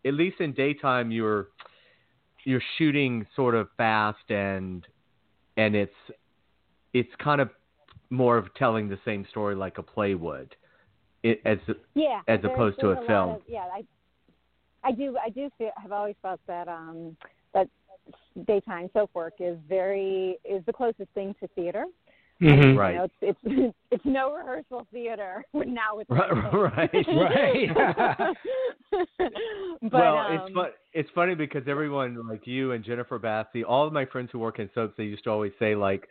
at 0.05 0.13
least 0.13 0.39
in 0.39 0.53
daytime, 0.53 1.11
you're 1.11 1.49
you're 2.45 2.61
shooting 2.77 3.25
sort 3.35 3.55
of 3.55 3.69
fast 3.77 4.29
and 4.29 4.85
and 5.57 5.75
it's 5.75 5.93
it's 6.93 7.13
kind 7.19 7.41
of 7.41 7.49
more 8.09 8.37
of 8.37 8.53
telling 8.55 8.87
the 8.89 8.97
same 9.05 9.25
story 9.29 9.55
like 9.55 9.77
a 9.77 9.83
play 9.83 10.15
would 10.15 10.55
it, 11.23 11.41
as 11.45 11.57
yeah. 11.93 12.21
As 12.27 12.39
opposed 12.43 12.79
to 12.79 12.87
there's 12.87 13.03
a 13.03 13.07
film. 13.07 13.29
of- 13.31 13.41
yeah, 13.47 13.67
I 13.73 13.83
I 14.83 14.91
do 14.91 15.17
I 15.23 15.29
do 15.29 15.49
feel, 15.57 15.71
have 15.77 15.91
always 15.91 16.15
felt 16.21 16.39
that 16.47 16.67
um 16.67 17.15
that 17.53 17.67
daytime 18.47 18.89
soap 18.93 19.11
work 19.13 19.33
is 19.39 19.57
very 19.67 20.37
is 20.45 20.63
the 20.65 20.73
closest 20.73 21.09
thing 21.13 21.35
to 21.41 21.47
theater. 21.49 21.85
Mhm. 22.41 22.77
Right. 22.77 22.91
You 22.93 22.97
know, 22.99 23.07
it's 23.21 23.37
it's 23.43 23.75
it's 23.91 24.05
no 24.05 24.33
rehearsal 24.33 24.87
theater 24.91 25.43
now 25.53 25.95
with 25.97 26.07
Right, 26.09 26.53
right. 26.53 27.05
Right. 27.07 27.69
but, 29.81 29.91
well 29.91 30.17
um, 30.17 30.35
it's 30.35 30.53
fun 30.53 30.69
it's 30.93 31.09
funny 31.13 31.35
because 31.35 31.63
everyone 31.67 32.17
like 32.27 32.47
you 32.47 32.71
and 32.71 32.83
jennifer 32.83 33.19
bassey 33.19 33.63
all 33.67 33.85
of 33.85 33.93
my 33.93 34.05
friends 34.05 34.29
who 34.31 34.39
work 34.39 34.57
in 34.57 34.69
soaps 34.73 34.95
they 34.97 35.03
used 35.03 35.23
to 35.23 35.29
always 35.29 35.51
say 35.59 35.75
like 35.75 36.07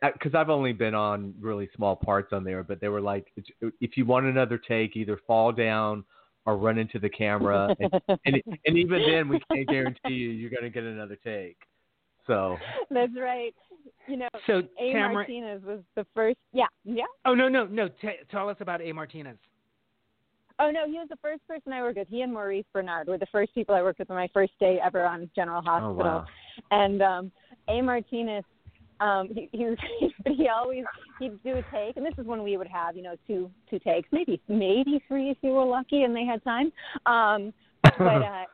because 0.00 0.34
I've 0.34 0.50
only 0.50 0.72
been 0.72 0.94
on 0.94 1.34
really 1.40 1.68
small 1.74 1.96
parts 1.96 2.32
on 2.32 2.44
there, 2.44 2.62
but 2.62 2.80
they 2.80 2.88
were 2.88 3.00
like, 3.00 3.26
if 3.60 3.96
you 3.96 4.06
want 4.06 4.26
another 4.26 4.56
take, 4.58 4.96
either 4.96 5.18
fall 5.26 5.52
down 5.52 6.04
or 6.46 6.56
run 6.56 6.78
into 6.78 6.98
the 6.98 7.08
camera, 7.08 7.74
and 7.80 8.18
and, 8.24 8.42
and 8.66 8.78
even 8.78 9.02
then, 9.02 9.28
we 9.28 9.40
can't 9.52 9.68
guarantee 9.68 10.14
you 10.14 10.30
you're 10.30 10.50
going 10.50 10.62
to 10.62 10.70
get 10.70 10.84
another 10.84 11.18
take. 11.24 11.56
So 12.26 12.56
That's 12.90 13.12
right. 13.18 13.54
You 14.08 14.16
know, 14.16 14.28
So, 14.46 14.62
A. 14.80 14.92
Tamara- 14.92 15.14
Martinez 15.14 15.62
was 15.64 15.80
the 15.94 16.06
first. 16.14 16.38
Yeah, 16.52 16.66
yeah. 16.84 17.04
Oh 17.24 17.34
no 17.34 17.48
no 17.48 17.66
no! 17.66 17.88
T- 17.88 18.20
tell 18.30 18.48
us 18.48 18.56
about 18.60 18.80
A 18.80 18.92
Martinez. 18.92 19.38
Oh 20.58 20.70
no, 20.70 20.86
he 20.86 20.92
was 20.98 21.08
the 21.08 21.16
first 21.22 21.46
person 21.48 21.72
I 21.72 21.82
worked 21.82 21.98
with. 21.98 22.08
He 22.08 22.22
and 22.22 22.32
Maurice 22.32 22.64
Benard 22.74 23.06
were 23.06 23.18
the 23.18 23.26
first 23.32 23.54
people 23.54 23.74
I 23.74 23.82
worked 23.82 23.98
with 23.98 24.10
on 24.10 24.16
my 24.16 24.28
first 24.32 24.52
day 24.60 24.78
ever 24.84 25.04
on 25.04 25.30
General 25.34 25.62
Hospital. 25.62 25.96
Oh, 26.00 26.04
wow. 26.04 26.26
And 26.70 27.02
um 27.02 27.32
A 27.68 27.80
Martinez, 27.80 28.44
um, 29.00 29.28
he 29.34 29.48
he, 29.52 29.64
was, 29.64 29.78
he 30.26 30.48
always 30.48 30.84
he'd 31.18 31.42
do 31.42 31.56
a 31.56 31.62
take, 31.74 31.96
and 31.96 32.04
this 32.04 32.14
is 32.18 32.26
when 32.26 32.42
we 32.42 32.56
would 32.56 32.68
have 32.68 32.96
you 32.96 33.02
know 33.02 33.16
two 33.26 33.50
two 33.70 33.78
takes, 33.78 34.08
maybe 34.12 34.40
maybe 34.48 35.02
three 35.08 35.30
if 35.30 35.38
you 35.42 35.50
were 35.50 35.64
lucky 35.64 36.02
and 36.02 36.14
they 36.14 36.24
had 36.24 36.42
time. 36.44 36.72
Um, 37.06 37.52
but 37.82 38.22
uh, 38.22 38.44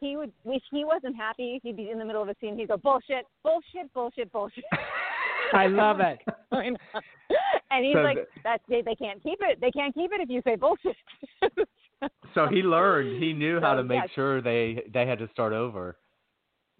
he 0.00 0.16
would 0.16 0.32
if 0.44 0.62
he 0.70 0.84
wasn't 0.84 1.16
happy, 1.16 1.60
he'd 1.62 1.76
be 1.76 1.90
in 1.90 1.98
the 1.98 2.04
middle 2.04 2.22
of 2.22 2.28
a 2.28 2.34
scene. 2.40 2.56
He'd 2.58 2.68
go 2.68 2.76
bullshit, 2.76 3.24
bullshit, 3.42 3.92
bullshit, 3.94 4.32
bullshit. 4.32 4.64
I 5.52 5.66
love 5.68 6.00
it. 6.00 6.18
I 6.52 6.70
know. 6.70 6.76
and 7.70 7.84
he's 7.84 7.94
So 7.94 8.00
like, 8.00 8.16
the- 8.16 8.26
"That's 8.44 8.62
they, 8.68 8.82
they 8.82 8.94
can't 8.94 9.22
keep 9.22 9.38
it. 9.42 9.60
They 9.60 9.70
can't 9.70 9.94
keep 9.94 10.10
it 10.12 10.20
if 10.20 10.28
you 10.28 10.40
say 10.44 10.56
bullshit." 10.56 10.96
So 12.34 12.46
he 12.46 12.56
learned. 12.56 13.22
He 13.22 13.32
knew 13.32 13.60
how 13.60 13.72
So, 13.72 13.78
to 13.78 13.84
make 13.84 14.00
yes. 14.02 14.10
sure 14.14 14.42
they 14.42 14.82
they 14.92 15.06
had 15.06 15.18
to 15.20 15.28
start 15.32 15.52
over. 15.52 15.96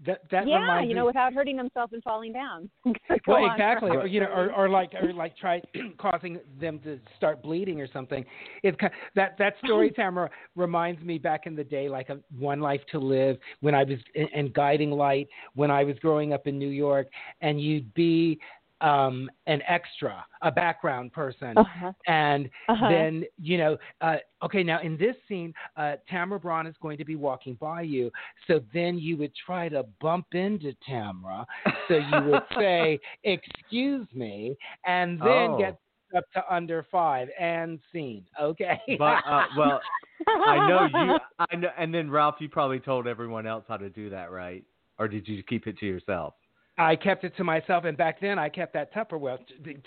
That 0.04 0.20
that 0.30 0.46
yeah, 0.46 0.82
you 0.82 0.88
me. 0.88 0.94
know, 0.94 1.06
without 1.06 1.32
hurting 1.32 1.56
himself 1.56 1.92
and 1.92 2.02
falling 2.02 2.32
down. 2.32 2.68
Well, 3.26 3.50
exactly, 3.50 3.90
or, 3.90 4.06
you 4.06 4.20
know, 4.20 4.26
or, 4.26 4.52
or 4.52 4.68
like, 4.68 4.92
or 4.94 5.12
like, 5.12 5.36
try 5.36 5.60
causing 5.98 6.38
them 6.60 6.78
to 6.80 7.00
start 7.16 7.42
bleeding 7.42 7.80
or 7.80 7.88
something. 7.92 8.24
It's 8.62 8.76
that 9.16 9.36
that 9.38 9.54
story, 9.64 9.90
Tamara, 9.96 10.30
reminds 10.54 11.02
me 11.02 11.18
back 11.18 11.46
in 11.46 11.56
the 11.56 11.64
day, 11.64 11.88
like 11.88 12.08
a 12.08 12.18
One 12.38 12.60
Life 12.60 12.82
to 12.92 12.98
Live, 13.00 13.38
when 13.60 13.74
I 13.74 13.82
was 13.82 13.98
in 14.14 14.52
Guiding 14.52 14.90
Light, 14.92 15.28
when 15.54 15.70
I 15.70 15.82
was 15.82 15.96
growing 15.98 16.32
up 16.32 16.46
in 16.46 16.58
New 16.58 16.68
York, 16.68 17.08
and 17.40 17.60
you'd 17.60 17.92
be 17.94 18.38
um 18.80 19.30
an 19.46 19.62
extra 19.66 20.24
a 20.42 20.50
background 20.50 21.12
person 21.12 21.54
Uh-huh. 21.56 21.92
and 22.06 22.48
Uh-huh. 22.68 22.88
then 22.90 23.24
you 23.40 23.56
know 23.58 23.76
uh 24.00 24.16
okay 24.42 24.62
now 24.62 24.80
in 24.80 24.96
this 24.96 25.16
scene 25.28 25.52
uh 25.76 25.96
tamara 26.08 26.38
braun 26.38 26.66
is 26.66 26.74
going 26.80 26.98
to 26.98 27.04
be 27.04 27.16
walking 27.16 27.54
by 27.60 27.80
you 27.82 28.10
so 28.46 28.60
then 28.72 28.98
you 28.98 29.16
would 29.16 29.32
try 29.44 29.68
to 29.68 29.84
bump 30.00 30.26
into 30.32 30.72
tamara 30.86 31.46
so 31.88 31.94
you 31.96 32.22
would 32.24 32.42
say 32.58 32.98
excuse 33.24 34.06
me 34.14 34.56
and 34.84 35.22
then 35.22 35.54
Oh. 35.54 35.56
get 35.56 35.78
up 36.16 36.24
to 36.32 36.42
under 36.54 36.86
five 36.90 37.28
and 37.38 37.78
scene 37.92 38.24
okay 38.40 38.80
But 38.96 39.20
uh, 39.26 39.44
well, 39.54 39.82
I 40.44 40.58
know 40.60 40.82
you. 40.84 41.14
I 41.38 41.56
know, 41.56 41.68
and 41.76 41.92
then 41.92 42.10
Ralph, 42.10 42.36
you 42.40 42.48
probably 42.48 42.80
told 42.80 43.06
everyone 43.06 43.46
else 43.46 43.64
how 43.68 43.76
to 43.76 43.90
do 43.90 44.10
that, 44.10 44.30
right? 44.30 44.64
Or 44.98 45.08
did 45.08 45.26
you 45.28 45.42
keep 45.42 45.66
it 45.66 45.78
to 45.78 45.86
yourself? 45.86 46.34
I 46.78 46.94
kept 46.94 47.24
it 47.24 47.34
to 47.38 47.44
myself, 47.44 47.84
and 47.84 47.96
back 47.96 48.20
then 48.20 48.38
I 48.38 48.48
kept 48.50 48.74
that 48.74 48.92
Tupperware 48.92 49.38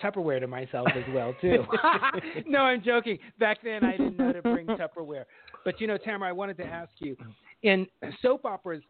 Tupperware 0.04 0.40
to 0.40 0.48
myself 0.48 0.88
as 0.96 1.04
well 1.14 1.36
too. 1.40 1.64
no, 2.48 2.60
I'm 2.60 2.82
joking. 2.82 3.20
Back 3.40 3.60
then 3.64 3.84
I 3.84 3.92
didn't 3.92 4.18
know 4.18 4.34
to 4.34 4.42
bring 4.42 4.66
Tupperware. 4.66 5.26
But 5.64 5.80
you 5.80 5.88
know, 5.88 5.98
Tamara, 5.98 6.30
I 6.30 6.32
wanted 6.32 6.58
to 6.58 6.66
ask 6.66 6.92
you, 6.98 7.16
in 7.62 7.86
soap 8.24 8.46
operas, 8.46 8.82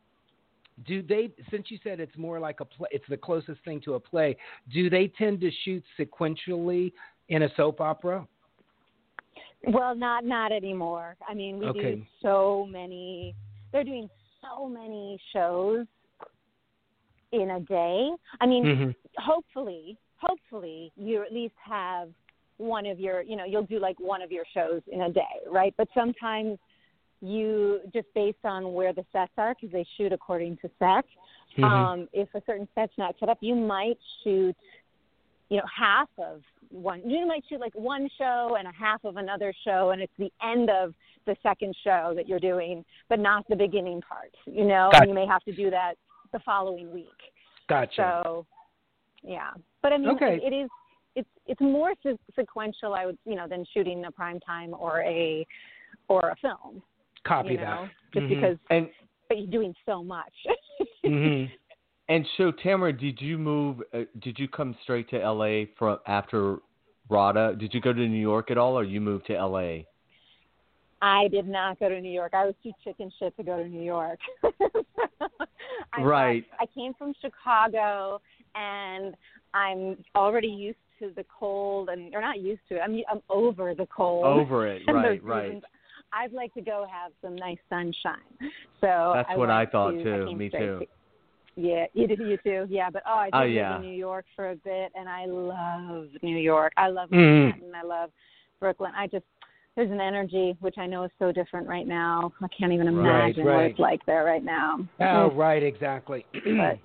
do 0.87 1.01
they? 1.01 1.29
Since 1.51 1.69
you 1.69 1.77
said 1.83 1.99
it's 1.99 2.17
more 2.17 2.39
like 2.39 2.61
a 2.61 2.65
play, 2.65 2.87
it's 2.91 3.05
the 3.09 3.17
closest 3.17 3.63
thing 3.65 3.81
to 3.81 3.95
a 3.95 3.99
play. 3.99 4.37
Do 4.73 4.89
they 4.89 5.11
tend 5.17 5.41
to 5.41 5.51
shoot 5.65 5.83
sequentially 5.99 6.93
in 7.27 7.43
a 7.43 7.49
soap 7.57 7.81
opera? 7.81 8.25
Well, 9.67 9.93
not 9.93 10.23
not 10.23 10.53
anymore. 10.53 11.17
I 11.27 11.33
mean, 11.33 11.59
we 11.59 11.73
do 11.73 12.01
so 12.21 12.65
many. 12.71 13.35
They're 13.73 13.83
doing 13.83 14.09
so 14.41 14.69
many 14.69 15.19
shows 15.33 15.85
in 17.31 17.51
a 17.51 17.59
day. 17.59 18.11
I 18.41 18.45
mean, 18.45 18.63
Mhm. 18.63 18.95
hopefully, 19.17 19.97
hopefully 20.17 20.91
you 20.95 21.21
at 21.21 21.31
least 21.31 21.55
have 21.57 22.09
one 22.57 22.85
of 22.85 22.99
your, 22.99 23.21
you 23.21 23.35
know, 23.35 23.45
you'll 23.45 23.63
do 23.63 23.79
like 23.79 23.99
one 23.99 24.21
of 24.21 24.31
your 24.31 24.45
shows 24.45 24.81
in 24.87 25.01
a 25.01 25.09
day, 25.09 25.39
right? 25.47 25.73
But 25.77 25.87
sometimes 25.93 26.59
you 27.21 27.81
just 27.93 28.11
based 28.13 28.43
on 28.43 28.73
where 28.73 28.93
the 28.93 29.05
sets 29.11 29.31
are 29.37 29.53
because 29.53 29.71
they 29.71 29.83
shoot 29.95 30.11
according 30.13 30.57
to 30.57 30.69
set. 30.79 31.05
Mhm. 31.55 31.63
Um, 31.63 32.09
if 32.13 32.33
a 32.35 32.41
certain 32.45 32.67
set's 32.75 32.97
not 32.97 33.17
set 33.19 33.29
up, 33.29 33.37
you 33.41 33.55
might 33.55 33.97
shoot, 34.23 34.55
you 35.49 35.57
know, 35.57 35.65
half 35.65 36.09
of 36.17 36.43
one. 36.69 37.07
You 37.09 37.25
might 37.25 37.45
shoot 37.47 37.59
like 37.59 37.73
one 37.75 38.09
show 38.09 38.55
and 38.57 38.67
a 38.67 38.71
half 38.71 39.03
of 39.03 39.17
another 39.17 39.53
show, 39.63 39.89
and 39.91 40.01
it's 40.01 40.15
the 40.17 40.31
end 40.41 40.69
of 40.69 40.93
the 41.25 41.35
second 41.43 41.75
show 41.83 42.13
that 42.15 42.27
you're 42.27 42.39
doing, 42.39 42.85
but 43.07 43.19
not 43.19 43.47
the 43.47 43.55
beginning 43.55 44.01
part. 44.01 44.33
You 44.45 44.65
know, 44.65 44.89
Gotcha. 44.91 45.01
and 45.01 45.09
you 45.09 45.15
may 45.15 45.25
have 45.25 45.43
to 45.43 45.51
do 45.51 45.69
that 45.71 45.97
the 46.31 46.39
following 46.39 46.91
week. 46.91 47.07
Gotcha. 47.67 48.19
So, 48.23 48.45
yeah, 49.23 49.51
but 49.81 49.93
I 49.93 49.97
mean, 49.97 50.11
Okay. 50.11 50.39
it 50.41 50.53
is 50.53 50.69
it's 51.15 51.29
it's 51.45 51.61
more 51.61 51.93
se- 52.03 52.17
sequential, 52.35 52.93
I 52.93 53.05
would 53.05 53.17
you 53.25 53.35
know, 53.35 53.47
than 53.47 53.65
shooting 53.73 54.05
a 54.05 54.11
prime 54.11 54.39
time 54.39 54.73
or 54.73 55.01
a 55.01 55.45
or 56.07 56.29
a 56.29 56.35
film. 56.37 56.81
Copy 57.25 57.51
you 57.51 57.57
that. 57.57 57.63
know, 57.63 57.89
just 58.13 58.25
Mhm. 58.25 58.29
because 58.29 58.57
And 58.69 58.89
but 59.27 59.37
you're 59.39 59.47
doing 59.47 59.75
so 59.85 60.03
much. 60.03 60.33
Mhm. 61.05 61.49
and 62.09 62.25
so 62.37 62.51
Tamara, 62.51 62.93
did 62.93 63.21
you 63.21 63.37
move? 63.37 63.81
Uh, 63.93 64.01
did 64.19 64.37
you 64.37 64.47
come 64.47 64.75
straight 64.83 65.09
to 65.09 65.21
L.A. 65.21 65.65
from 65.77 65.99
after 66.07 66.57
Rada? 67.09 67.55
Did 67.55 67.73
you 67.73 67.81
go 67.81 67.93
to 67.93 68.07
New 68.07 68.19
York 68.19 68.51
at 68.51 68.57
all, 68.57 68.77
or 68.77 68.83
you 68.83 69.01
moved 69.01 69.25
to 69.27 69.35
L.A.? 69.35 69.85
I 71.01 71.27
did 71.29 71.47
not 71.47 71.79
go 71.79 71.87
to 71.89 72.01
New 72.01 72.11
York. 72.11 72.33
I 72.33 72.45
was 72.45 72.55
too 72.61 72.71
chicken 72.83 73.11
shit 73.19 73.35
to 73.37 73.43
go 73.43 73.57
to 73.57 73.67
New 73.67 73.81
York. 73.81 74.19
I 75.93 76.01
Right. 76.01 76.45
I 76.59 76.65
came 76.65 76.93
from 76.93 77.13
Chicago, 77.21 78.21
and 78.55 79.15
I'm 79.53 79.97
already 80.15 80.47
used 80.47 80.77
to 80.99 81.11
the 81.15 81.25
cold, 81.37 81.89
and 81.89 82.13
or 82.13 82.21
not 82.21 82.39
used 82.39 82.61
to 82.69 82.75
it. 82.75 82.81
I'm 82.83 82.99
I'm 83.09 83.21
over 83.29 83.73
the 83.73 83.87
cold. 83.87 84.25
Over 84.25 84.67
it, 84.67 84.81
right, 84.87 85.23
right. 85.23 85.63
I'd 86.11 86.33
like 86.33 86.53
to 86.55 86.61
go 86.61 86.85
have 86.91 87.11
some 87.21 87.35
nice 87.35 87.59
sunshine. 87.69 88.15
So 88.81 89.13
That's 89.15 89.29
I 89.29 89.37
what 89.37 89.49
I 89.49 89.65
thought 89.65 89.91
to, 89.91 90.03
too. 90.03 90.27
I 90.29 90.33
Me 90.33 90.49
too. 90.49 90.57
to- 90.79 90.85
yeah, 91.55 91.85
you 91.93 92.07
did 92.07 92.19
you 92.19 92.37
too. 92.37 92.65
Yeah, 92.69 92.89
but 92.89 93.03
oh, 93.07 93.15
I 93.15 93.25
did 93.25 93.35
Oh, 93.35 93.39
live 93.73 93.81
in 93.83 93.89
New 93.89 93.97
York 93.97 94.25
for 94.35 94.51
a 94.51 94.55
bit, 94.55 94.91
and 94.95 95.09
I 95.09 95.25
love 95.25 96.07
New 96.21 96.37
York. 96.37 96.71
I 96.77 96.87
love 96.87 97.09
Mhm. 97.09 97.45
Manhattan. 97.45 97.75
I 97.75 97.83
love 97.83 98.11
Brooklyn. 98.59 98.93
I 98.95 99.07
just 99.07 99.25
there's 99.75 99.91
an 99.91 100.01
energy 100.01 100.55
which 100.59 100.77
I 100.77 100.85
know 100.87 101.03
is 101.03 101.11
so 101.19 101.31
different 101.31 101.67
right 101.67 101.87
now. 101.87 102.33
I 102.43 102.47
can't 102.57 102.71
even 102.73 102.95
Right, 102.95 103.29
imagine 103.35 103.45
what 103.45 103.63
it's 103.65 103.79
like 103.79 104.05
there 104.05 104.23
right 104.25 104.43
now. 104.43 104.79
Oh, 104.99 105.31
right, 105.35 105.63
exactly. 105.63 106.25
But, 106.33 106.79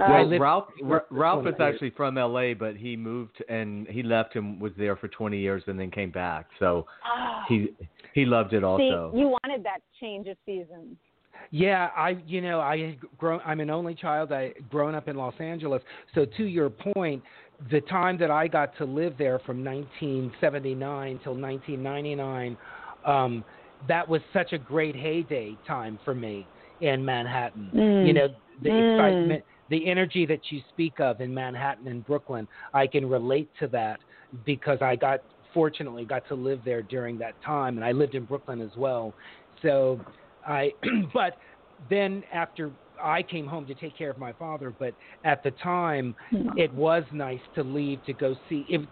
I 0.00 0.10
Well, 0.10 0.26
lived- 0.26 0.40
Ralph 0.42 0.68
R- 0.84 1.06
Ralph 1.10 1.46
is 1.46 1.54
actually 1.60 1.90
from 1.90 2.18
L.A., 2.18 2.54
but 2.54 2.76
he 2.76 2.96
moved 2.96 3.42
and 3.48 3.86
he 3.88 4.02
left 4.02 4.34
and 4.36 4.60
was 4.60 4.72
there 4.76 4.96
for 4.96 5.08
20 5.08 5.38
years 5.38 5.62
and 5.66 5.78
then 5.78 5.90
came 5.90 6.10
back. 6.10 6.46
So 6.58 6.86
he 7.48 7.72
he 8.14 8.24
loved 8.24 8.52
it 8.52 8.60
See, 8.60 8.64
also. 8.64 9.12
you 9.14 9.28
wanted 9.28 9.62
that 9.64 9.78
change 10.00 10.26
of 10.26 10.36
seasons. 10.44 10.96
Yeah, 11.50 11.90
I 11.96 12.16
you 12.26 12.40
know 12.40 12.60
I 12.60 12.78
had 12.78 12.96
grown. 13.18 13.40
I'm 13.46 13.60
an 13.60 13.70
only 13.70 13.94
child. 13.94 14.32
I 14.32 14.52
grown 14.70 14.94
up 14.96 15.06
in 15.06 15.16
Los 15.16 15.34
Angeles. 15.38 15.82
So 16.14 16.24
to 16.36 16.44
your 16.44 16.70
point, 16.70 17.22
the 17.70 17.80
time 17.82 18.18
that 18.18 18.30
I 18.30 18.48
got 18.48 18.76
to 18.78 18.84
live 18.84 19.14
there 19.18 19.38
from 19.40 19.64
1979 19.64 21.20
till 21.22 21.34
1999, 21.34 22.56
um, 23.04 23.44
that 23.88 24.06
was 24.08 24.20
such 24.32 24.52
a 24.52 24.58
great 24.58 24.94
heyday 24.94 25.56
time 25.66 25.98
for 26.04 26.14
me 26.14 26.46
in 26.80 27.04
Manhattan. 27.04 27.70
Mm. 27.74 28.06
You 28.06 28.12
know, 28.12 28.28
the 28.62 28.70
Mm. 28.70 28.90
excitement, 28.90 29.44
the 29.68 29.86
energy 29.86 30.26
that 30.26 30.50
you 30.50 30.60
speak 30.70 31.00
of 31.00 31.20
in 31.20 31.32
Manhattan 31.32 31.88
and 31.88 32.04
Brooklyn, 32.04 32.46
I 32.72 32.86
can 32.86 33.08
relate 33.08 33.50
to 33.58 33.66
that 33.68 34.00
because 34.44 34.80
I 34.82 34.96
got 34.96 35.20
fortunately 35.52 36.04
got 36.04 36.26
to 36.28 36.34
live 36.34 36.62
there 36.64 36.82
during 36.82 37.16
that 37.18 37.40
time, 37.42 37.76
and 37.76 37.84
I 37.84 37.92
lived 37.92 38.14
in 38.14 38.24
Brooklyn 38.24 38.60
as 38.60 38.76
well. 38.76 39.14
So 39.62 40.00
I, 40.46 40.72
but 41.14 41.38
then 41.88 42.22
after 42.32 42.70
I 43.02 43.22
came 43.22 43.46
home 43.46 43.66
to 43.66 43.74
take 43.74 43.96
care 43.96 44.10
of 44.10 44.18
my 44.18 44.32
father, 44.34 44.74
but 44.78 44.94
at 45.24 45.42
the 45.42 45.50
time 45.52 46.14
hmm. 46.30 46.56
it 46.56 46.72
was 46.72 47.04
nice 47.12 47.40
to 47.54 47.62
leave 47.62 48.04
to 48.04 48.12
go 48.12 48.34
see 48.48 48.66
if, 48.68 48.82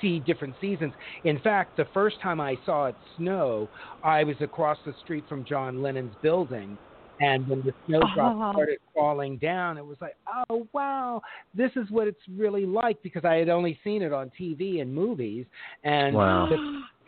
see 0.00 0.18
different 0.20 0.54
seasons. 0.60 0.92
In 1.24 1.38
fact, 1.40 1.76
the 1.76 1.86
first 1.94 2.20
time 2.20 2.40
I 2.40 2.58
saw 2.64 2.86
it 2.86 2.96
snow, 3.16 3.70
I 4.02 4.24
was 4.24 4.36
across 4.40 4.78
the 4.84 4.94
street 5.00 5.26
from 5.28 5.44
John 5.44 5.80
Lennon's 5.80 6.14
building. 6.22 6.78
And 7.20 7.48
when 7.48 7.62
the 7.64 7.72
snowdrops 7.86 8.36
Oh. 8.38 8.52
started 8.52 8.78
falling 8.94 9.38
down, 9.38 9.76
it 9.76 9.84
was 9.84 9.96
like, 10.00 10.14
oh 10.50 10.68
wow, 10.72 11.20
this 11.52 11.72
is 11.74 11.90
what 11.90 12.06
it's 12.06 12.20
really 12.36 12.64
like 12.64 13.02
because 13.02 13.24
I 13.24 13.34
had 13.34 13.48
only 13.48 13.78
seen 13.82 14.02
it 14.02 14.12
on 14.12 14.30
TV 14.38 14.80
and 14.82 14.94
movies. 14.94 15.46
And 15.82 16.14
Wow. 16.14 16.46
the, 16.48 16.56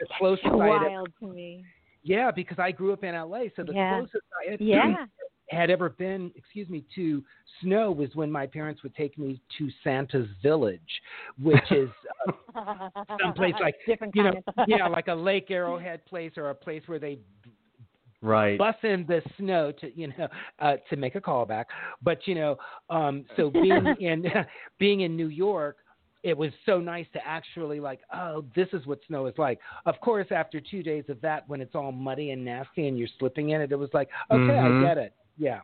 the 0.00 0.06
closest 0.18 0.48
so 0.48 0.60
I 0.60 0.68
had 0.84 0.92
to 1.20 1.28
me. 1.28 1.64
yeah, 2.02 2.30
because 2.30 2.58
I 2.58 2.72
grew 2.72 2.92
up 2.92 3.04
in 3.04 3.14
LA, 3.14 3.44
so 3.54 3.62
the 3.62 3.72
Yeah. 3.74 3.98
closest 3.98 4.24
I 4.46 4.50
had, 4.52 4.60
Yeah. 4.60 5.06
Had 5.50 5.70
ever 5.70 5.90
been, 5.90 6.30
excuse 6.36 6.68
me, 6.68 6.84
to 6.94 7.22
snow 7.60 7.90
was 7.90 8.08
when 8.14 8.30
my 8.30 8.46
parents 8.46 8.82
would 8.82 8.94
take 8.94 9.18
me 9.18 9.40
to 9.58 9.68
Santa's 9.82 10.28
Village, 10.42 10.80
which 11.40 11.70
is 11.70 11.88
uh, 12.54 12.88
someplace 13.22 13.54
like 13.60 13.74
different 13.86 14.14
you 14.14 14.22
know, 14.22 14.32
yeah, 14.66 14.86
like 14.86 15.08
a 15.08 15.14
Lake 15.14 15.50
Arrowhead 15.50 16.04
place 16.06 16.32
or 16.36 16.50
a 16.50 16.54
place 16.54 16.82
where 16.86 16.98
they 16.98 17.18
right. 18.22 18.58
bus 18.58 18.76
in 18.82 19.04
the 19.08 19.22
snow 19.38 19.72
to 19.72 19.90
you 19.98 20.08
know 20.16 20.28
uh, 20.60 20.76
to 20.88 20.96
make 20.96 21.16
a 21.16 21.20
callback. 21.20 21.66
But 22.02 22.26
you 22.26 22.34
know, 22.34 22.56
um, 22.88 23.24
so 23.36 23.50
being 23.50 23.94
in 24.00 24.24
being 24.78 25.00
in 25.00 25.16
New 25.16 25.28
York, 25.28 25.78
it 26.22 26.36
was 26.36 26.52
so 26.64 26.78
nice 26.78 27.06
to 27.12 27.26
actually 27.26 27.80
like, 27.80 28.00
oh, 28.14 28.44
this 28.54 28.68
is 28.72 28.86
what 28.86 29.00
snow 29.08 29.26
is 29.26 29.34
like. 29.38 29.58
Of 29.86 29.98
course, 30.00 30.26
after 30.30 30.60
two 30.60 30.82
days 30.82 31.04
of 31.08 31.20
that, 31.22 31.48
when 31.48 31.60
it's 31.60 31.74
all 31.74 31.92
muddy 31.92 32.30
and 32.30 32.44
nasty 32.44 32.88
and 32.88 32.98
you're 32.98 33.08
slipping 33.18 33.50
in 33.50 33.60
it, 33.60 33.72
it 33.72 33.76
was 33.76 33.90
like, 33.94 34.10
okay, 34.30 34.42
Mhm. 34.42 34.80
I 34.80 34.82
get 34.82 34.98
it. 34.98 35.14
Yeah. 35.40 35.60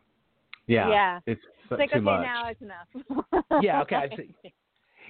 Yeah. 0.67 0.89
Yeah. 0.89 1.21
It's 1.27 1.41
It's 1.71 1.79
like 1.79 1.91
too 1.91 1.97
okay, 1.97 2.01
much. 2.05 2.23
now 2.23 2.49
it's 2.49 2.63
enough. 2.63 3.25
Yeah, 3.63 3.81
okay, 3.83 3.97
I 3.97 4.09
see. 4.17 4.35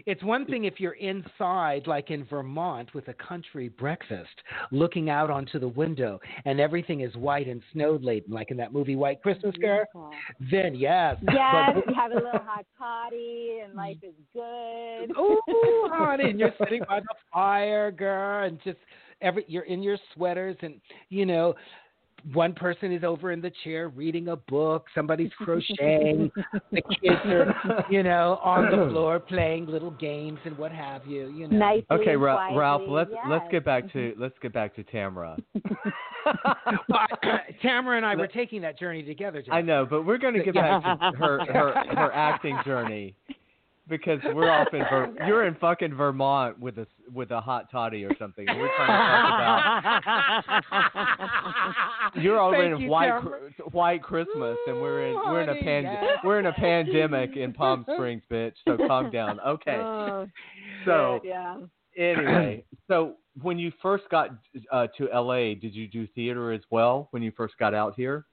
It's 0.05 0.23
one 0.23 0.45
thing 0.45 0.64
if 0.67 0.79
you're 0.79 0.93
inside, 0.93 1.87
like 1.87 2.11
in 2.11 2.25
Vermont, 2.27 2.93
with 2.95 3.09
a 3.09 3.14
country 3.14 3.71
breakfast, 3.71 4.29
looking 4.71 5.09
out 5.09 5.31
onto 5.31 5.59
the 5.59 5.69
window, 5.69 6.21
and 6.45 6.61
everything 6.61 7.01
is 7.01 7.14
white 7.17 7.49
and 7.49 7.62
snow 7.73 7.99
laden, 8.03 8.31
like 8.35 8.51
in 8.51 8.59
that 8.59 8.75
movie 8.75 8.95
White 8.95 9.23
Christmas, 9.23 9.55
girl. 9.57 9.85
Then 10.51 10.75
yes, 10.75 11.17
Yes, 11.33 11.73
But- 11.75 11.87
you 11.89 11.95
have 12.03 12.12
a 12.12 12.17
little 12.17 12.31
hot 12.45 12.67
toddy 12.79 13.61
and 13.64 13.73
life 13.75 13.97
is 14.03 14.12
good. 14.35 15.17
Ooh, 15.19 15.41
honey, 15.91 16.29
and 16.29 16.39
you're 16.39 16.53
sitting 16.62 16.83
by 16.87 17.01
the 17.01 17.14
fire, 17.33 17.91
girl, 17.91 18.47
and 18.47 18.59
just 18.64 18.79
every 19.23 19.47
you're 19.49 19.64
in 19.64 19.83
your 19.83 19.97
sweaters, 20.14 20.57
and 20.61 20.79
you 21.09 21.25
know, 21.25 21.55
one 22.33 22.53
person 22.53 22.93
is 22.93 23.05
over 23.05 23.31
in 23.31 23.41
the 23.41 23.53
chair 23.62 23.89
reading 23.89 24.29
a 24.29 24.37
book, 24.37 24.87
somebody's 24.95 25.31
crocheting, 25.39 26.31
the 26.72 26.83
kids 27.03 27.20
are, 27.24 27.85
you 27.91 28.03
know, 28.03 28.41
on 28.43 28.70
the 28.70 28.89
floor 28.93 29.20
playing 29.20 29.66
little 29.66 29.93
games 29.93 30.39
and 30.45 30.57
what 30.59 30.72
have 30.72 31.07
you, 31.07 31.29
you 31.29 31.47
know. 31.49 31.57
Nicely, 31.57 31.87
Okay, 31.91 32.16
Ra- 32.16 32.37
quietly, 32.37 32.59
Ralph. 32.59 32.83
Let's 32.89 33.11
let's 33.29 33.45
get 33.51 33.64
back 33.64 33.91
to 33.93 33.99
mm-hmm. 33.99 34.20
let's 34.20 34.35
get 34.43 34.53
back 34.53 34.74
to 34.77 34.83
Tamara. 34.85 35.37
Well, 36.89 37.07
uh, 37.22 37.39
Tamara 37.62 37.99
and 37.99 38.05
I 38.05 38.16
were 38.16 38.27
taking 38.27 38.61
that 38.62 38.77
journey 38.77 39.05
together. 39.05 39.43
Jeff. 39.43 39.55
I 39.55 39.61
know, 39.61 39.87
but 39.89 40.03
we're 40.03 40.18
going 40.18 40.35
to 40.35 40.43
get 40.43 40.55
back 40.55 40.83
to 40.83 41.16
her 41.18 41.45
her 41.45 41.72
her 41.95 42.12
acting 42.12 42.59
journey 42.64 43.14
because 43.89 44.18
we're 44.34 44.51
off 44.51 44.68
in 44.72 44.80
Ver- 44.80 45.14
you're 45.26 45.47
in 45.47 45.55
fucking 45.57 45.95
Vermont 45.95 46.59
with 46.59 46.78
a 46.78 46.87
with 47.12 47.30
a 47.30 47.41
hot 47.41 47.70
toddy 47.70 48.05
or 48.05 48.11
something. 48.18 48.49
And 48.49 48.59
we're 48.59 48.70
trying 48.76 48.89
to 48.89 50.03
talk 50.03 50.62
about 52.12 52.14
you're 52.22 52.41
over 52.41 52.57
Thank 52.57 52.74
in 52.76 52.80
you, 52.82 52.91
white. 52.91 53.20
Cr- 53.20 53.62
white 53.72 54.03
Christmas 54.03 54.57
and 54.66 54.76
we're 54.80 55.07
in 55.09 55.14
we're 55.14 55.43
in 55.43 55.49
a 55.49 55.53
honey, 55.53 55.62
pan 55.64 55.82
yes. 55.84 56.18
we're 56.24 56.39
in 56.41 56.47
a 56.47 56.53
pandemic 56.53 57.37
in 57.37 57.53
Palm 57.53 57.84
Springs, 57.93 58.22
bitch. 58.30 58.55
So 58.66 58.76
calm 58.87 59.11
down. 59.11 59.39
Okay. 59.47 59.76
Oh, 59.76 60.26
So 60.84 61.20
yeah. 61.24 61.57
anyway, 61.97 62.64
so 62.89 63.14
when 63.43 63.59
you 63.59 63.70
first 63.80 64.05
got 64.11 64.30
uh, 64.72 64.87
to 64.99 65.05
LA, 65.14 65.55
did 65.55 65.74
you 65.74 65.87
do 65.87 66.07
theater 66.14 66.53
as 66.53 66.62
well 66.70 67.09
when 67.12 67.22
you 67.22 67.32
first 67.37 67.55
got 67.59 67.74
out 67.74 67.95
here? 67.97 68.26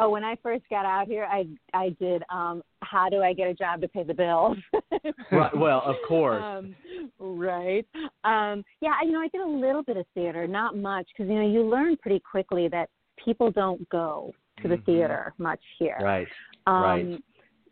Oh, 0.00 0.10
when 0.10 0.22
I 0.24 0.36
first 0.42 0.62
got 0.70 0.86
out 0.86 1.08
here, 1.08 1.24
I 1.30 1.46
I 1.74 1.90
did. 2.00 2.22
Um, 2.30 2.62
how 2.82 3.08
do 3.08 3.20
I 3.22 3.32
get 3.32 3.48
a 3.48 3.54
job 3.54 3.80
to 3.80 3.88
pay 3.88 4.04
the 4.04 4.14
bills? 4.14 4.56
Right. 5.32 5.54
Well, 5.56 5.82
of 5.84 5.96
course. 6.06 6.42
Um, 6.42 6.74
right. 7.18 7.86
Um, 8.24 8.64
yeah, 8.80 8.94
you 9.04 9.12
know, 9.12 9.20
I 9.20 9.28
did 9.28 9.42
a 9.42 9.46
little 9.46 9.82
bit 9.82 9.96
of 9.96 10.06
theater, 10.14 10.46
not 10.46 10.76
much, 10.76 11.06
because 11.12 11.28
you 11.30 11.36
know 11.38 11.46
you 11.48 11.62
learn 11.68 11.96
pretty 11.98 12.20
quickly 12.20 12.68
that 12.68 12.88
people 13.22 13.50
don't 13.50 13.86
go 13.90 14.32
to 14.62 14.68
the 14.68 14.76
Mhm. 14.76 14.84
theater 14.86 15.34
much 15.38 15.60
here. 15.78 15.98
right. 16.00 16.28
Um, 16.66 16.82
Right. 16.82 17.22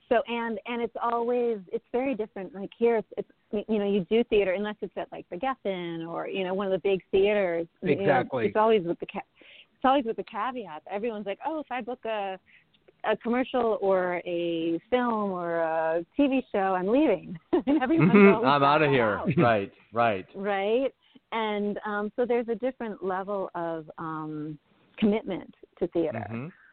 So 0.09 0.23
and 0.29 0.59
and 0.67 0.81
it's 0.83 0.97
always 1.03 1.59
it's 1.73 1.85
very 1.93 2.15
different. 2.15 2.55
Like 2.55 2.71
here, 2.79 2.97
it's, 2.99 3.13
it's 3.19 3.67
you 3.69 3.79
know 3.79 3.87
you 3.91 4.01
do 4.09 4.23
theater 4.25 4.53
unless 4.53 4.77
it's 4.81 4.97
at 4.97 5.11
like 5.11 5.27
the 5.31 5.37
Geffen 5.37 6.07
or 6.09 6.29
you 6.29 6.45
know 6.45 6.55
one 6.55 6.67
of 6.67 6.73
the 6.73 6.89
big 6.89 7.01
theaters. 7.11 7.67
You 7.83 7.97
know, 7.97 8.03
Exactly. 8.03 8.47
it's 8.47 8.57
always 8.57 8.85
with 8.85 9.01
the 9.01 9.07
always 9.87 10.05
with 10.05 10.17
the 10.17 10.25
caveat. 10.25 10.83
Everyone's 10.91 11.27
like, 11.27 11.39
oh, 11.47 11.61
if 11.61 11.67
I 11.71 11.81
book 11.81 12.05
a 12.05 12.39
a 13.05 13.17
commercial 13.19 13.79
or 13.81 14.21
a 14.27 14.81
film 14.91 15.31
or 15.31 15.61
a 15.61 16.05
TV 16.19 16.43
show, 16.51 16.75
I'm 16.75 16.89
leaving. 16.89 17.39
and 17.53 17.81
everyone's 17.83 18.11
Mhm. 18.11 18.45
I'm 18.45 18.63
out 18.65 18.83
of 18.83 18.91
here. 18.91 19.19
out 19.19 19.37
Right. 19.37 19.73
Right. 19.93 20.27
right? 20.35 20.93
And 21.33 21.79
um, 21.85 22.11
so 22.17 22.25
there's 22.27 22.49
a 22.49 22.55
different 22.57 23.05
level 23.05 23.51
of 23.55 23.89
um, 23.99 24.59
commitment 24.99 25.55
to 25.79 25.87
theater. 25.89 26.27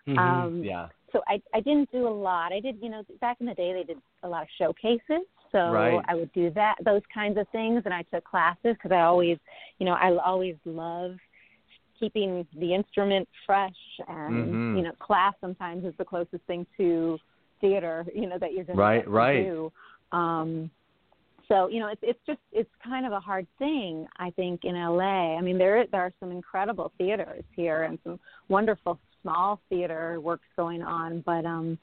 Mhm. 0.07 0.17
Um, 0.17 0.63
Yeah. 0.63 0.87
So 1.11 1.21
I, 1.27 1.39
I 1.53 1.59
didn't 1.59 1.91
do 1.91 2.07
a 2.07 2.09
lot. 2.09 2.51
I 2.51 2.59
did, 2.59 2.77
you 2.81 2.89
know, 2.89 3.03
back 3.21 3.37
in 3.39 3.45
the 3.45 3.53
day 3.53 3.71
they 3.73 3.83
did 3.83 4.01
a 4.23 4.27
lot 4.27 4.41
of 4.41 4.47
showcases. 4.57 5.27
So 5.51 5.59
Right. 5.71 6.03
I 6.07 6.15
would 6.15 6.31
do 6.33 6.49
that, 6.51 6.75
those 6.83 7.03
kinds 7.13 7.37
of 7.37 7.47
things, 7.49 7.83
and 7.85 7.93
I 7.93 8.01
took 8.11 8.23
classes 8.23 8.73
because 8.73 8.91
I 8.91 9.01
always, 9.01 9.37
you 9.77 9.85
know, 9.85 9.93
I 9.93 10.15
always 10.17 10.55
love 10.65 11.15
keeping 12.03 12.45
the 12.59 12.73
instrument 12.73 13.27
fresh, 13.45 13.71
and 14.09 14.53
Mhm. 14.53 14.77
you 14.77 14.83
know, 14.83 14.91
class 14.99 15.33
sometimes 15.39 15.85
is 15.85 15.95
the 15.97 16.03
closest 16.03 16.43
thing 16.45 16.65
to 16.77 17.17
theater, 17.61 18.05
you 18.13 18.27
know, 18.27 18.37
that 18.37 18.51
you're 18.53 18.65
going 18.65 18.77
Right, 18.77 19.05
to 19.05 19.09
right. 19.09 19.43
do. 19.45 19.71
Um, 20.11 20.69
so 21.47 21.67
you 21.67 21.79
know, 21.79 21.87
it's 21.87 22.01
it's 22.03 22.19
just 22.25 22.39
it's 22.51 22.69
kind 22.83 23.05
of 23.05 23.13
a 23.13 23.19
hard 23.19 23.47
thing, 23.57 24.05
I 24.17 24.31
think, 24.31 24.65
in 24.65 24.75
LA. 24.75 25.37
I 25.37 25.41
mean, 25.41 25.57
there 25.57 25.85
there 25.87 26.01
are 26.01 26.13
some 26.19 26.31
incredible 26.31 26.91
theaters 26.97 27.43
here 27.55 27.83
and 27.83 27.97
some 28.03 28.19
wonderful 28.49 28.99
small 29.21 29.61
theater 29.69 30.19
works 30.19 30.47
going 30.57 30.83
on, 30.83 31.21
but 31.21 31.45
um, 31.45 31.77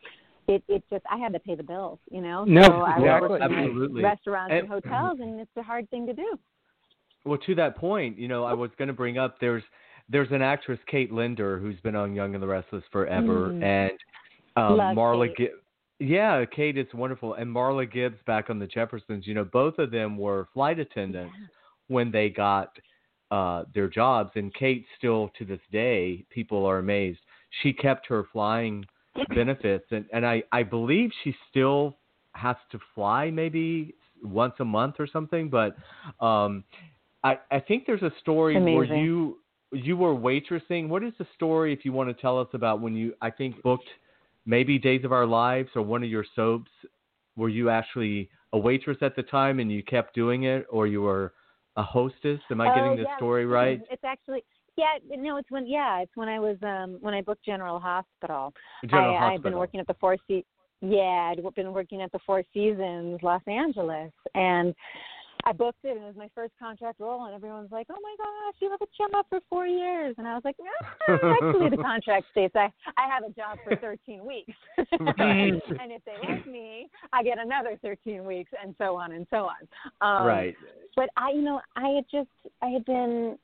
it 0.49 0.63
it 0.69 0.83
just 0.91 1.05
I 1.11 1.17
had 1.17 1.33
to 1.33 1.41
pay 1.41 1.55
the 1.55 1.63
bills, 1.63 1.99
you 2.11 2.21
know. 2.21 2.45
No, 2.45 2.63
so 2.63 2.73
I 2.83 2.99
exactly. 2.99 3.29
was 3.29 3.41
working 3.41 3.57
Absolutely. 3.57 4.03
restaurants 4.03 4.53
and, 4.53 4.61
And- 4.61 4.69
hotels, 4.69 5.21
and 5.21 5.41
it's 5.41 5.57
a 5.57 5.63
hard 5.63 5.89
thing 5.91 6.07
to 6.07 6.13
do. 6.13 6.39
Well, 7.25 7.39
to 7.39 7.55
that 7.57 7.77
point, 7.77 8.19
you 8.19 8.29
know, 8.29 8.45
I 8.45 8.55
was 8.55 8.71
going 8.79 8.89
to 8.89 8.95
bring 8.95 9.19
up 9.19 9.39
there's 9.41 9.63
there's 10.11 10.31
an 10.33 10.43
actress 10.43 10.79
Kate 10.91 11.13
Linder 11.13 11.59
who's 11.59 11.79
been 11.81 11.95
on 11.97 12.15
Young 12.15 12.35
and 12.35 12.43
the 12.43 12.47
Restless 12.47 12.85
forever, 12.91 13.49
Mm. 13.51 13.63
and 13.63 13.93
um, 14.57 14.77
Love 14.77 14.97
Marla. 14.97 15.29
Kate. 15.29 15.51
Gi- 15.51 16.07
yeah, 16.07 16.45
Kate 16.47 16.77
is 16.79 16.87
wonderful, 16.95 17.35
and 17.35 17.55
Marla 17.55 17.91
Gibbs 17.91 18.19
back 18.27 18.49
on 18.51 18.59
the 18.59 18.67
Jeffersons. 18.67 19.27
You 19.27 19.35
know, 19.35 19.45
both 19.45 19.79
of 19.79 19.91
them 19.91 20.17
were 20.17 20.49
flight 20.55 20.79
attendants 20.79 21.35
when 21.89 22.11
they 22.11 22.29
got 22.31 22.71
uh, 23.31 23.65
their 23.75 23.87
jobs, 23.89 24.31
and 24.35 24.53
Kate 24.55 24.85
still 24.99 25.31
to 25.39 25.45
this 25.45 25.61
day, 25.71 26.25
people 26.31 26.65
are 26.67 26.79
amazed. 26.79 27.21
She 27.63 27.73
kept 27.73 28.07
her 28.07 28.25
flying 28.33 28.85
benefits, 29.35 29.85
and 29.91 30.05
and 30.13 30.25
I 30.27 30.43
I 30.53 30.63
believe 30.63 31.11
she 31.23 31.37
still 31.51 31.97
has 32.35 32.57
to 32.73 32.79
fly 32.95 33.31
maybe 33.31 33.95
once 34.23 34.55
a 34.61 34.65
month 34.65 34.95
or 34.99 35.07
something, 35.07 35.49
but 35.51 35.77
um, 36.25 36.65
I 37.25 37.39
I 37.51 37.61
think 37.61 37.87
there's 37.87 38.03
a 38.03 38.13
story 38.21 38.55
where 38.61 38.85
you 38.85 39.39
you 39.73 39.97
were 39.97 40.15
waitressing. 40.15 40.89
What 40.89 41.03
is 41.03 41.13
the 41.19 41.27
story 41.35 41.73
if 41.73 41.85
you 41.85 41.93
want 41.93 42.09
to 42.15 42.21
tell 42.21 42.39
us 42.39 42.49
about 42.55 42.81
when 42.81 42.95
you 42.95 43.15
I 43.21 43.31
think 43.31 43.63
booked 43.63 43.89
maybe 44.47 44.79
Days 44.79 45.05
of 45.05 45.13
Our 45.13 45.27
Lives 45.27 45.71
or 45.75 45.83
one 45.83 46.03
of 46.03 46.11
your 46.11 46.25
soaps? 46.35 46.71
Were 47.37 47.49
you 47.49 47.71
actually 47.71 48.29
a 48.53 48.59
waitress 48.59 48.99
at 49.01 49.15
the 49.17 49.23
time 49.23 49.61
and 49.61 49.71
you 49.71 49.83
kept 49.83 50.15
doing 50.15 50.45
it, 50.45 50.67
or 50.71 50.87
you 50.87 51.03
were 51.03 51.33
a 51.77 51.83
hostess? 51.83 52.41
Am 52.51 52.61
I 52.61 52.71
oh, 52.71 52.75
getting 52.75 52.97
this 52.97 53.07
yeah, 53.09 53.17
story 53.17 53.47
right? 53.47 53.81
It's 53.91 54.05
actually 54.05 54.45
yeah, 54.77 54.99
no, 55.17 55.37
it's 55.37 55.51
when 55.51 55.67
yeah, 55.67 56.01
it's 56.01 56.13
when 56.15 56.29
I 56.29 56.39
was 56.39 56.57
um 56.63 56.99
when 57.01 57.15
I 57.15 57.23
booked 57.23 57.45
General 57.45 57.79
Hospital. 57.79 58.53
General 58.87 59.17
I, 59.17 59.35
I've 59.35 59.43
been 59.43 59.57
working 59.57 59.81
at 59.81 59.87
the 59.87 59.97
Four 60.01 60.17
Se- 60.29 60.45
yeah, 60.83 61.33
I'd 61.33 61.55
been 61.55 61.73
working 61.73 62.01
at 62.01 62.11
the 62.13 62.21
Four 62.25 62.43
Seasons 62.55 63.19
Los 63.23 63.43
Angeles, 63.47 64.13
and 64.35 64.75
I 65.45 65.53
booked 65.53 65.85
it, 65.85 65.97
and 65.97 66.03
it 66.03 66.07
was 66.07 66.17
my 66.17 66.29
first 66.35 66.53
contract 66.59 67.01
role, 67.01 67.25
and 67.25 67.35
everyone's 67.35 67.73
like, 67.73 67.87
"Oh 67.91 67.99
my 68.03 68.15
gosh, 68.19 68.55
you 68.61 68.71
have 68.71 68.81
a 68.83 68.87
job 68.97 69.27
for 69.29 69.41
four 69.49 69.67
years," 69.67 70.15
and 70.19 70.27
I 70.27 70.35
was 70.35 70.45
like, 70.45 70.57
"No, 70.59 71.15
actually, 71.43 71.71
the 71.71 71.77
contract 71.83 72.27
states 72.31 72.55
I 72.57 72.73
I 72.97 73.09
have 73.09 73.25
a 73.25 73.31
job 73.31 73.59
for 73.63 73.75
13 73.77 74.25
weeks, 74.25 74.53
Right. 75.19 75.63
and 75.79 75.93
if 75.93 76.05
they 76.05 76.17
like 76.23 76.45
me, 76.47 76.89
I 77.13 77.23
get 77.23 77.39
another 77.39 77.79
13 77.83 78.25
weeks, 78.25 78.51
and 78.63 78.75
so 78.79 78.97
on 78.97 79.13
and 79.13 79.27
so 79.31 79.49
on." 79.49 79.69
Um, 80.01 80.27
right. 80.27 80.57
but 80.97 81.11
I, 81.17 81.31
you 81.31 81.43
know, 81.43 81.61
I 81.77 81.89
had 81.91 82.05
just, 82.11 82.29
I 82.63 82.69
had 82.69 82.85
been, 82.85 83.39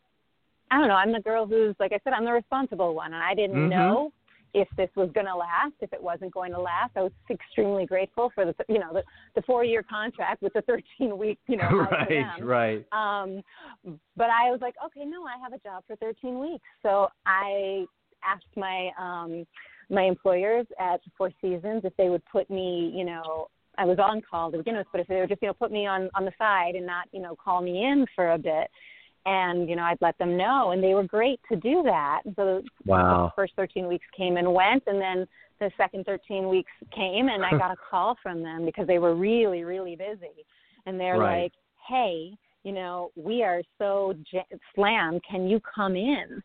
I 0.70 0.78
don't 0.78 0.88
know, 0.88 0.94
I'm 0.94 1.12
the 1.12 1.20
girl 1.20 1.46
who's, 1.46 1.74
like 1.78 1.92
I 1.92 2.00
said, 2.04 2.12
I'm 2.12 2.24
the 2.24 2.32
responsible 2.32 2.94
one, 2.94 3.12
and 3.14 3.22
I 3.22 3.34
didn't 3.34 3.56
Mhm. 3.56 3.70
know 3.70 4.12
if 4.56 4.66
this 4.78 4.88
was 4.96 5.10
going 5.12 5.26
to 5.26 5.36
last, 5.36 5.74
if 5.82 5.92
it 5.92 6.02
wasn't 6.02 6.32
going 6.32 6.50
to 6.50 6.58
last. 6.58 6.92
I 6.96 7.02
was 7.02 7.12
extremely 7.30 7.84
grateful 7.84 8.32
for 8.34 8.46
the, 8.46 8.54
you 8.70 8.78
know, 8.78 8.90
the, 8.90 9.02
the 9.34 9.42
four 9.42 9.64
year 9.64 9.82
contract 9.82 10.42
with 10.42 10.54
the 10.54 10.62
13 10.62 11.16
week, 11.18 11.38
you 11.46 11.58
know, 11.58 11.86
right. 11.90 12.42
Right. 12.42 12.86
Um, 12.90 13.42
but 14.16 14.30
I 14.30 14.50
was 14.50 14.60
like, 14.62 14.74
okay, 14.84 15.04
no, 15.04 15.24
I 15.24 15.38
have 15.42 15.52
a 15.52 15.58
job 15.58 15.84
for 15.86 15.94
13 15.96 16.40
weeks. 16.40 16.64
So 16.82 17.08
I 17.26 17.84
asked 18.24 18.56
my 18.56 18.90
um, 18.98 19.46
my 19.90 20.04
employers 20.04 20.66
at 20.80 21.00
Four 21.18 21.30
Seasons 21.42 21.82
if 21.84 21.94
they 21.98 22.08
would 22.08 22.24
put 22.24 22.50
me, 22.50 22.90
you 22.94 23.04
know, 23.04 23.48
I 23.78 23.84
was 23.84 23.98
on 23.98 24.22
call 24.28 24.50
to 24.50 24.58
begin 24.58 24.76
with, 24.76 24.86
but 24.90 25.02
if 25.02 25.06
they 25.06 25.20
would 25.20 25.28
just, 25.28 25.42
you 25.42 25.48
know, 25.48 25.54
put 25.54 25.70
me 25.70 25.86
on 25.86 26.08
on 26.14 26.24
the 26.24 26.32
side 26.38 26.76
and 26.76 26.86
not, 26.86 27.08
you 27.12 27.20
know, 27.20 27.36
call 27.36 27.60
me 27.60 27.84
in 27.84 28.06
for 28.14 28.32
a 28.32 28.38
bit, 28.38 28.68
and 29.26 29.68
you 29.68 29.76
know, 29.76 29.82
I'd 29.82 30.00
let 30.00 30.16
them 30.18 30.36
know, 30.36 30.70
and 30.70 30.82
they 30.82 30.94
were 30.94 31.02
great 31.02 31.40
to 31.50 31.56
do 31.56 31.82
that. 31.84 32.22
So 32.36 32.62
Wow. 32.86 33.26
the 33.26 33.32
first 33.42 33.54
13 33.56 33.86
weeks 33.88 34.06
came 34.16 34.36
and 34.36 34.54
went, 34.54 34.84
and 34.86 35.00
then 35.00 35.26
the 35.58 35.70
second 35.76 36.06
13 36.06 36.48
weeks 36.48 36.70
came, 36.94 37.28
and 37.28 37.44
I 37.44 37.50
got 37.58 37.72
a 37.72 37.76
call 37.90 38.16
from 38.22 38.42
them 38.42 38.64
because 38.64 38.86
they 38.86 38.98
were 38.98 39.14
really, 39.14 39.64
really 39.64 39.96
busy, 39.96 40.46
and 40.86 40.98
they're 40.98 41.18
Right. 41.18 41.42
like, 41.42 41.52
"Hey, 41.88 42.32
you 42.62 42.72
know, 42.72 43.10
we 43.16 43.42
are 43.42 43.62
so 43.78 44.14
j- 44.30 44.46
slammed. 44.74 45.22
Can 45.28 45.48
you 45.48 45.60
come 45.60 45.96
in 45.96 46.42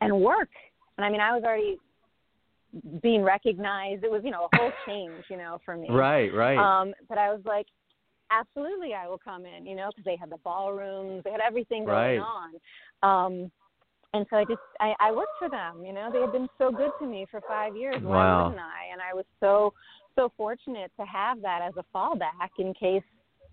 and 0.00 0.20
work?" 0.20 0.50
And 0.98 1.04
I 1.04 1.10
mean, 1.10 1.20
I 1.20 1.32
was 1.32 1.44
already 1.44 1.78
being 3.02 3.22
recognized. 3.22 4.02
It 4.02 4.10
was, 4.10 4.22
you 4.24 4.32
know, 4.32 4.48
a 4.52 4.56
whole 4.56 4.72
change, 4.86 5.24
you 5.28 5.36
know, 5.36 5.58
for 5.64 5.76
me. 5.76 5.88
Right. 5.90 6.34
Right. 6.34 6.58
Um, 6.58 6.92
but 7.08 7.18
I 7.18 7.30
was 7.32 7.40
like, 7.44 7.66
absolutely, 8.30 8.94
I 8.94 9.08
will 9.08 9.18
come 9.18 9.44
in. 9.46 9.66
You 9.66 9.76
know, 9.76 9.90
because 9.90 10.04
they 10.04 10.16
had 10.16 10.30
the 10.30 10.38
ballrooms, 10.38 11.22
they 11.24 11.30
had 11.30 11.40
everything 11.40 11.84
Right. 11.84 12.18
going 12.18 12.20
on. 12.20 12.52
Um, 13.02 13.52
and 14.14 14.24
so 14.30 14.36
I 14.36 14.44
just 14.44 14.60
I, 14.80 14.94
I 15.00 15.12
worked 15.12 15.36
for 15.38 15.48
them. 15.48 15.84
You 15.84 15.92
know, 15.92 16.08
they 16.12 16.20
had 16.20 16.32
been 16.32 16.48
so 16.56 16.70
good 16.70 16.92
to 17.00 17.06
me 17.06 17.26
for 17.30 17.40
five 17.48 17.76
years. 17.76 17.96
Why 18.02 18.16
Wow. 18.16 18.44
wouldn't 18.44 18.60
I? 18.60 18.92
And 18.92 19.00
I 19.02 19.12
was 19.12 19.24
so 19.40 19.72
so 20.16 20.32
fortunate 20.36 20.92
to 20.98 21.04
have 21.04 21.42
that 21.42 21.60
as 21.62 21.74
a 21.76 21.84
fallback 21.96 22.50
in 22.58 22.72
case 22.74 23.02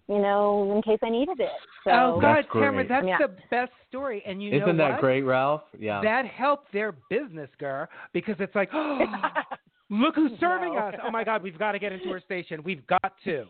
you 0.07 0.19
know 0.19 0.71
in 0.75 0.81
case 0.83 0.99
I 1.03 1.09
needed 1.09 1.39
it. 1.39 1.49
So 1.83 1.91
oh 1.91 2.19
God, 2.21 2.35
That's 2.35 2.47
Tamara, 2.53 2.87
that's 2.87 3.07
Yeah. 3.07 3.17
the 3.17 3.29
best 3.49 3.71
story. 3.89 4.21
And 4.25 4.41
you 4.41 4.51
know 4.51 4.65
Isn't 4.65 4.77
that 4.77 4.99
great, 4.99 5.23
Ralph? 5.23 5.63
Yeah. 5.77 6.01
That 6.01 6.25
helped 6.27 6.71
their 6.71 6.91
business, 7.09 7.49
girl, 7.57 7.87
because 8.13 8.35
it's 8.39 8.53
like, 8.53 8.69
oh, 8.71 8.99
look 9.89 10.13
who's 10.15 10.31
serving 10.39 10.73
No. 10.73 10.79
us. 10.79 10.93
Oh 11.03 11.09
my 11.09 11.23
God, 11.23 11.41
we've 11.41 11.57
got 11.57 11.71
to 11.71 11.79
get 11.79 11.91
into 11.91 12.09
her 12.09 12.19
station. 12.19 12.61
We've 12.63 12.85
got 12.85 13.13
to. 13.23 13.47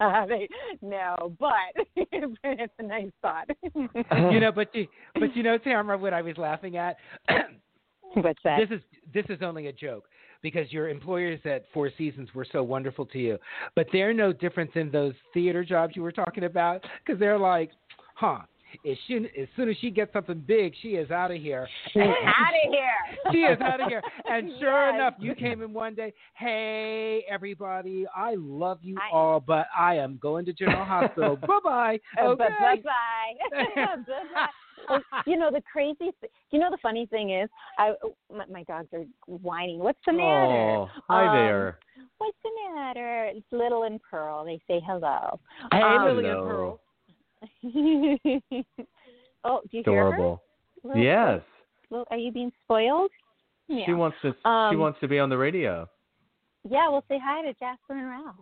Uh, 0.00 0.26
they, 0.28 0.48
no, 0.82 1.34
but 1.38 1.50
it's 1.96 2.72
a 2.78 2.82
nice 2.82 3.10
thought. 3.22 3.48
you 4.32 4.40
know, 4.40 4.52
but 4.52 4.68
you, 4.74 4.86
but 5.14 5.34
you 5.36 5.42
know, 5.42 5.58
Tamara, 5.58 5.98
what 5.98 6.14
I 6.14 6.22
was 6.22 6.36
laughing 6.36 6.76
at. 6.76 6.96
What's 8.14 8.40
that? 8.42 8.58
This 8.58 8.78
is 8.78 8.84
this 9.14 9.24
is 9.28 9.42
only 9.42 9.68
a 9.68 9.72
joke 9.72 10.06
because 10.42 10.72
your 10.72 10.88
employers 10.88 11.38
at 11.44 11.64
Four 11.72 11.90
Seasons 11.96 12.28
were 12.34 12.46
so 12.50 12.62
wonderful 12.62 13.06
to 13.06 13.18
you, 13.18 13.38
but 13.76 13.86
they're 13.92 14.14
no 14.14 14.32
different 14.32 14.72
than 14.74 14.90
those 14.90 15.14
theater 15.32 15.62
jobs 15.62 15.94
you 15.94 16.02
were 16.02 16.10
talking 16.10 16.44
about 16.44 16.84
because 17.04 17.20
they're 17.20 17.38
like, 17.38 17.70
huh. 18.14 18.38
As 18.88 18.96
soon, 19.08 19.26
as 19.26 19.48
soon 19.56 19.68
as 19.68 19.76
she 19.80 19.90
gets 19.90 20.12
something 20.12 20.42
big, 20.46 20.74
she 20.82 20.90
is 20.90 21.10
out 21.10 21.30
of 21.30 21.38
here. 21.40 21.68
Get 21.94 22.06
out 22.06 22.54
of 22.64 22.70
here. 22.72 23.32
she 23.32 23.38
is 23.38 23.60
out 23.60 23.80
of 23.82 23.88
here. 23.88 24.02
And 24.28 24.50
sure 24.60 24.86
Yes. 24.86 24.94
enough, 24.94 25.14
you 25.18 25.34
came 25.34 25.62
in 25.62 25.72
one 25.72 25.94
day. 25.94 26.12
Hey, 26.34 27.24
everybody, 27.28 28.06
I 28.14 28.34
love 28.38 28.78
you 28.82 28.96
I- 28.98 29.14
all, 29.14 29.40
but 29.40 29.66
I 29.76 29.96
am 29.96 30.18
going 30.22 30.44
to 30.46 30.52
General 30.52 30.84
Hospital. 30.84 31.36
bye 31.46 31.58
bye. 31.64 31.98
Okay. 32.22 32.44
Bye 32.60 32.76
bye. 32.84 33.64
Bye 33.76 33.96
bye. 34.06 34.46
You 35.26 35.36
know 35.38 35.50
the 35.50 35.62
crazy. 35.70 35.96
Th- 36.20 36.32
you 36.50 36.58
know 36.58 36.70
the 36.70 36.78
funny 36.82 37.06
thing 37.06 37.30
is, 37.30 37.48
I 37.78 37.92
my, 38.34 38.46
my 38.46 38.62
dogs 38.64 38.88
are 38.94 39.04
whining. 39.26 39.78
What's 39.78 39.98
the 40.06 40.12
matter? 40.12 40.26
Oh, 40.26 40.88
hi 41.08 41.26
Um, 41.26 41.36
there. 41.36 41.78
What's 42.18 42.36
the 42.42 42.50
matter? 42.74 43.26
It's 43.26 43.44
Lily 43.52 43.88
and 43.88 44.00
Pearl. 44.02 44.44
They 44.44 44.58
say 44.66 44.80
hello. 44.86 45.38
Hey, 45.70 45.80
Um, 45.82 46.04
Lily 46.06 46.24
and 46.24 46.38
Hello. 46.38 46.44
Pearl. 46.48 46.80
oh, 49.44 49.60
do 49.70 49.76
you 49.76 49.82
hear 49.84 49.94
her? 49.94 50.08
Adorable. 50.08 50.42
Little- 50.82 51.02
Yes. 51.02 51.42
little- 51.90 52.06
are 52.10 52.16
you 52.18 52.32
being 52.32 52.52
spoiled? 52.64 53.10
Yeah. 53.68 53.86
She 53.86 53.92
wants 53.92 54.16
to. 54.22 54.32
she 54.32 54.38
Um, 54.44 54.78
wants 54.78 54.98
to 55.00 55.08
be 55.08 55.18
on 55.18 55.28
the 55.28 55.38
radio. 55.38 55.88
Yeah, 56.68 56.88
well, 56.88 57.04
say 57.08 57.18
hi 57.22 57.42
to 57.42 57.54
Jasper 57.54 57.94
and 57.94 58.08
Ralph. 58.08 58.36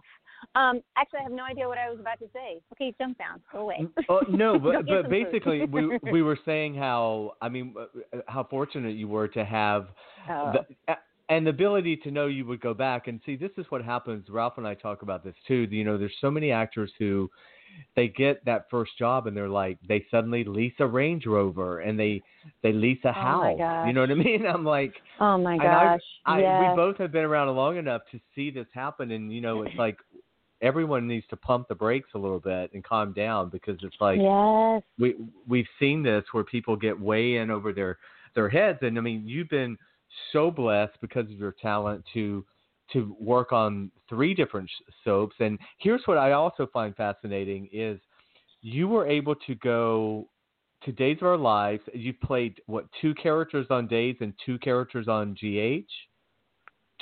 Um, 0.55 0.83
actually, 0.97 1.21
I 1.21 1.23
have 1.25 1.33
no 1.33 1.45
idea 1.45 1.69
what 1.69 1.79
I 1.79 1.91
was 1.91 2.01
about 2.01 2.19
to 2.21 2.29
say. 2.33 2.61
Okay, 2.73 2.95
jump 2.99 3.19
down. 3.19 3.43
Go 3.53 3.61
away. 3.61 3.87
Oh 4.09 4.21
no, 4.29 4.59
but 4.59 4.87
but 4.87 5.09
basically 5.11 5.65
we 5.67 5.99
we 6.13 6.23
were 6.23 6.39
saying 6.45 6.75
how 6.75 7.35
I 7.43 7.49
mean 7.49 7.75
uh, 7.79 8.19
how 8.27 8.45
fortunate 8.45 8.97
you 8.97 9.09
were 9.09 9.29
to 9.29 9.45
have 9.45 9.89
Oh. 10.31 10.53
the, 10.87 10.97
and 11.29 11.45
the 11.47 11.51
ability 11.51 11.97
to 11.99 12.11
know 12.11 12.27
you 12.27 12.45
would 12.47 12.61
go 12.61 12.73
back 12.75 13.07
and 13.09 13.21
see 13.27 13.37
this 13.37 13.51
is 13.59 13.67
what 13.71 13.83
happens. 13.85 14.29
Ralph 14.31 14.59
and 14.59 14.67
I 14.67 14.75
talk 14.75 15.03
about 15.03 15.23
this 15.25 15.35
too. 15.47 15.67
You 15.71 15.85
know, 15.85 15.99
there's 15.99 16.17
so 16.21 16.31
many 16.31 16.51
actors 16.53 16.93
who 16.99 17.31
they 17.97 18.09
get 18.09 18.45
that 18.45 18.66
first 18.71 18.93
job 18.99 19.27
and 19.27 19.37
they're 19.37 19.49
like 19.49 19.79
they 19.89 20.05
suddenly 20.11 20.45
lease 20.45 20.75
a 20.79 20.87
Range 20.87 21.25
Rover 21.27 21.81
and 21.81 21.99
they 21.99 22.23
they 22.62 22.73
lease 22.73 23.01
a 23.05 23.09
Oh, 23.09 23.12
house. 23.12 23.59
gosh. 23.59 23.87
You 23.89 23.93
know 23.93 24.03
what 24.03 24.11
I 24.11 24.14
mean? 24.14 24.47
I'm 24.55 24.64
like 24.64 24.95
oh 25.21 25.37
my 25.39 25.55
and 25.55 25.62
I- 25.62 25.85
gosh! 25.95 26.01
I, 26.27 26.41
yes. 26.41 26.71
we 26.71 26.77
both 26.77 26.97
have 26.99 27.12
been 27.12 27.25
around 27.25 27.55
long 27.57 27.77
enough 27.77 28.03
to 28.12 28.21
see 28.35 28.51
this 28.51 28.66
happen, 28.73 29.11
and 29.11 29.33
you 29.33 29.41
know, 29.41 29.62
it's 29.62 29.77
like 29.77 29.99
everyone 30.61 31.07
needs 31.07 31.27
to 31.31 31.37
pump 31.37 31.69
the 31.69 31.75
brakes 31.75 32.09
a 32.14 32.19
little 32.19 32.41
bit 32.41 32.73
and 32.75 32.83
calm 32.83 33.12
down 33.12 33.49
because 33.49 33.79
it's 33.83 33.97
like 34.01 34.19
yes. 34.21 34.83
we 34.99 35.14
we've 35.47 35.69
seen 35.79 36.03
this 36.03 36.25
where 36.33 36.45
people 36.45 36.77
get 36.77 36.99
way 36.99 37.37
in 37.37 37.51
over 37.51 37.73
their 37.73 37.99
their 38.35 38.49
heads, 38.49 38.79
and 38.83 38.99
I 38.99 39.01
mean, 39.01 39.23
you've 39.27 39.49
been 39.49 39.77
so 40.33 40.51
blessed 40.51 40.95
because 41.01 41.25
of 41.25 41.39
your 41.39 41.55
talent 41.61 42.05
to 42.14 42.45
to 42.93 43.16
work 43.20 43.53
on 43.53 43.91
three 44.09 44.34
different 44.34 44.70
soaps, 45.05 45.36
and 45.41 45.59
here's 45.78 46.03
what 46.07 46.18
I 46.18 46.32
also 46.32 46.66
find 46.72 46.95
fascinating 46.97 47.68
is 47.72 48.01
you 48.61 48.89
were 48.89 49.07
able 49.07 49.34
to 49.34 49.55
go 49.57 50.28
to 50.84 50.93
Days 50.93 51.18
of 51.20 51.26
Our 51.28 51.36
Lives. 51.36 51.82
You 51.93 52.12
played 52.14 52.61
what 52.66 52.86
two 53.01 53.14
characters 53.14 53.66
on 53.70 53.86
Days 53.86 54.16
and 54.20 54.32
two 54.45 54.59
characters 54.59 55.09
on 55.09 55.34
GH, 55.34 55.91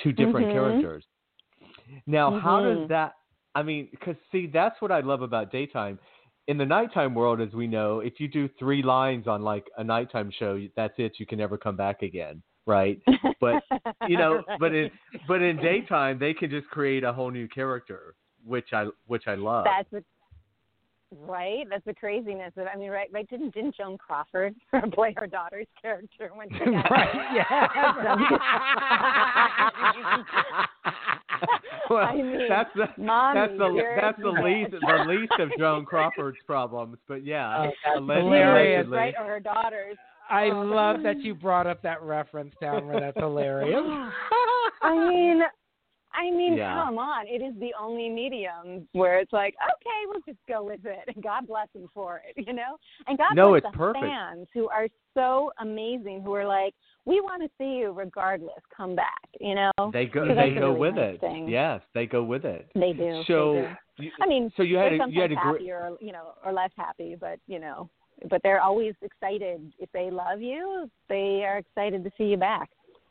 two 0.01 0.11
different 0.11 0.49
Mhm. 0.49 0.51
characters. 0.51 1.05
Now, 2.05 2.31
how 2.31 2.61
does 2.61 2.79
Mhm. 2.79 2.87
that? 2.89 3.13
I 3.55 3.63
mean, 3.63 3.87
because 3.91 4.15
see, 4.31 4.47
that's 4.47 4.79
what 4.81 4.91
I 4.91 4.99
love 4.99 5.21
about 5.21 5.51
daytime. 5.51 5.99
In 6.47 6.57
the 6.57 6.65
nighttime 6.65 7.13
world, 7.13 7.41
as 7.41 7.53
we 7.53 7.67
know, 7.67 7.99
if 7.99 8.19
you 8.19 8.27
do 8.27 8.47
three 8.59 8.81
lines 8.81 9.27
on 9.27 9.41
like 9.41 9.65
a 9.77 9.83
nighttime 9.83 10.31
show, 10.31 10.59
that's 10.75 10.93
it. 10.97 11.19
You 11.19 11.25
can 11.25 11.39
never 11.39 11.57
come 11.57 11.75
back 11.75 12.03
again, 12.03 12.41
right? 12.67 13.01
But 13.41 13.63
you 14.07 14.17
know, 14.21 14.43
but 14.59 14.75
in 14.75 14.91
but 15.27 15.41
in 15.41 15.57
daytime, 15.57 16.19
they 16.19 16.33
can 16.35 16.49
just 16.51 16.67
create 16.67 17.03
a 17.03 17.11
whole 17.11 17.31
new 17.31 17.47
character, 17.47 18.13
which 18.45 18.67
I 18.73 18.85
which 19.07 19.23
I 19.27 19.33
love. 19.35 19.65
That's 19.65 19.89
the, 19.91 20.03
right. 21.25 21.65
That's 21.69 21.85
the 21.85 21.93
craziness 21.93 22.51
of. 22.57 22.67
I 22.71 22.77
mean, 22.77 22.89
right? 22.91 23.07
Right? 23.11 23.27
Didn't 23.29 23.53
didn't 23.55 23.75
Joan 23.75 23.97
Crawford 23.97 24.53
play 24.93 25.13
her 25.17 25.25
daughter's 25.27 25.67
character 25.81 26.31
when 26.35 26.49
she 26.51 26.59
got 26.65 26.91
right, 26.91 27.35
yeah. 27.35 27.67
well, 31.89 32.05
I 32.05 32.15
mean, 32.15 32.41
that's 32.49 32.69
the 32.75 32.87
Mommy, 33.01 33.39
that's 33.39 33.57
the 33.57 33.67
you're- 33.73 33.95
that's 34.01 34.19
the 34.21 34.29
least 34.29 34.71
the 34.71 35.05
least 35.07 35.33
of 35.39 35.49
Joan 35.57 35.85
Crawford's 35.85 36.37
problems. 36.45 36.97
But 37.07 37.25
yeah, 37.25 37.57
Oh, 37.57 37.63
that's 37.63 37.97
allegedly- 37.97 38.23
hilarious. 38.23 38.87
allegedly. 38.87 38.97
right, 38.97 39.13
or 39.19 39.25
her 39.27 39.39
daughters. 39.39 39.97
I 40.29 40.49
Oh. 40.49 40.61
love 40.61 41.03
that 41.03 41.19
you 41.19 41.33
brought 41.35 41.67
up 41.67 41.81
that 41.83 42.01
reference, 42.01 42.53
Tamara. 42.59 42.99
That's 42.99 43.17
hilarious. 43.19 43.83
I 44.81 45.07
mean, 45.09 45.41
I 46.13 46.31
mean, 46.31 46.55
Yeah. 46.57 46.73
come 46.73 46.97
on! 46.97 47.27
It 47.27 47.41
is 47.43 47.53
the 47.59 47.73
only 47.79 48.09
medium 48.09 48.87
where 48.93 49.19
it's 49.19 49.33
like, 49.33 49.55
okay, 49.63 50.05
we'll 50.07 50.21
just 50.25 50.39
go 50.47 50.63
with 50.63 50.83
it, 50.85 51.13
and 51.13 51.23
God 51.23 51.45
bless 51.47 51.67
him 51.75 51.87
for 51.93 52.21
it, 52.27 52.47
you 52.47 52.53
know. 52.53 52.77
And 53.07 53.17
God 53.17 53.35
No, 53.35 53.49
bless 53.51 53.63
it's 53.63 53.71
the 53.71 53.77
perfect. 53.77 54.03
fans 54.05 54.47
who 54.53 54.67
are 54.69 54.87
so 55.13 55.51
amazing, 55.59 56.21
who 56.23 56.33
are 56.33 56.45
like, 56.47 56.73
we 57.05 57.21
want 57.21 57.43
to 57.43 57.49
see 57.57 57.77
you 57.77 57.91
regardless. 57.91 58.61
Come 58.75 58.95
back, 58.95 59.21
you 59.39 59.53
know. 59.55 59.71
They 59.93 60.05
go 60.05 60.27
they 60.27 60.51
go 60.55 60.69
really 60.69 60.79
with 60.79 60.95
nice 60.95 61.15
it. 61.15 61.21
thing. 61.21 61.47
Yes, 61.47 61.81
they 61.93 62.05
go 62.07 62.23
with 62.23 62.45
it. 62.45 62.69
They 62.73 62.93
do. 62.93 63.23
So 63.27 63.53
they 63.53 64.03
do. 64.03 64.03
you- 64.05 64.11
I 64.21 64.27
mean, 64.27 64.51
so 64.57 64.63
you 64.63 64.77
had 64.77 64.93
they're 64.93 65.01
a, 65.03 65.09
you 65.09 65.21
had 65.21 65.29
sometimes 65.31 65.31
a 65.31 65.49
great 65.51 65.61
happy 65.61 65.71
or 65.71 65.97
you 66.01 66.11
know, 66.13 66.33
or 66.43 66.51
less 66.51 66.71
happy, 66.77 67.15
but 67.19 67.39
you 67.47 67.59
know, 67.59 67.89
but 68.29 68.41
they're 68.43 68.61
always 68.61 68.93
excited. 69.01 69.71
If 69.79 69.91
they 69.91 70.09
love 70.09 70.41
you, 70.41 70.89
they 71.09 71.43
are 71.45 71.57
excited 71.59 72.03
to 72.03 72.11
see 72.17 72.25
you 72.25 72.37
back. 72.37 72.69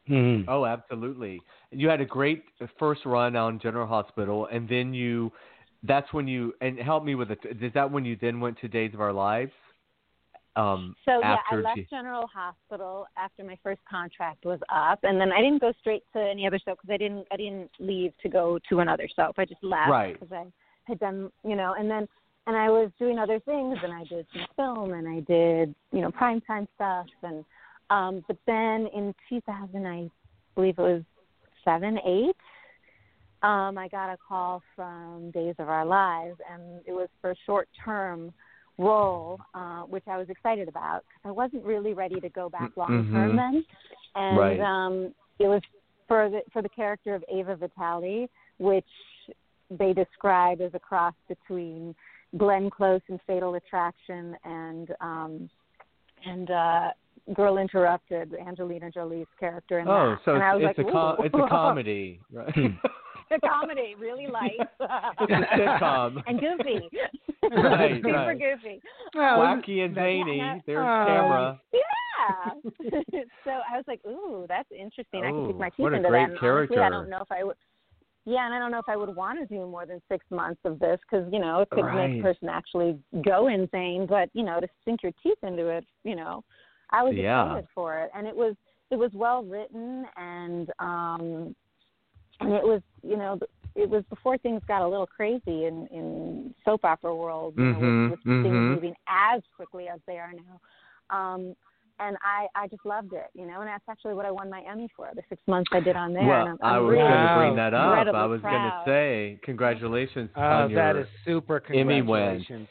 Mm-hmm. 0.09 0.49
Oh, 0.49 0.65
absolutely. 0.65 1.41
You 1.71 1.89
had 1.89 2.01
a 2.01 2.05
great 2.05 2.45
first 2.79 3.05
run 3.05 3.35
on 3.37 3.59
General 3.59 3.87
Hospital, 3.87 4.49
and 4.53 4.69
then 4.69 4.95
you. 4.95 5.33
That's 5.83 6.13
when 6.13 6.27
you 6.27 6.53
and 6.61 6.79
help 6.79 7.05
me 7.05 7.15
with 7.15 7.31
it. 7.31 7.39
Is 7.61 7.73
that 7.75 7.91
when 7.91 8.05
you 8.05 8.17
then 8.21 8.41
went 8.41 8.59
to 8.61 8.69
Days 8.69 8.93
of 8.95 9.01
Our 9.01 9.13
Lives? 9.13 9.53
Um, 10.57 10.97
So 11.05 11.21
yeah, 11.21 11.37
I 11.51 11.57
left 11.57 11.77
G- 11.77 11.87
General 11.91 12.27
Hospital 12.35 13.07
after 13.17 13.45
my 13.45 13.59
first 13.63 13.81
contract 13.89 14.45
was 14.45 14.59
up, 14.75 14.99
and 15.03 15.21
then 15.21 15.31
I 15.31 15.41
didn't 15.43 15.61
go 15.61 15.73
straight 15.81 16.03
to 16.15 16.21
any 16.21 16.47
other 16.47 16.59
show 16.59 16.73
because 16.73 16.91
I 16.91 16.97
didn't 16.97 17.27
I 17.31 17.37
didn't 17.37 17.71
leave 17.79 18.13
to 18.23 18.29
go 18.29 18.59
to 18.71 18.81
another 18.81 19.07
show. 19.15 19.33
I 19.37 19.45
just 19.45 19.63
left 19.63 19.91
Right. 19.91 20.19
because 20.19 20.33
I 20.33 20.47
had 20.85 20.99
done 20.99 21.31
you 21.45 21.57
know, 21.57 21.75
and 21.79 21.91
then 21.91 22.09
and 22.47 22.57
I 22.57 22.69
was 22.71 22.91
doing 22.99 23.19
other 23.19 23.41
things, 23.41 23.79
and 23.83 23.93
I 23.93 24.05
did 24.05 24.27
some 24.33 24.47
film, 24.57 24.93
and 24.93 25.09
I 25.09 25.21
did 25.21 25.75
you 25.93 26.01
know 26.01 26.11
primetime 26.11 26.67
stuff, 26.75 27.07
and 27.23 27.45
um, 27.91 28.25
but 28.27 28.37
then 28.47 28.89
in 28.95 29.15
2000, 29.29 29.87
I 29.87 30.11
believe 30.55 30.79
it 30.79 30.83
was 30.83 31.03
seven, 31.65 31.99
eight. 32.05 32.37
Um, 33.43 33.79
I 33.79 33.89
got 33.89 34.13
a 34.13 34.17
call 34.17 34.63
from 34.75 35.31
Days 35.31 35.55
of 35.59 35.69
Our 35.69 35.85
Lives, 35.85 36.39
and 36.51 36.81
it 36.87 36.93
was 36.93 37.09
for 37.21 37.33
a 37.33 37.37
short-term 37.45 38.33
role, 38.79 39.39
uh, 39.55 39.83
which 39.83 40.05
I 40.09 40.17
was 40.17 40.29
excited 40.31 40.69
about 40.69 41.05
because 41.07 41.29
I 41.29 41.31
wasn't 41.31 41.65
really 41.65 41.95
ready 41.95 42.21
to 42.21 42.29
go 42.29 42.49
back 42.49 42.77
long 42.77 43.09
term 43.13 43.33
Mhm. 43.33 43.37
then, 43.37 43.65
and 44.15 44.39
Right. 44.39 44.61
um, 44.61 45.15
it 45.39 45.49
was 45.49 45.63
for 46.09 46.29
the 46.29 46.43
for 46.53 46.63
the 46.63 46.69
character 46.69 47.15
of 47.15 47.25
Ava 47.29 47.57
Vitale, 47.57 48.29
which 48.59 48.89
they 49.71 49.93
describe 49.93 50.61
as 50.61 50.73
a 50.75 50.79
cross 50.81 51.15
between 51.29 51.95
Glenn 52.37 52.71
Close 52.71 53.01
in 53.09 53.19
Fatal 53.27 53.55
Attraction 53.55 54.37
and 54.45 54.91
um, 55.01 55.51
and 56.25 56.51
uh, 56.51 56.89
Girl 57.35 57.59
Interrupted, 57.59 58.35
Angelina 58.35 58.91
Jolie's 58.91 59.27
character 59.39 59.79
in 59.81 59.89
Oh, 59.89 60.11
that. 60.11 60.19
so 60.25 60.35
and 60.35 60.43
I 60.43 60.55
was 60.55 60.63
it's, 60.65 60.79
like, 60.79 60.87
it's 60.87 60.89
a 60.89 60.93
com- 60.93 61.17
"Ooh." 61.21 61.25
it's 61.25 61.35
a 61.35 61.49
comedy, 61.51 62.21
right? 62.33 62.57
a 63.33 63.41
comedy, 63.49 63.95
really 63.99 64.27
light. 64.29 64.53
It's 65.21 65.33
a 65.33 65.59
sitcom. 65.59 66.23
and 66.27 66.39
goofy. 66.41 66.89
Right, 67.51 67.97
Super 67.97 68.13
right. 68.13 68.39
goofy. 68.39 68.81
Wacky 69.15 69.85
and 69.85 69.95
Yeah, 69.97 70.03
zany. 70.03 70.37
yeah. 70.39 70.59
There's 70.67 70.79
Oh. 70.79 71.05
camera. 71.07 71.61
Yeah. 71.73 72.53
so 73.45 73.51
I 73.51 73.77
was 73.77 73.85
like, 73.87 74.01
ooh, 74.07 74.47
that's 74.49 74.69
interesting. 74.73 75.25
I 75.25 75.31
can 75.31 75.47
stick 75.47 75.57
my 75.59 75.69
teeth 75.71 75.79
what 75.79 75.93
a 75.93 75.97
into 75.97 76.09
great 76.09 76.29
that. 76.29 76.43
And 76.43 76.49
honestly, 76.57 76.79
I 76.79 76.89
don't 76.89 77.09
know 77.11 77.21
if 77.21 77.31
I 77.33 77.45
would. 77.45 77.57
Yeah, 78.27 78.45
and 78.45 78.53
I 78.53 78.59
don't 78.59 78.73
know 78.73 78.81
if 78.81 78.89
I 78.89 78.97
would 78.97 79.15
want 79.15 79.39
to 79.39 79.47
do 79.47 79.67
more 79.67 79.87
than 79.87 80.03
six 80.11 80.27
months 80.31 80.61
of 80.65 80.81
this 80.81 80.99
because 81.09 81.33
you 81.33 81.39
know 81.39 81.61
it 81.61 81.71
could 81.71 81.85
Right. 81.85 82.11
make 82.11 82.21
a 82.21 82.23
person 82.23 82.49
actually 82.49 82.99
go 83.25 83.47
insane. 83.47 84.05
But 84.07 84.29
you 84.35 84.43
know, 84.43 84.61
to 84.61 84.69
sink 84.85 85.03
your 85.03 85.13
teeth 85.23 85.39
into 85.43 85.69
it, 85.69 85.87
you 86.03 86.17
know, 86.17 86.43
I 86.91 87.03
was 87.05 87.15
Yeah. 87.15 87.45
excited 87.45 87.69
for 87.75 88.01
it, 88.01 88.11
and 88.15 88.27
it 88.27 88.35
was 88.37 88.57
it 88.91 88.97
was 88.97 89.13
well 89.15 89.45
written, 89.45 90.05
and 90.17 90.71
um, 90.81 91.57
and 92.41 92.53
it 92.53 92.65
was 92.65 92.83
you 93.03 93.17
know 93.17 93.39
it 93.77 93.89
was 93.89 94.03
before 94.11 94.39
things 94.39 94.61
got 94.67 94.83
a 94.83 94.89
little 94.89 95.07
crazy 95.07 95.67
in 95.67 95.87
in 95.93 96.55
soap 96.65 96.85
opera 96.85 97.15
world, 97.15 97.55
you 97.57 97.63
know, 97.63 97.79
Mhm, 97.79 98.11
with, 98.11 98.21
with 98.25 98.43
things 98.43 98.55
mhm. 98.55 98.75
moving 98.75 98.95
as 99.07 99.41
quickly 99.55 99.89
as 99.89 100.01
they 100.07 100.19
are 100.19 100.33
now. 100.33 100.61
Um, 101.17 101.55
and 101.99 102.17
I, 102.23 102.47
I 102.55 102.69
just 102.69 102.85
loved 102.85 103.13
it, 103.13 103.27
you 103.35 103.47
know, 103.47 103.61
and 103.61 103.69
that's 103.69 103.85
actually 103.89 104.15
what 104.15 104.27
I 104.27 104.31
won 104.31 104.51
my 104.51 104.63
Emmy 104.71 104.89
for 104.97 105.09
the 105.15 105.23
six 105.29 105.41
months 105.47 105.71
I 105.73 105.81
did 105.81 105.97
on 105.97 106.13
there. 106.13 106.27
Well, 106.27 106.41
and 106.41 106.49
I'm, 106.51 106.59
I'm 106.63 106.75
I 106.75 106.79
was 106.79 106.91
really 106.91 107.09
going 107.09 107.27
to 107.27 107.35
bring 107.35 107.57
that 107.57 107.75
up. 107.75 108.15
I 108.15 108.27
was 108.27 108.41
going 108.41 108.55
to 108.55 108.83
say 108.85 109.41
congratulations 109.43 110.31
Oh, 110.37 110.41
on 110.41 110.71
your 110.71 110.83
that 110.83 111.01
is 111.01 111.07
super. 111.25 111.63
Emmy 111.73 112.03
win. 112.03 112.45
Congratulations. 112.47 112.69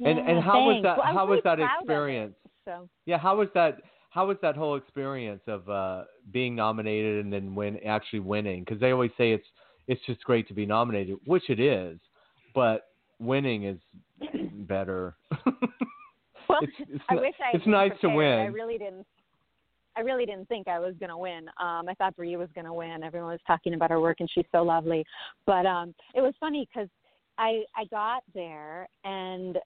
and 0.00 0.18
Yeah, 0.18 0.30
and 0.30 0.42
how 0.42 0.64
was 0.64 0.82
that? 0.82 0.98
Well, 0.98 1.06
I'm 1.06 1.14
how 1.14 1.26
was 1.26 1.30
really 1.30 1.40
that 1.44 1.58
proud 1.58 1.82
of 1.82 1.88
it, 1.88 1.92
experience? 1.92 2.34
So 2.64 2.88
Yeah, 3.06 3.18
how 3.18 3.36
was 3.36 3.48
that? 3.54 3.78
How 4.10 4.26
was 4.26 4.36
that 4.42 4.56
whole 4.56 4.76
experience 4.76 5.40
of 5.46 5.68
uh, 5.70 6.04
being 6.30 6.54
nominated 6.54 7.24
and 7.24 7.32
then 7.32 7.54
win 7.54 7.78
actually 7.86 8.20
winning? 8.20 8.62
Because 8.62 8.78
they 8.78 8.90
always 8.90 9.10
say 9.16 9.32
it's 9.32 9.46
it's 9.88 10.04
just 10.06 10.22
great 10.24 10.46
to 10.48 10.54
be 10.54 10.66
nominated, 10.66 11.16
which 11.24 11.48
it 11.48 11.58
is, 11.58 11.98
but 12.54 12.88
winning 13.18 13.64
is 13.64 13.78
better. 14.52 15.16
well, 16.52 16.62
It's- 16.62 16.88
it's 16.94 17.04
I 17.08 17.14
wish 17.14 17.34
I 17.40 17.56
it's 17.56 17.66
nice 17.66 17.92
to 18.02 18.08
win. 18.08 18.38
I 18.38 18.46
really 18.46 18.78
didn't. 18.78 19.06
I 19.94 20.00
really 20.00 20.24
didn't 20.24 20.48
think 20.48 20.68
I 20.68 20.78
was 20.78 20.94
going 20.98 21.10
to 21.10 21.18
win. 21.18 21.48
Um, 21.60 21.86
I 21.86 21.94
thought 21.98 22.16
Bree 22.16 22.36
was 22.36 22.48
going 22.54 22.64
to 22.64 22.72
win. 22.72 23.02
Everyone 23.02 23.30
was 23.32 23.40
talking 23.46 23.74
about 23.74 23.90
her 23.90 24.00
work, 24.00 24.20
and 24.20 24.30
she's 24.32 24.46
so 24.50 24.62
lovely. 24.62 25.04
But 25.44 25.66
um, 25.66 25.94
it 26.14 26.22
was 26.22 26.32
funny 26.40 26.66
because 26.72 26.88
I 27.38 27.62
I 27.76 27.84
got 27.90 28.22
there 28.34 28.88
and 29.04 29.58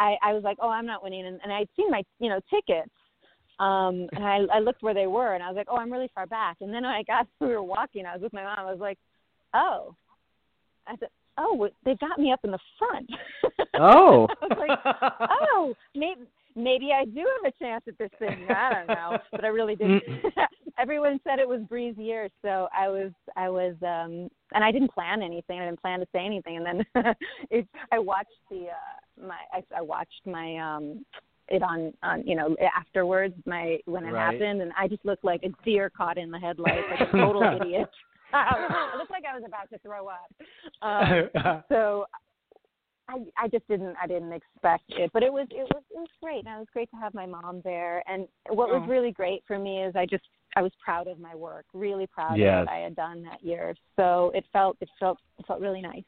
I 0.00 0.16
I 0.22 0.32
was 0.32 0.42
like, 0.42 0.56
oh, 0.60 0.68
I'm 0.68 0.86
not 0.86 1.02
winning, 1.02 1.26
and, 1.26 1.38
and 1.44 1.52
I'd 1.52 1.68
seen 1.76 1.90
my 1.90 2.02
you 2.18 2.28
know 2.28 2.40
tickets. 2.50 2.90
Um, 3.60 4.08
and 4.12 4.24
I, 4.24 4.38
I 4.54 4.58
looked 4.60 4.82
where 4.82 4.94
they 4.94 5.06
were, 5.06 5.34
and 5.34 5.42
I 5.42 5.48
was 5.48 5.56
like, 5.56 5.66
"Oh, 5.70 5.76
I'm 5.76 5.92
really 5.92 6.10
far 6.14 6.26
back." 6.26 6.56
And 6.62 6.72
then 6.72 6.82
when 6.82 6.92
I 6.92 7.02
got, 7.02 7.26
we 7.40 7.48
were 7.48 7.62
walking. 7.62 8.06
I 8.06 8.14
was 8.14 8.22
with 8.22 8.32
my 8.32 8.42
mom. 8.42 8.58
I 8.58 8.70
was 8.70 8.80
like, 8.80 8.98
"Oh," 9.52 9.94
I 10.86 10.96
said, 10.98 11.10
"Oh, 11.40 11.68
they 11.84 11.94
got 11.96 12.18
me 12.18 12.30
up 12.32 12.40
in 12.44 12.50
the 12.50 12.58
front." 12.78 13.10
Oh. 13.74 14.28
I 14.42 14.46
was 14.46 14.58
like, 14.58 15.28
"Oh, 15.52 15.74
maybe 15.94 16.22
maybe 16.54 16.90
I 16.92 17.04
do 17.04 17.20
have 17.42 17.52
a 17.52 17.64
chance 17.64 17.84
at 17.88 17.96
this 17.98 18.10
thing." 18.18 18.46
I 18.50 18.74
don't 18.74 18.88
know, 18.88 19.18
but 19.32 19.44
I 19.44 19.48
really 19.48 19.74
didn't. 19.76 20.02
Everyone 20.78 21.18
said 21.24 21.38
it 21.38 21.48
was 21.48 21.60
Bree's 21.68 21.96
year, 21.98 22.28
so 22.42 22.68
I 22.76 22.88
was 22.88 23.12
I 23.36 23.48
was 23.48 23.74
um 23.82 24.28
and 24.54 24.62
I 24.64 24.70
didn't 24.70 24.92
plan 24.92 25.22
anything. 25.22 25.60
I 25.60 25.64
didn't 25.66 25.80
plan 25.80 26.00
to 26.00 26.06
say 26.12 26.24
anything, 26.24 26.56
and 26.58 26.66
then 26.94 27.14
it, 27.50 27.66
I 27.92 27.98
watched 27.98 28.28
the 28.50 28.66
uh 28.68 29.26
my 29.26 29.38
I, 29.52 29.62
I 29.76 29.82
watched 29.82 30.26
my 30.26 30.56
um 30.58 31.04
it 31.48 31.62
on 31.62 31.92
on 32.02 32.26
you 32.26 32.36
know 32.36 32.56
afterwards 32.76 33.34
my 33.46 33.78
when 33.86 34.04
it 34.04 34.12
Right. 34.12 34.32
happened 34.32 34.62
and 34.62 34.72
I 34.78 34.86
just 34.88 35.04
looked 35.04 35.24
like 35.24 35.42
a 35.42 35.48
deer 35.64 35.90
caught 35.90 36.16
in 36.16 36.30
the 36.30 36.38
headlights 36.38 36.86
like 36.90 37.08
a 37.08 37.12
total 37.12 37.42
idiot. 37.60 37.88
I 38.92 38.96
looked 38.96 39.10
like 39.10 39.24
I 39.30 39.34
was 39.34 39.44
about 39.46 39.68
to 39.70 39.78
throw 39.78 40.08
up. 40.08 40.30
Um, 40.82 41.62
so 41.68 42.06
I 43.08 43.18
I 43.36 43.48
just 43.48 43.66
didn't 43.68 43.96
I 44.02 44.06
didn't 44.06 44.32
expect 44.32 44.84
it, 44.90 45.10
but 45.12 45.22
it 45.22 45.32
was 45.32 45.46
it 45.50 45.68
was 45.74 45.82
it 45.90 45.98
was 45.98 46.08
great. 46.22 46.44
And 46.46 46.54
it 46.54 46.58
was 46.58 46.68
great 46.72 46.90
to 46.90 46.96
have 46.96 47.14
my 47.14 47.26
mom 47.26 47.60
there. 47.64 48.02
And 48.08 48.26
what 48.48 48.68
was 48.70 48.82
Oh. 48.84 48.90
really 48.90 49.12
great 49.12 49.42
for 49.46 49.58
me 49.58 49.82
is 49.82 49.94
I 49.96 50.06
just 50.06 50.24
I 50.56 50.62
was 50.62 50.72
proud 50.84 51.06
of 51.06 51.18
my 51.18 51.34
work, 51.34 51.66
really 51.72 52.06
proud 52.06 52.38
Yes. 52.38 52.62
of 52.62 52.66
what 52.66 52.74
I 52.74 52.80
had 52.80 52.96
done 52.96 53.22
that 53.24 53.42
year. 53.42 53.74
So 53.96 54.32
it 54.34 54.44
felt 54.52 54.76
it 54.80 54.88
felt 54.98 55.18
it 55.38 55.46
felt 55.46 55.60
really 55.60 55.82
nice. 55.82 56.04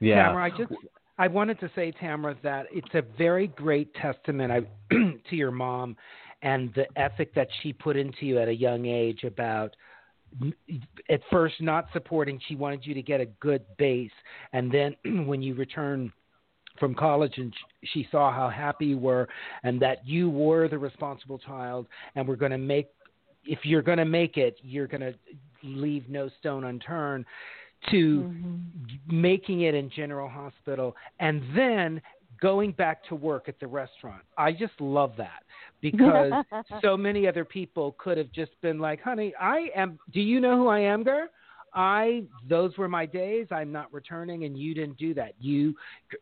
yeah. 0.00 0.28
Tamara, 0.28 0.44
I 0.44 0.50
just 0.50 0.72
I 1.18 1.28
wanted 1.28 1.60
to 1.60 1.70
say, 1.74 1.92
Tamara, 1.92 2.36
that 2.42 2.66
it's 2.72 2.94
a 2.94 3.02
very 3.16 3.48
great 3.48 3.92
testament 3.94 4.50
I, 4.50 4.60
to 5.30 5.36
your 5.36 5.50
mom 5.50 5.96
and 6.42 6.72
the 6.74 6.86
ethic 6.96 7.34
that 7.34 7.48
she 7.62 7.72
put 7.72 7.96
into 7.96 8.26
you 8.26 8.38
at 8.38 8.48
a 8.48 8.54
young 8.54 8.86
age 8.86 9.22
about 9.22 9.66
n- 9.66 9.76
at 11.08 11.20
first 11.30 11.54
not 11.60 11.86
supporting 11.92 12.40
she 12.48 12.56
wanted 12.56 12.84
you 12.84 12.94
to 12.94 13.02
get 13.02 13.20
a 13.20 13.26
good 13.26 13.64
base. 13.78 14.10
And 14.52 14.72
then 14.72 14.96
when 15.26 15.42
you 15.42 15.54
returned 15.54 16.10
from 16.78 16.94
college 16.94 17.34
and 17.36 17.52
she 17.92 18.08
saw 18.10 18.32
how 18.32 18.48
happy 18.48 18.86
you 18.86 18.98
were 18.98 19.28
and 19.62 19.80
that 19.80 20.06
you 20.06 20.30
were 20.30 20.68
the 20.68 20.78
responsible 20.78 21.38
child 21.38 21.86
and 22.14 22.26
we're 22.26 22.36
going 22.36 22.50
to 22.50 22.58
make 22.58 22.88
if 23.44 23.58
you're 23.64 23.82
going 23.82 23.98
to 23.98 24.06
make 24.06 24.38
it 24.38 24.56
you're 24.62 24.86
going 24.86 25.02
to 25.02 25.14
leave 25.62 26.08
no 26.08 26.30
stone 26.40 26.64
unturned 26.64 27.26
to 27.90 28.20
mm-hmm. 28.20 29.20
making 29.20 29.62
it 29.62 29.74
in 29.74 29.90
General 29.90 30.28
Hospital. 30.28 30.94
And 31.20 31.42
then 31.56 32.00
going 32.42 32.72
back 32.72 33.04
to 33.08 33.14
work 33.14 33.48
at 33.48 33.58
the 33.60 33.66
restaurant. 33.66 34.22
I 34.36 34.52
just 34.52 34.78
love 34.80 35.12
that 35.16 35.44
because 35.80 36.32
so 36.82 36.96
many 36.96 37.26
other 37.26 37.44
people 37.44 37.94
could 37.98 38.18
have 38.18 38.32
just 38.32 38.50
been 38.60 38.78
like, 38.78 39.00
"Honey, 39.00 39.32
I 39.40 39.68
am 39.74 39.98
do 40.12 40.20
you 40.20 40.40
know 40.40 40.56
who 40.56 40.68
I 40.68 40.80
am, 40.80 41.04
girl? 41.04 41.28
I 41.74 42.24
those 42.50 42.76
were 42.76 42.88
my 42.88 43.06
days. 43.06 43.46
I'm 43.50 43.72
not 43.72 43.92
returning 43.94 44.44
and 44.44 44.58
you 44.58 44.74
didn't 44.74 44.98
do 44.98 45.14
that. 45.14 45.32
You 45.40 45.74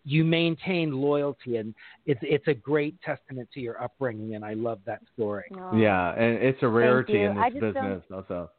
you 0.04 0.24
maintained 0.24 0.94
loyalty 0.94 1.56
and 1.56 1.74
it's 2.06 2.20
it's 2.22 2.46
a 2.46 2.54
great 2.54 3.00
testament 3.02 3.48
to 3.54 3.60
your 3.60 3.82
upbringing 3.82 4.36
and 4.36 4.44
I 4.44 4.54
love 4.54 4.78
that 4.86 5.00
story. 5.14 5.50
Oh. 5.58 5.76
Yeah, 5.76 6.12
and 6.12 6.36
it's 6.36 6.62
a 6.62 6.68
rarity 6.68 7.22
in 7.22 7.36
I 7.36 7.50
this 7.50 7.60
business 7.60 8.04
also. 8.12 8.50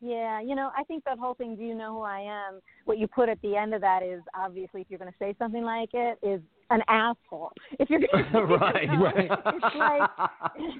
Yeah, 0.00 0.40
you 0.40 0.54
know, 0.54 0.70
I 0.76 0.84
think 0.84 1.02
that 1.04 1.18
whole 1.18 1.32
thing, 1.32 1.56
do 1.56 1.62
you 1.62 1.74
know 1.74 1.94
who 1.94 2.00
I 2.02 2.20
am? 2.20 2.60
What 2.84 2.98
you 2.98 3.06
put 3.06 3.30
at 3.30 3.40
the 3.40 3.56
end 3.56 3.72
of 3.72 3.80
that 3.80 4.02
is 4.02 4.20
obviously 4.38 4.82
if 4.82 4.88
you're 4.90 4.98
going 4.98 5.10
to 5.10 5.16
say 5.18 5.34
something 5.38 5.62
like 5.62 5.90
it, 5.94 6.18
is 6.22 6.42
an 6.74 6.82
asshole. 6.88 7.52
If 7.78 7.88
you're 7.90 8.00
going 8.00 8.24
to 8.32 8.42
right, 8.44 8.88
right. 9.00 9.30
It's 9.54 9.76
like 9.76 10.10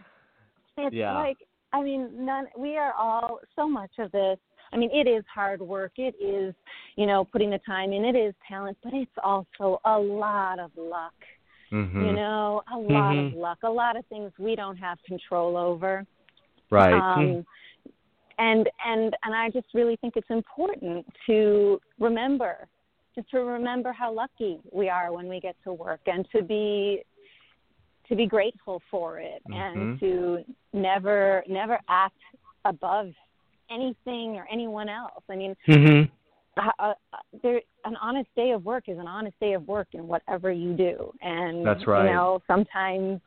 it's 0.78 0.95
Yeah. 0.95 1.14
like 1.14 1.38
I 1.72 1.82
mean, 1.82 2.24
none 2.24 2.47
we 2.57 2.76
are 2.76 2.92
all 2.95 3.40
so 3.57 3.68
much 3.68 3.90
of 3.99 4.12
this. 4.12 4.38
I 4.72 4.76
mean, 4.76 4.90
it 4.92 5.09
is 5.09 5.24
hard 5.32 5.61
work. 5.61 5.92
It 5.97 6.14
is, 6.20 6.55
you 6.97 7.07
know, 7.07 7.24
putting 7.24 7.51
the 7.51 7.61
time 7.66 7.92
in. 7.92 8.05
It 8.05 8.16
is 8.16 8.34
talent, 8.49 8.76
but 8.82 8.92
it's 8.95 9.11
also 9.22 9.80
a 9.84 9.99
lot 9.99 10.59
of 10.59 10.70
luck. 10.76 11.14
Mhm. 11.72 12.07
You 12.07 12.12
know, 12.12 12.62
a 12.72 12.78
lot 12.78 13.16
of 13.16 13.32
Mhm. 13.32 13.36
luck. 13.36 13.59
A 13.62 13.70
lot 13.70 13.97
of 13.97 14.07
things 14.07 14.32
we 14.38 14.55
don't 14.55 14.76
have 14.76 15.03
control 15.05 15.57
over. 15.57 16.07
Right. 16.70 16.92
Um, 16.92 17.45
and 18.38 18.68
and 18.84 19.16
and 19.24 19.34
I 19.34 19.51
just 19.51 19.68
really 19.74 19.97
think 19.97 20.16
it's 20.16 20.30
important 20.30 21.07
to 21.26 21.80
remember, 22.01 22.68
just 23.15 23.31
to 23.31 23.39
remember 23.41 23.93
how 23.93 24.12
lucky 24.12 24.59
we 24.73 24.89
are 24.89 25.12
when 25.12 25.29
we 25.29 25.41
get 25.41 25.57
to 25.65 25.73
work, 25.73 26.01
and 26.07 26.27
to 26.33 26.43
be 26.43 27.03
to 28.09 28.15
be 28.15 28.27
grateful 28.27 28.83
for 28.91 29.19
it, 29.19 29.43
and 29.51 29.95
Mhm. 29.95 30.01
to 30.01 30.45
never 30.73 31.43
never 31.47 31.79
act 31.89 32.21
above 32.65 33.15
anything 33.71 34.37
or 34.37 34.47
anyone 34.51 34.89
else. 34.89 35.25
I 35.31 35.37
mean, 35.37 35.57
Mhm. 35.67 36.11
uh, 36.57 36.71
uh, 36.79 36.95
there 37.43 37.61
an 37.85 37.97
honest 37.97 38.33
day 38.35 38.53
of 38.53 38.65
work 38.65 38.89
is 38.89 38.99
an 38.99 39.07
honest 39.07 39.39
day 39.41 39.55
of 39.55 39.67
work 39.67 39.89
in 39.93 40.07
whatever 40.07 40.51
you 40.51 40.75
do 40.75 41.12
and 41.21 41.67
That's 41.67 41.87
right. 41.87 42.07
you 42.07 42.12
know 42.12 42.41
sometimes 42.47 43.21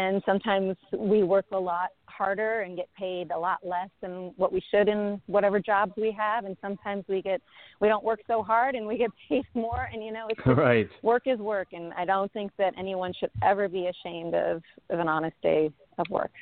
and 0.00 0.22
sometimes 0.24 0.76
we 0.96 1.22
work 1.22 1.44
a 1.52 1.58
lot 1.58 1.90
harder 2.06 2.62
and 2.62 2.74
get 2.76 2.88
paid 2.98 3.30
a 3.32 3.38
lot 3.38 3.58
less 3.62 3.90
than 4.00 4.32
what 4.36 4.50
we 4.52 4.62
should 4.70 4.88
in 4.88 5.20
whatever 5.26 5.60
jobs 5.60 5.92
we 5.96 6.10
have. 6.12 6.44
And 6.46 6.56
sometimes 6.62 7.04
we 7.08 7.20
get 7.20 7.40
we 7.80 7.88
don't 7.88 8.02
work 8.04 8.20
so 8.26 8.42
hard 8.42 8.74
and 8.74 8.86
we 8.86 8.96
get 8.96 9.10
paid 9.28 9.44
more. 9.54 9.88
And 9.92 10.02
you 10.02 10.10
know 10.12 10.26
it's 10.30 10.40
just, 10.42 10.56
Right. 10.58 10.88
work 11.02 11.24
is 11.26 11.38
work. 11.38 11.68
And 11.72 11.92
i 11.94 12.04
don't 12.06 12.32
think 12.32 12.50
that 12.58 12.72
anyone 12.78 13.12
should 13.18 13.30
ever 13.42 13.68
be 13.68 13.88
ashamed 13.88 14.34
of 14.34 14.62
of 14.88 14.98
an 15.00 15.08
honest 15.08 15.36
day 15.42 15.70
of 15.98 16.06
work. 16.08 16.32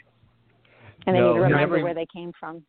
And 1.07 1.17
they 1.17 1.21
No, 1.21 1.29
need 1.33 1.35
to 1.39 1.41
remember 1.43 1.63
every- 1.63 1.83
where 1.83 1.95
they 1.95 2.07
came 2.13 2.33
from 2.39 2.65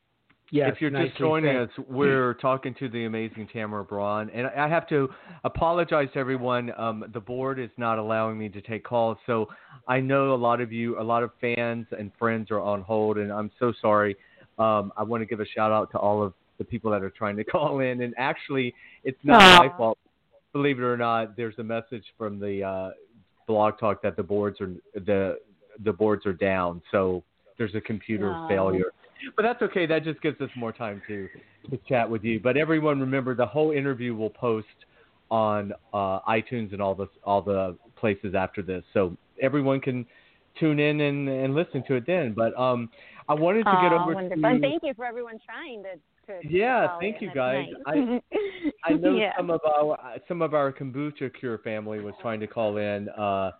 Yes, 0.51 0.71
if 0.73 0.81
you're 0.81 0.89
just 0.89 1.17
joining 1.17 1.53
said. 1.53 1.69
us, 1.69 1.85
we're 1.87 2.33
talking 2.35 2.73
to 2.75 2.89
the 2.89 3.05
amazing 3.05 3.47
Tamara 3.53 3.83
Braun, 3.83 4.29
and 4.31 4.47
I 4.47 4.67
have 4.67 4.87
to 4.89 5.09
apologize 5.43 6.09
to 6.13 6.19
everyone. 6.19 6.71
Um, 6.77 7.05
the 7.13 7.19
board 7.19 7.59
is 7.59 7.69
not 7.77 7.99
allowing 7.99 8.37
me 8.37 8.49
to 8.49 8.61
take 8.61 8.83
calls, 8.83 9.17
so 9.25 9.47
I 9.87 9.99
know 9.99 10.33
a 10.33 10.35
lot 10.35 10.59
of 10.61 10.71
you, 10.71 10.99
a 10.99 11.03
lot 11.03 11.23
of 11.23 11.31
fans 11.39 11.85
and 11.97 12.11
friends 12.17 12.49
are 12.51 12.61
on 12.61 12.81
hold, 12.81 13.17
and 13.17 13.31
I'm 13.31 13.51
so 13.59 13.73
sorry. 13.81 14.15
Um, 14.57 14.91
I 14.97 15.03
want 15.03 15.21
to 15.21 15.25
give 15.25 15.39
a 15.39 15.45
shout 15.45 15.71
out 15.71 15.91
to 15.91 15.97
all 15.97 16.23
of 16.23 16.33
the 16.57 16.63
people 16.63 16.91
that 16.91 17.03
are 17.03 17.09
trying 17.11 17.37
to 17.37 17.43
call 17.55 17.79
in, 17.79 18.01
and 18.01 18.13
actually, 18.17 18.73
it's 19.03 19.19
not 19.23 19.41
Aw. 19.41 19.59
my 19.59 19.77
fault. 19.77 19.97
Believe 20.51 20.79
it 20.79 20.83
or 20.83 20.97
not, 20.97 21.37
there's 21.37 21.57
a 21.59 21.63
message 21.63 22.03
from 22.17 22.39
the 22.39 22.63
uh, 22.63 22.89
blog 23.45 23.79
talk 23.79 24.01
that 24.01 24.15
the 24.15 24.23
boards 24.23 24.59
are 24.61 24.71
the 24.95 25.37
the 25.85 25.93
boards 25.93 26.25
are 26.25 26.33
down, 26.33 26.81
so 26.91 27.23
there's 27.57 27.75
a 27.75 27.81
computer 27.81 28.31
No. 28.31 28.47
failure. 28.47 28.91
But 29.35 29.43
that's 29.43 29.61
okay. 29.61 29.85
That 29.85 30.03
just 30.03 30.21
gives 30.21 30.39
us 30.41 30.49
more 30.55 30.71
time 30.71 31.01
to, 31.07 31.27
to 31.69 31.79
chat 31.87 32.09
with 32.09 32.23
you. 32.23 32.39
But 32.39 32.57
everyone, 32.57 32.99
remember 32.99 33.35
the 33.35 33.45
whole 33.45 33.71
interview 33.71 34.15
will 34.15 34.29
post 34.29 34.67
on 35.31 35.73
uh, 35.93 36.19
iTunes 36.21 36.73
and 36.73 36.81
all 36.81 36.95
the 36.95 37.07
all 37.23 37.41
the 37.41 37.77
places 37.95 38.33
after 38.35 38.61
this, 38.61 38.83
so 38.93 39.15
everyone 39.41 39.79
can 39.79 40.05
tune 40.59 40.79
in 40.79 41.01
and, 41.01 41.29
and 41.29 41.55
listen 41.55 41.83
to 41.87 41.95
it 41.95 42.05
then. 42.07 42.33
But 42.35 42.57
um, 42.59 42.89
I 43.27 43.33
wanted 43.33 43.65
to 43.65 43.71
get 43.81 43.93
Aw, 43.93 44.03
over 44.03 44.13
wonderful. 44.15 44.41
to 44.41 44.47
And 44.47 44.61
thank 44.61 44.83
you 44.83 44.93
for 44.95 45.05
everyone 45.05 45.39
trying 45.45 45.83
to. 45.83 45.89
Yeah, 46.47 46.99
thank 46.99 47.21
you 47.21 47.31
guys. 47.33 47.65
nice. 47.87 48.21
I 48.85 48.93
know 48.93 49.15
yeah. 49.15 49.31
some 49.35 49.49
of 49.49 49.61
our 49.65 49.97
some 50.27 50.43
of 50.43 50.53
our 50.53 50.71
kombucha 50.71 51.31
cure 51.39 51.57
family 51.59 52.01
was 52.01 52.13
trying 52.21 52.39
to 52.39 52.47
call 52.47 52.77
in. 52.77 53.09
Uh, 53.09 53.51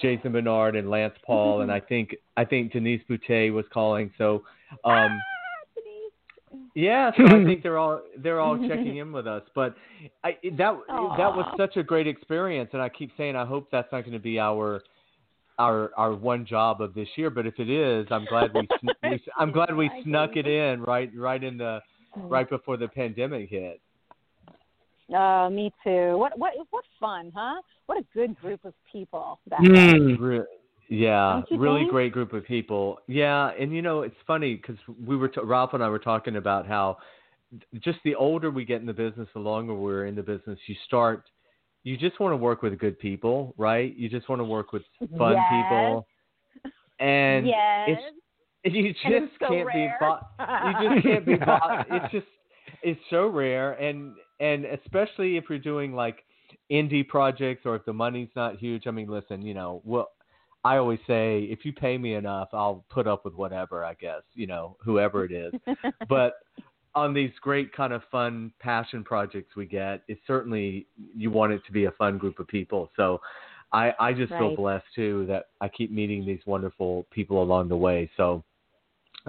Jason 0.00 0.32
Bernard 0.32 0.76
and 0.76 0.90
Lance 0.90 1.14
Paul, 1.24 1.62
and 1.62 1.70
I 1.72 1.80
think 1.80 2.16
I 2.36 2.44
think 2.44 2.72
Denise 2.72 3.02
Boutte 3.08 3.52
was 3.52 3.64
calling. 3.72 4.10
So, 4.18 4.42
um, 4.84 5.20
yeah, 6.74 7.10
so 7.16 7.26
I 7.26 7.44
think 7.44 7.62
they're 7.62 7.78
all 7.78 8.00
they're 8.18 8.40
all 8.40 8.56
checking 8.68 8.98
in 8.98 9.12
with 9.12 9.26
us. 9.26 9.42
But 9.54 9.74
I 10.24 10.36
that 10.42 10.76
that 11.18 11.34
was 11.34 11.54
such 11.56 11.76
a 11.76 11.82
great 11.82 12.06
experience, 12.06 12.70
and 12.72 12.82
I 12.82 12.88
keep 12.88 13.10
saying 13.16 13.36
I 13.36 13.44
hope 13.44 13.68
that's 13.70 13.90
not 13.92 14.02
going 14.02 14.12
to 14.12 14.18
be 14.18 14.38
our 14.38 14.82
our 15.58 15.90
our 15.96 16.14
one 16.14 16.46
job 16.46 16.80
of 16.80 16.94
this 16.94 17.08
year. 17.16 17.30
But 17.30 17.46
if 17.46 17.58
it 17.58 17.70
is, 17.70 18.06
I'm 18.10 18.24
glad 18.24 18.52
we, 18.54 18.68
we 19.02 19.22
I'm 19.38 19.52
glad 19.52 19.74
we 19.74 19.90
snuck 20.04 20.36
it 20.36 20.46
in 20.46 20.82
right 20.82 21.10
right 21.14 21.42
in 21.42 21.58
the 21.58 21.80
right 22.16 22.48
before 22.48 22.76
the 22.76 22.88
pandemic 22.88 23.50
hit. 23.50 23.80
Uh, 25.14 25.50
me 25.50 25.72
too. 25.82 26.16
What 26.16 26.38
what 26.38 26.52
what 26.70 26.84
fun, 26.98 27.32
huh? 27.34 27.60
What 27.86 27.98
a 27.98 28.04
good 28.14 28.38
group 28.40 28.64
of 28.64 28.74
people. 28.90 29.40
That 29.48 29.60
Re- 29.60 30.44
yeah, 30.90 31.42
really 31.50 31.80
think? 31.82 31.90
great 31.92 32.12
group 32.12 32.32
of 32.32 32.44
people. 32.44 32.98
Yeah, 33.06 33.50
and 33.58 33.72
you 33.72 33.80
know 33.82 34.02
it's 34.02 34.16
funny 34.26 34.56
because 34.56 34.76
we 35.06 35.16
were 35.16 35.28
t- 35.28 35.40
Ralph 35.42 35.72
and 35.74 35.82
I 35.82 35.88
were 35.88 35.98
talking 35.98 36.36
about 36.36 36.66
how 36.66 36.98
just 37.82 37.98
the 38.04 38.14
older 38.14 38.50
we 38.50 38.64
get 38.64 38.80
in 38.80 38.86
the 38.86 38.92
business, 38.92 39.28
the 39.34 39.40
longer 39.40 39.74
we're 39.74 40.06
in 40.06 40.14
the 40.14 40.22
business, 40.22 40.58
you 40.66 40.74
start. 40.86 41.24
You 41.82 41.96
just 41.96 42.20
want 42.20 42.32
to 42.32 42.36
work 42.36 42.60
with 42.62 42.78
good 42.78 42.98
people, 42.98 43.54
right? 43.56 43.96
You 43.96 44.08
just 44.10 44.28
want 44.28 44.40
to 44.40 44.44
work 44.44 44.72
with 44.72 44.82
fun 45.16 45.32
Yes. 45.32 45.44
people, 45.50 46.06
and 46.98 47.46
yes. 47.46 47.88
it's 48.64 48.74
you 48.74 48.94
And 49.04 49.14
it's 49.14 49.30
just 49.30 49.40
so 49.40 49.48
can't 49.48 49.66
rare. 49.66 49.96
be 49.98 50.04
bought. 50.04 50.30
You 50.82 50.90
just 50.90 51.02
can't 51.06 51.26
be 51.26 51.34
bought. 51.36 51.86
It's 51.90 52.12
just 52.12 52.26
it's 52.82 53.00
so 53.10 53.26
rare, 53.28 53.72
and 53.72 54.14
and 54.40 54.64
especially 54.66 55.36
if 55.36 55.44
you're 55.48 55.58
doing 55.58 55.94
like 55.94 56.24
indie 56.70 57.06
projects 57.06 57.62
or 57.64 57.74
if 57.76 57.84
the 57.86 57.92
money's 57.92 58.28
not 58.36 58.56
huge. 58.58 58.86
I 58.86 58.90
mean, 58.90 59.08
listen, 59.08 59.42
you 59.42 59.54
know, 59.54 59.80
well, 59.84 60.10
I 60.64 60.76
always 60.76 60.98
say 61.06 61.42
if 61.44 61.64
you 61.64 61.72
pay 61.72 61.96
me 61.98 62.14
enough, 62.14 62.48
I'll 62.52 62.84
put 62.90 63.06
up 63.06 63.24
with 63.24 63.34
whatever. 63.34 63.84
I 63.84 63.94
guess 63.94 64.22
you 64.34 64.46
know, 64.46 64.76
whoever 64.84 65.24
it 65.24 65.32
is. 65.32 65.52
but 66.08 66.34
on 66.94 67.14
these 67.14 67.30
great 67.40 67.72
kind 67.72 67.92
of 67.92 68.02
fun 68.10 68.52
passion 68.58 69.04
projects 69.04 69.56
we 69.56 69.66
get, 69.66 70.02
it's 70.08 70.20
certainly 70.26 70.86
you 71.16 71.30
want 71.30 71.52
it 71.52 71.62
to 71.66 71.72
be 71.72 71.84
a 71.84 71.92
fun 71.92 72.18
group 72.18 72.38
of 72.38 72.48
people. 72.48 72.90
So. 72.96 73.20
I, 73.72 73.92
I 74.00 74.12
just 74.12 74.32
feel 74.32 74.56
blessed 74.56 74.84
too 74.96 75.26
that 75.28 75.44
I 75.60 75.68
keep 75.68 75.92
meeting 75.92 76.26
these 76.26 76.40
wonderful 76.44 77.06
people 77.12 77.40
along 77.40 77.68
the 77.68 77.76
way. 77.76 78.10
So, 78.16 78.42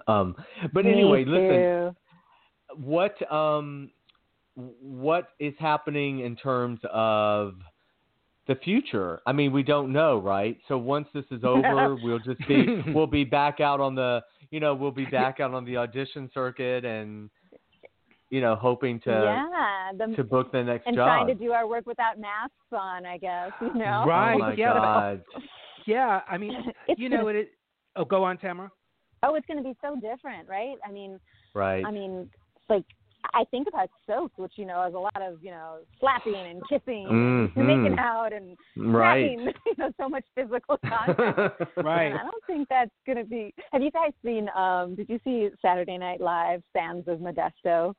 um, 0.08 0.36
but 0.74 0.84
Me 0.84 0.94
anyway, 0.94 1.26
listen, 1.26 1.96
what 2.76 3.32
um, 3.32 3.92
what 4.56 5.30
is 5.40 5.54
happening 5.60 6.20
in 6.22 6.36
terms 6.36 6.80
of 6.92 7.56
the 8.48 8.56
future? 8.56 9.22
I 9.26 9.32
mean, 9.32 9.52
we 9.54 9.64
don't 9.64 9.92
know, 9.94 10.18
right? 10.20 10.58
So 10.68 10.78
once 10.78 11.08
this 11.14 11.26
is 11.32 11.44
over, 11.46 11.96
we'll 12.04 12.20
just 12.20 12.46
be 12.48 12.82
we'll 12.94 13.08
be 13.08 13.24
back 13.24 13.60
out 13.60 13.80
on 13.80 13.96
the 13.96 14.22
you 14.50 14.60
know 14.60 14.74
we'll 14.76 14.92
be 14.92 15.06
back 15.06 15.40
out 15.40 15.54
on 15.54 15.66
the 15.66 15.78
audition 15.78 16.30
circuit 16.34 16.84
and 16.86 17.30
you 18.30 18.42
know 18.42 18.56
hoping 18.56 19.00
to 19.02 19.10
yeah, 19.10 19.92
the, 20.08 20.16
to 20.16 20.24
book 20.24 20.52
the 20.52 20.64
next 20.64 20.88
and 20.88 20.96
job. 20.96 21.08
trying 21.08 21.28
to 21.28 21.36
do 21.36 21.52
our 21.52 21.68
work 21.68 21.86
without 21.86 22.20
masks 22.20 22.54
on, 22.72 23.06
I 23.06 23.18
guess. 23.18 23.52
You 23.62 23.74
know. 23.74 24.06
Right. 24.08 24.36
Oh 24.36 24.40
my 24.40 24.54
yeah. 24.54 24.74
God. 24.74 25.24
Yeah. 25.86 26.22
I 26.30 26.38
mean, 26.38 26.54
It's 26.88 27.00
you 27.00 27.10
know 27.10 27.24
gonna- 27.24 27.40
it. 27.40 27.52
Oh, 27.96 28.06
go 28.06 28.24
on, 28.24 28.38
Tamara. 28.38 28.72
Oh, 29.24 29.36
it's 29.36 29.46
going 29.46 29.58
to 29.58 29.64
be 29.64 29.76
so 29.82 29.96
different, 29.96 30.48
right? 30.50 30.76
I 30.88 30.92
mean, 30.92 31.20
Right. 31.54 31.86
I 31.86 31.92
mean, 31.92 32.30
like 32.70 32.86
I 33.34 33.44
think 33.46 33.68
about 33.68 33.90
soaps, 34.08 34.34
which 34.38 34.54
you 34.56 34.66
know 34.66 34.86
is 34.88 34.94
a 34.94 34.98
lot 34.98 35.22
of 35.22 35.44
you 35.44 35.52
know 35.52 35.78
slapping 36.00 36.36
and 36.36 36.62
kissing 36.70 37.08
Mhm. 37.08 37.56
and 37.56 37.68
making 37.68 38.00
out 38.00 38.34
and 38.34 38.58
Right. 38.76 39.38
smacking, 39.38 39.54
you 39.66 39.74
know, 39.78 39.92
so 39.98 40.10
much 40.10 40.24
physical 40.36 40.78
contact. 40.86 41.62
Right. 41.78 42.14
I 42.14 42.18
don't 42.24 42.44
think 42.48 42.68
that's 42.70 42.92
gonna 43.06 43.24
be. 43.24 43.54
Have 43.72 43.82
you 43.82 43.92
guys 43.92 44.12
seen? 44.24 44.50
um 44.56 44.96
Did 44.96 45.10
you 45.10 45.20
see 45.24 45.50
Saturday 45.62 45.98
Night 45.98 46.20
Live? 46.22 46.62
Sands 46.74 47.08
of 47.08 47.20
Modesto. 47.20 47.90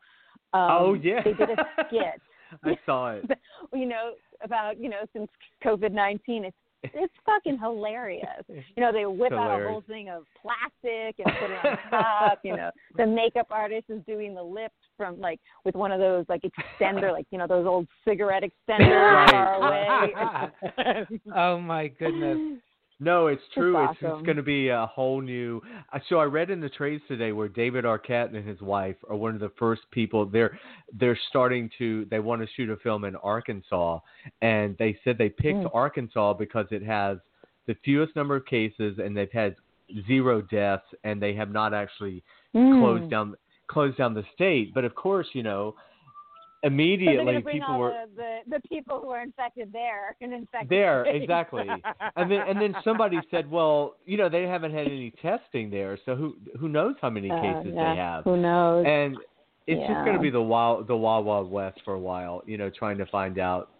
Um, 0.54 0.70
Oh, 0.70 0.94
yeah. 0.94 1.22
They 1.22 1.32
did 1.32 1.50
a 1.50 1.56
skit. 1.86 2.20
I 2.64 2.76
saw 2.84 3.12
it. 3.12 3.24
you 3.72 3.86
know 3.86 4.12
about 4.42 4.78
you 4.78 4.90
know 4.90 5.00
since 5.14 5.28
COVID 5.64 5.92
nineteen, 5.92 6.44
it's 6.44 6.56
it's 6.82 7.14
fucking 7.24 7.58
hilarious. 7.58 8.26
You 8.76 8.82
know, 8.82 8.92
they 8.92 9.04
whip 9.04 9.32
out 9.32 9.60
a 9.60 9.68
whole 9.68 9.82
thing 9.86 10.08
of 10.08 10.24
plastic 10.40 11.14
and 11.18 11.34
put 11.40 11.50
it 11.50 11.64
on 11.64 11.78
top. 11.90 12.38
You 12.42 12.56
know, 12.56 12.70
the 12.96 13.06
makeup 13.06 13.48
artist 13.50 13.84
is 13.90 14.00
doing 14.06 14.34
the 14.34 14.42
lips 14.42 14.74
from 14.96 15.20
like 15.20 15.40
with 15.64 15.74
one 15.74 15.92
of 15.92 16.00
those 16.00 16.24
like 16.28 16.42
extender, 16.42 17.12
like 17.12 17.26
you 17.30 17.38
know 17.38 17.46
those 17.46 17.66
old 17.66 17.86
cigarette 18.06 18.42
extenders 18.42 19.30
far 19.30 19.54
away. 19.54 21.06
oh 21.36 21.60
my 21.60 21.88
goodness. 21.88 22.60
No, 23.02 23.26
it's 23.26 23.42
true. 23.52 23.76
It's, 23.82 23.96
awesome. 24.02 24.18
it's 24.18 24.24
going 24.26 24.36
to 24.36 24.42
be 24.42 24.68
a 24.68 24.86
whole 24.86 25.20
new. 25.20 25.60
uh, 25.92 25.98
So 26.08 26.18
I 26.18 26.24
read 26.24 26.50
in 26.50 26.60
the 26.60 26.68
trades 26.68 27.02
today 27.08 27.32
where 27.32 27.48
David 27.48 27.84
Arquette 27.84 28.34
and 28.36 28.46
his 28.46 28.60
wife 28.60 28.96
are 29.10 29.16
one 29.16 29.34
of 29.34 29.40
the 29.40 29.50
first 29.58 29.82
people. 29.90 30.24
They're 30.26 30.58
they're 30.98 31.18
starting 31.28 31.68
to. 31.78 32.06
They 32.10 32.20
want 32.20 32.42
to 32.42 32.48
shoot 32.54 32.70
a 32.70 32.76
film 32.76 33.04
in 33.04 33.16
Arkansas, 33.16 33.98
and 34.40 34.76
they 34.78 34.98
said 35.02 35.18
they 35.18 35.30
picked 35.30 35.58
Mm. 35.58 35.74
Arkansas 35.74 36.34
because 36.34 36.66
it 36.70 36.82
has 36.84 37.18
the 37.66 37.74
fewest 37.84 38.14
number 38.14 38.36
of 38.36 38.44
cases, 38.46 38.98
and 38.98 39.16
they've 39.16 39.32
had 39.32 39.56
zero 40.06 40.40
deaths, 40.40 40.86
and 41.04 41.20
they 41.20 41.34
have 41.34 41.50
not 41.50 41.74
actually 41.74 42.22
Mm. 42.54 42.80
closed 42.80 43.10
down 43.10 43.34
closed 43.68 43.96
down 43.96 44.12
the 44.14 44.24
state. 44.34 44.72
But 44.74 44.84
of 44.84 44.94
course, 44.94 45.28
you 45.32 45.42
know, 45.42 45.74
immediately 46.64 47.42
people 47.42 47.60
all 47.68 47.78
were 47.78 48.04
the, 48.16 48.38
the 48.48 48.60
people 48.68 49.00
who 49.00 49.10
are 49.10 49.22
infected 49.22 49.72
there 49.72 50.16
and 50.20 50.32
infected 50.32 50.68
there 50.68 51.04
states. 51.04 51.22
exactly 51.22 51.66
and 52.16 52.30
then 52.30 52.40
and 52.48 52.60
then 52.60 52.74
somebody 52.84 53.18
said 53.30 53.50
well 53.50 53.96
you 54.06 54.16
know 54.16 54.28
they 54.28 54.44
haven't 54.44 54.72
had 54.72 54.86
any 54.86 55.12
testing 55.22 55.70
there 55.70 55.98
so 56.04 56.14
who 56.14 56.36
who 56.58 56.68
knows 56.68 56.94
how 57.02 57.10
many 57.10 57.30
Uh, 57.30 57.40
cases 57.40 57.72
yeah. 57.74 57.94
they 57.94 58.00
have 58.00 58.24
Who 58.24 58.36
knows? 58.36 58.84
and 58.86 59.16
it's 59.66 59.80
just 59.80 60.04
going 60.04 60.14
to 60.16 60.22
be 60.22 60.30
the 60.30 60.40
wild 60.42 60.86
the 60.86 60.96
wild 60.96 61.24
wild 61.26 61.50
west 61.50 61.80
for 61.84 61.94
a 61.94 61.98
while 62.00 62.42
you 62.46 62.56
know 62.58 62.70
trying 62.70 62.98
to 62.98 63.06
find 63.06 63.38
out 63.38 63.70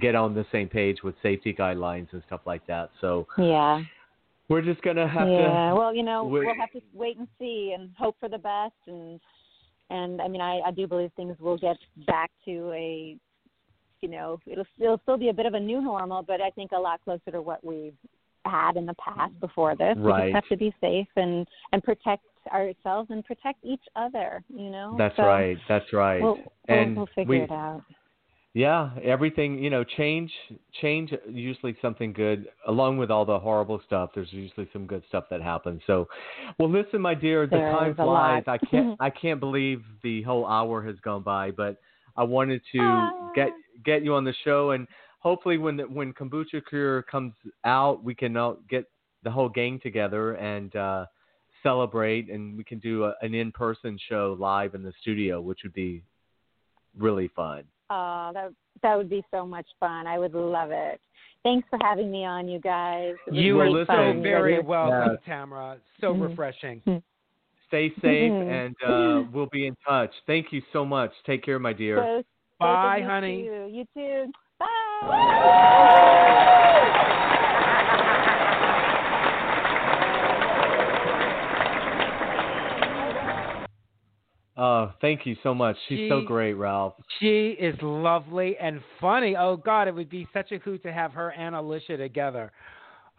get 0.00 0.14
on 0.14 0.34
the 0.34 0.44
same 0.52 0.68
page 0.68 1.02
with 1.02 1.14
safety 1.22 1.54
guidelines 1.54 2.08
and 2.12 2.22
stuff 2.26 2.40
like 2.44 2.66
that 2.66 2.90
so 3.00 3.26
yeah. 3.38 3.80
we're 4.50 4.60
just 4.62 4.82
going 4.82 4.96
to 4.96 5.08
have 5.08 5.28
yeah. 5.28 5.70
to 5.70 5.74
Well, 5.74 5.94
you 5.94 6.02
know, 6.02 6.24
we'll 6.24 6.44
have 6.58 6.72
to 6.72 6.80
wait 6.92 7.16
and 7.18 7.26
see 7.38 7.74
and 7.76 7.90
hope 7.98 8.16
for 8.20 8.28
the 8.28 8.38
best 8.38 8.74
and 8.86 9.18
and 9.90 10.20
I 10.20 10.28
mean 10.28 10.40
I, 10.40 10.60
I 10.66 10.70
do 10.70 10.86
believe 10.86 11.10
things 11.16 11.36
will 11.40 11.58
get 11.58 11.76
back 12.06 12.30
to 12.44 12.72
a 12.72 13.18
you 14.00 14.08
know, 14.08 14.38
it'll 14.46 14.66
it'll 14.78 15.00
still 15.02 15.16
be 15.16 15.28
a 15.28 15.32
bit 15.32 15.46
of 15.46 15.54
a 15.54 15.60
new 15.60 15.80
normal, 15.80 16.22
but 16.22 16.40
I 16.40 16.50
think 16.50 16.72
a 16.72 16.78
lot 16.78 17.00
closer 17.04 17.30
to 17.32 17.42
what 17.42 17.64
we've 17.64 17.96
had 18.44 18.76
in 18.76 18.86
the 18.86 18.94
past 18.94 19.38
before 19.40 19.74
this. 19.76 19.94
Right. 19.96 20.26
We 20.26 20.32
just 20.32 20.34
have 20.34 20.48
to 20.50 20.56
be 20.56 20.74
safe 20.80 21.08
and 21.16 21.46
and 21.72 21.82
protect 21.82 22.24
ourselves 22.52 23.10
and 23.10 23.24
protect 23.24 23.64
each 23.64 23.82
other, 23.96 24.42
you 24.48 24.70
know. 24.70 24.94
that's 24.96 25.16
So 25.16 25.24
right 25.24 25.56
that's 25.68 25.92
right 25.92 26.22
We'll, 26.22 26.36
we'll, 26.36 26.52
and 26.68 26.96
we'll 26.96 27.08
figure 27.14 27.30
we, 27.30 27.40
it 27.40 27.50
out. 27.50 27.82
Yeah, 28.58 28.90
everything 29.04 29.62
you 29.62 29.70
know, 29.70 29.84
change 29.84 30.32
change 30.80 31.14
usually 31.30 31.76
something 31.80 32.12
good. 32.12 32.48
Along 32.66 32.98
with 32.98 33.08
all 33.08 33.24
the 33.24 33.38
horrible 33.38 33.80
stuff, 33.86 34.10
there's 34.16 34.32
usually 34.32 34.68
some 34.72 34.84
good 34.84 35.04
stuff 35.06 35.26
that 35.30 35.40
happens. 35.40 35.80
So, 35.86 36.08
well, 36.58 36.68
listen, 36.68 37.00
my 37.00 37.14
dear, 37.14 37.46
the 37.46 37.54
There 37.54 37.70
time 37.70 37.94
flies. 37.94 38.42
I 38.48 38.58
can't 38.58 38.96
I 39.00 39.10
can't 39.10 39.38
believe 39.38 39.84
the 40.02 40.22
whole 40.22 40.44
hour 40.44 40.82
has 40.82 40.96
gone 41.04 41.22
by, 41.22 41.52
but 41.52 41.76
I 42.16 42.24
wanted 42.24 42.60
to 42.72 42.80
Ah. 42.80 43.30
get 43.32 43.50
get 43.84 44.02
you 44.02 44.14
on 44.14 44.24
the 44.24 44.34
show, 44.44 44.72
and 44.72 44.88
hopefully, 45.20 45.58
when 45.58 45.76
the, 45.76 45.84
when 45.84 46.12
Kombucha 46.12 46.60
Cure 46.68 47.02
comes 47.04 47.34
out, 47.62 48.02
we 48.02 48.12
can 48.12 48.36
uh, 48.36 48.54
get 48.68 48.86
the 49.22 49.30
whole 49.30 49.48
gang 49.48 49.78
together 49.80 50.32
and 50.32 50.74
uh, 50.74 51.06
celebrate, 51.62 52.28
and 52.28 52.56
we 52.56 52.64
can 52.64 52.80
do 52.80 53.04
a, 53.04 53.14
an 53.22 53.34
in 53.34 53.52
person 53.52 53.96
show 54.08 54.36
live 54.36 54.74
in 54.74 54.82
the 54.82 54.92
studio, 55.00 55.40
which 55.40 55.60
would 55.62 55.74
be 55.74 56.02
really 56.96 57.28
fun. 57.36 57.62
Oh, 57.90 58.30
that 58.34 58.52
that 58.82 58.96
would 58.96 59.10
be 59.10 59.24
so 59.30 59.46
much 59.46 59.66
fun. 59.80 60.06
I 60.06 60.18
would 60.18 60.34
love 60.34 60.70
it. 60.70 61.00
Thanks 61.42 61.66
for 61.70 61.78
having 61.82 62.10
me 62.10 62.24
on, 62.24 62.48
you 62.48 62.60
guys. 62.60 63.14
You 63.30 63.56
great 63.56 63.74
are 63.74 63.86
so 63.86 64.20
very 64.20 64.60
welcome, 64.60 65.12
Yes. 65.12 65.22
Tamara. 65.26 65.78
So 66.00 66.14
Mhm. 66.14 66.28
refreshing. 66.28 66.82
Stay 67.68 67.90
safe, 68.00 68.32
and 68.32 68.74
uh, 68.84 69.24
we'll 69.32 69.48
be 69.52 69.66
in 69.66 69.76
touch. 69.86 70.10
Thank 70.26 70.52
you 70.52 70.62
so 70.72 70.84
much. 70.84 71.12
Take 71.26 71.42
care, 71.44 71.58
my 71.58 71.72
dear. 71.72 71.96
So- 71.96 72.22
Bye, 72.58 72.66
both 72.66 72.94
of 72.94 72.98
you 73.02 73.08
honey. 73.08 73.42
too. 73.44 73.68
You 73.70 73.84
too. 73.94 74.32
Bye. 74.58 76.58
Oh, 84.58 84.92
thank 85.00 85.24
you 85.24 85.36
so 85.44 85.54
much. 85.54 85.76
She's 85.88 86.10
so 86.10 86.20
great, 86.20 86.54
Ralph. 86.54 86.94
She 87.20 87.50
is 87.50 87.76
lovely 87.80 88.56
and 88.60 88.80
funny. 89.00 89.36
Oh 89.38 89.56
God, 89.56 89.86
it 89.86 89.94
would 89.94 90.10
be 90.10 90.26
such 90.32 90.50
a 90.50 90.58
hoot 90.58 90.82
to 90.82 90.92
have 90.92 91.12
her 91.12 91.30
and 91.30 91.54
Alicia 91.54 91.96
together. 91.96 92.50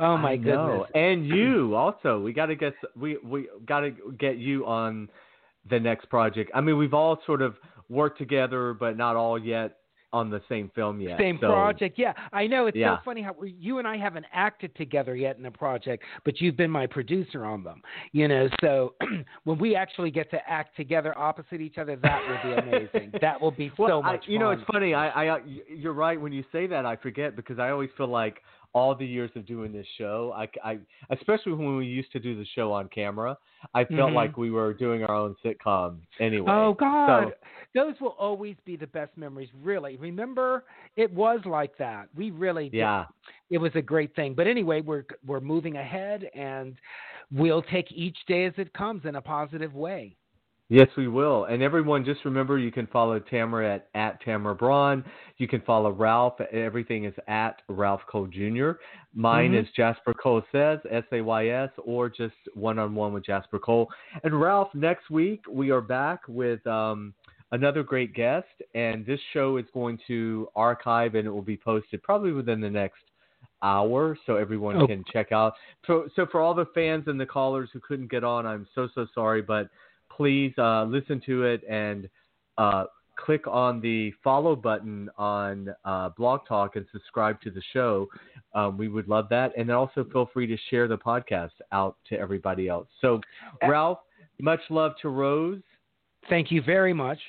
Oh 0.02 0.18
my 0.18 0.32
I 0.32 0.36
know. 0.36 0.68
goodness. 0.68 0.92
And 0.96 1.26
you 1.26 1.76
also. 1.76 2.20
We 2.20 2.34
got 2.34 2.48
to 2.48 2.56
get 2.56 2.74
we 2.96 3.18
we 3.24 3.48
got 3.66 3.82
to 3.82 3.92
get 4.20 4.38
you 4.38 4.66
on 4.66 5.10
the 5.70 5.80
next 5.80 6.10
project. 6.10 6.52
I 6.54 6.60
mean, 6.60 6.78
we've 6.78 6.94
all 6.94 7.20
sort 7.26 7.42
of 7.42 7.56
worked 7.88 8.18
together, 8.18 8.74
but 8.74 8.98
not 8.98 9.16
all 9.16 9.40
yet 9.40 9.78
on 10.12 10.30
the 10.30 10.42
same 10.50 10.72
film 10.74 11.00
yet. 11.00 11.20
Same 11.20 11.38
so, 11.40 11.48
project, 11.48 11.98
yeah. 12.00 12.14
I 12.34 12.48
know 12.48 12.66
it's 12.68 12.78
Yeah. 12.78 12.98
so 12.98 13.02
funny 13.06 13.22
how 13.22 13.36
you 13.44 13.78
and 13.80 13.88
I 13.88 13.98
haven't 13.98 14.26
acted 14.34 14.76
together 14.76 15.16
yet 15.16 15.38
in 15.38 15.46
a 15.46 15.52
project, 15.52 16.04
but 16.26 16.42
you've 16.42 16.58
been 16.58 16.72
my 16.72 16.88
producer 16.88 17.46
on 17.46 17.64
them. 17.64 17.82
You 18.12 18.28
know, 18.28 18.50
so 18.62 18.96
when 19.44 19.60
we 19.60 19.76
actually 19.76 20.12
get 20.12 20.30
to 20.32 20.50
act 20.50 20.76
together 20.76 21.18
opposite 21.18 21.62
each 21.62 21.78
other, 21.78 21.96
that 21.98 22.22
will 22.28 22.52
be 22.52 22.62
amazing. 22.62 23.12
that 23.22 23.40
will 23.40 23.52
be 23.52 23.72
Well, 23.78 23.90
so 24.02 24.02
I- 24.08 24.14
much 24.14 24.24
you 24.28 24.40
know, 24.40 24.50
it's 24.52 24.64
funny. 24.72 24.94
I, 24.94 25.36
I, 25.36 25.40
you're 25.68 25.94
right 25.94 26.20
when 26.20 26.34
you 26.34 26.44
say 26.52 26.66
that. 26.68 26.86
I 26.86 26.96
forget 26.96 27.36
because 27.36 27.60
I 27.60 27.70
always 27.70 27.90
feel 27.98 28.08
like 28.08 28.42
all 28.74 28.94
the 28.94 29.06
years 29.06 29.32
of 29.36 29.46
doing 29.46 29.72
this 29.72 29.88
show, 29.98 30.32
I, 30.36 30.48
I 30.64 30.78
especially 31.10 31.54
when 31.54 31.76
we 31.78 31.86
used 31.86 32.12
to 32.12 32.20
do 32.20 32.38
the 32.38 32.46
show 32.54 32.72
on 32.72 32.88
camera, 32.90 33.36
I 33.74 33.84
felt 33.86 34.12
Mhm. 34.12 34.16
like 34.16 34.38
we 34.38 34.52
were 34.52 34.74
doing 34.74 35.04
our 35.04 35.16
own 35.16 35.36
sitcom 35.44 35.98
anyway. 36.20 36.52
Oh 36.52 36.74
God, 36.74 37.30
So- 37.30 37.34
those 37.74 38.00
will 38.00 38.16
always 38.20 38.56
be 38.66 38.76
the 38.76 38.88
best 38.88 39.16
memories. 39.18 39.50
Really, 39.62 39.98
remember 39.98 40.66
it 40.96 41.12
was 41.12 41.40
like 41.46 41.76
that. 41.78 42.10
We 42.16 42.30
really, 42.32 42.70
did- 42.70 42.78
Yeah. 42.78 43.06
it 43.50 43.58
was 43.58 43.76
a 43.76 43.82
great 43.82 44.16
thing. 44.16 44.34
But 44.36 44.46
anyway, 44.48 44.82
we're 44.82 45.06
we're 45.26 45.40
moving 45.40 45.76
ahead, 45.78 46.30
and 46.36 46.76
we'll 47.32 47.64
take 47.64 47.92
each 47.92 48.18
day 48.28 48.46
as 48.46 48.54
it 48.58 48.72
comes 48.74 49.06
in 49.06 49.16
a 49.16 49.22
positive 49.22 49.74
way. 49.76 50.16
Yes, 50.72 50.88
we 50.96 51.08
will. 51.08 51.46
And 51.46 51.64
everyone, 51.64 52.06
just 52.06 52.24
remember 52.26 52.60
you 52.60 52.72
can 52.72 52.86
follow 52.88 53.18
Tamara 53.20 53.76
at, 53.76 53.88
at 53.96 54.22
Tamara 54.22 54.54
Braun. 54.54 55.04
You 55.38 55.48
can 55.48 55.62
follow 55.62 55.90
Ralph. 55.92 56.40
Everything 56.52 57.06
is 57.06 57.14
at 57.28 57.64
Ralph 57.68 58.02
Cole 58.08 58.28
Jr. 58.28 58.72
Mine 59.16 59.54
Mhm. 59.54 59.64
is 59.64 59.68
Jasper 59.76 60.14
Cole 60.14 60.44
Says, 60.52 60.78
S 60.92 61.04
A 61.12 61.22
Y 61.22 61.48
S, 61.48 61.72
or 61.84 62.08
just 62.08 62.36
one 62.54 62.78
on 62.78 62.94
one 62.94 63.14
with 63.14 63.26
Jasper 63.26 63.58
Cole. 63.58 63.90
And 64.24 64.40
Ralph, 64.40 64.70
next 64.76 65.10
week 65.10 65.42
we 65.50 65.72
are 65.72 65.82
back 65.82 66.22
with 66.28 66.66
um, 66.68 67.16
another 67.52 67.82
great 67.82 68.14
guest. 68.14 68.46
And 68.76 69.04
this 69.08 69.20
show 69.34 69.58
is 69.58 69.66
going 69.74 69.98
to 70.06 70.50
archive 70.56 71.16
and 71.16 71.26
it 71.28 71.32
will 71.32 71.42
be 71.42 71.58
posted 71.58 72.04
probably 72.04 72.32
within 72.32 72.62
the 72.62 72.70
next 72.70 73.02
hour 73.64 74.16
so 74.28 74.36
everyone 74.36 74.78
Oh. 74.84 74.86
can 74.86 75.04
check 75.12 75.32
out. 75.32 75.54
So, 75.88 76.08
so 76.16 76.28
for 76.28 76.42
all 76.42 76.54
the 76.54 76.68
fans 76.76 77.08
and 77.08 77.20
the 77.20 77.26
callers 77.26 77.70
who 77.74 77.80
couldn't 77.80 78.12
get 78.12 78.24
on, 78.24 78.46
I'm 78.46 78.68
so, 78.76 78.88
so 78.94 79.08
sorry. 79.16 79.42
But 79.42 79.68
please 80.20 80.54
uh, 80.58 80.84
listen 80.84 81.22
to 81.26 81.46
it 81.46 81.62
and 81.70 82.10
uh, 82.58 82.84
click 83.16 83.48
on 83.48 83.80
the 83.80 84.12
follow 84.22 84.54
button 84.54 85.10
on 85.18 85.74
uh, 85.86 86.10
Blog 86.18 86.42
Talk 86.46 86.76
and 86.76 86.86
subscribe 86.92 87.40
to 87.40 87.50
the 87.50 87.62
show. 87.72 88.06
Um, 88.54 88.78
we 88.78 88.90
would 88.90 89.08
love 89.08 89.28
that. 89.30 89.54
And 89.58 89.72
also 89.72 90.06
feel 90.12 90.30
free 90.34 90.46
to 90.48 90.58
share 90.70 90.90
the 90.90 90.98
podcast 90.98 91.52
out 91.72 91.96
to 92.10 92.20
everybody 92.20 92.68
else. 92.68 92.88
So, 93.00 93.22
Ralph, 93.66 94.00
much 94.42 94.60
love 94.70 94.92
to 95.04 95.08
Rose. 95.08 95.62
Thank 96.28 96.52
you 96.52 96.62
very 96.62 96.94
much. 96.94 97.20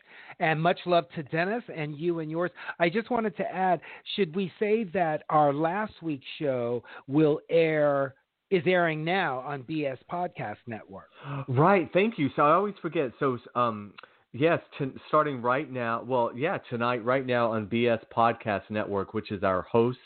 And 0.40 0.60
much 0.60 0.80
love 0.84 1.04
to 1.14 1.22
Dennis 1.22 1.62
and 1.72 1.96
you 1.96 2.18
and 2.18 2.28
yours. 2.28 2.50
I 2.80 2.88
just 2.88 3.08
wanted 3.08 3.36
to 3.36 3.44
add 3.54 3.80
should 4.16 4.34
we 4.34 4.50
say 4.58 4.82
that 4.94 5.22
our 5.30 5.52
last 5.52 5.92
week's 6.02 6.26
show 6.40 6.82
will 7.06 7.38
air, 7.48 8.14
is 8.50 8.62
airing 8.66 9.04
now 9.04 9.38
on 9.40 9.62
BS 9.62 9.98
Podcast 10.10 10.58
Network? 10.66 11.08
Right. 11.48 11.90
Thank 11.92 12.18
you. 12.18 12.28
So 12.36 12.42
I 12.42 12.52
always 12.52 12.74
forget. 12.80 13.12
So, 13.18 13.38
um, 13.54 13.92
yes, 14.32 14.60
t- 14.78 14.92
starting 15.08 15.42
right 15.42 15.70
now. 15.70 16.02
Well, 16.02 16.32
yeah, 16.34 16.58
tonight, 16.68 17.04
right 17.04 17.24
now 17.26 17.52
on 17.52 17.66
BS 17.66 18.00
Podcast 18.14 18.62
Network, 18.70 19.14
which 19.14 19.30
is 19.30 19.42
our 19.42 19.62
host 19.62 19.98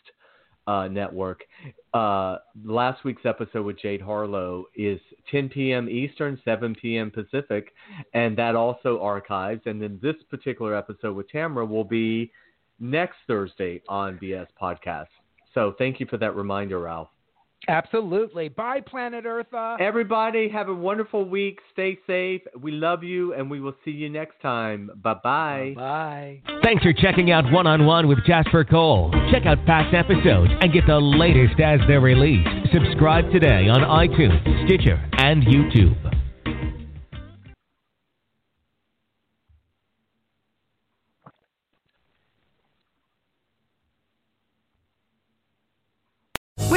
uh, 0.66 0.88
network. 0.88 1.42
Uh, 1.92 2.38
last 2.64 3.04
week's 3.04 3.24
episode 3.24 3.64
with 3.64 3.78
Jade 3.80 4.00
Harlow 4.00 4.64
is 4.74 5.00
10 5.30 5.50
p.m. 5.50 5.88
Eastern, 5.88 6.40
7 6.44 6.74
p.m. 6.80 7.10
Pacific, 7.10 7.72
and 8.14 8.36
that 8.36 8.54
also 8.56 9.00
archives. 9.00 9.62
And 9.66 9.80
then 9.80 9.98
this 10.02 10.16
particular 10.30 10.74
episode 10.74 11.14
with 11.14 11.28
Tamara 11.30 11.66
will 11.66 11.84
be 11.84 12.30
next 12.80 13.16
Thursday 13.26 13.82
on 13.88 14.18
BS 14.18 14.46
Podcast. 14.60 15.06
So 15.52 15.74
thank 15.78 16.00
you 16.00 16.06
for 16.06 16.16
that 16.18 16.34
reminder, 16.34 16.80
Ralph. 16.80 17.08
Absolutely. 17.68 18.48
Bye, 18.48 18.80
Planet 18.80 19.24
Eartha. 19.24 19.80
Everybody, 19.80 20.48
have 20.48 20.68
a 20.68 20.74
wonderful 20.74 21.28
week. 21.28 21.58
Stay 21.72 21.98
safe. 22.06 22.42
We 22.60 22.72
love 22.72 23.02
you, 23.02 23.34
and 23.34 23.50
we 23.50 23.60
will 23.60 23.74
see 23.84 23.90
you 23.90 24.08
next 24.08 24.40
time. 24.40 24.90
Bye 25.02 25.14
bye. 25.22 25.72
Bye. 25.76 26.42
Thanks 26.62 26.82
for 26.82 26.92
checking 26.92 27.30
out 27.30 27.44
One 27.52 27.66
on 27.66 27.86
One 27.86 28.08
with 28.08 28.18
Jasper 28.26 28.64
Cole. 28.64 29.10
Check 29.30 29.46
out 29.46 29.64
past 29.66 29.94
episodes 29.94 30.50
and 30.60 30.72
get 30.72 30.86
the 30.86 30.98
latest 30.98 31.60
as 31.60 31.80
they're 31.86 32.00
released. 32.00 32.48
Subscribe 32.72 33.30
today 33.30 33.68
on 33.68 33.80
iTunes, 33.80 34.40
Stitcher, 34.66 35.02
and 35.18 35.42
YouTube. 35.42 36.23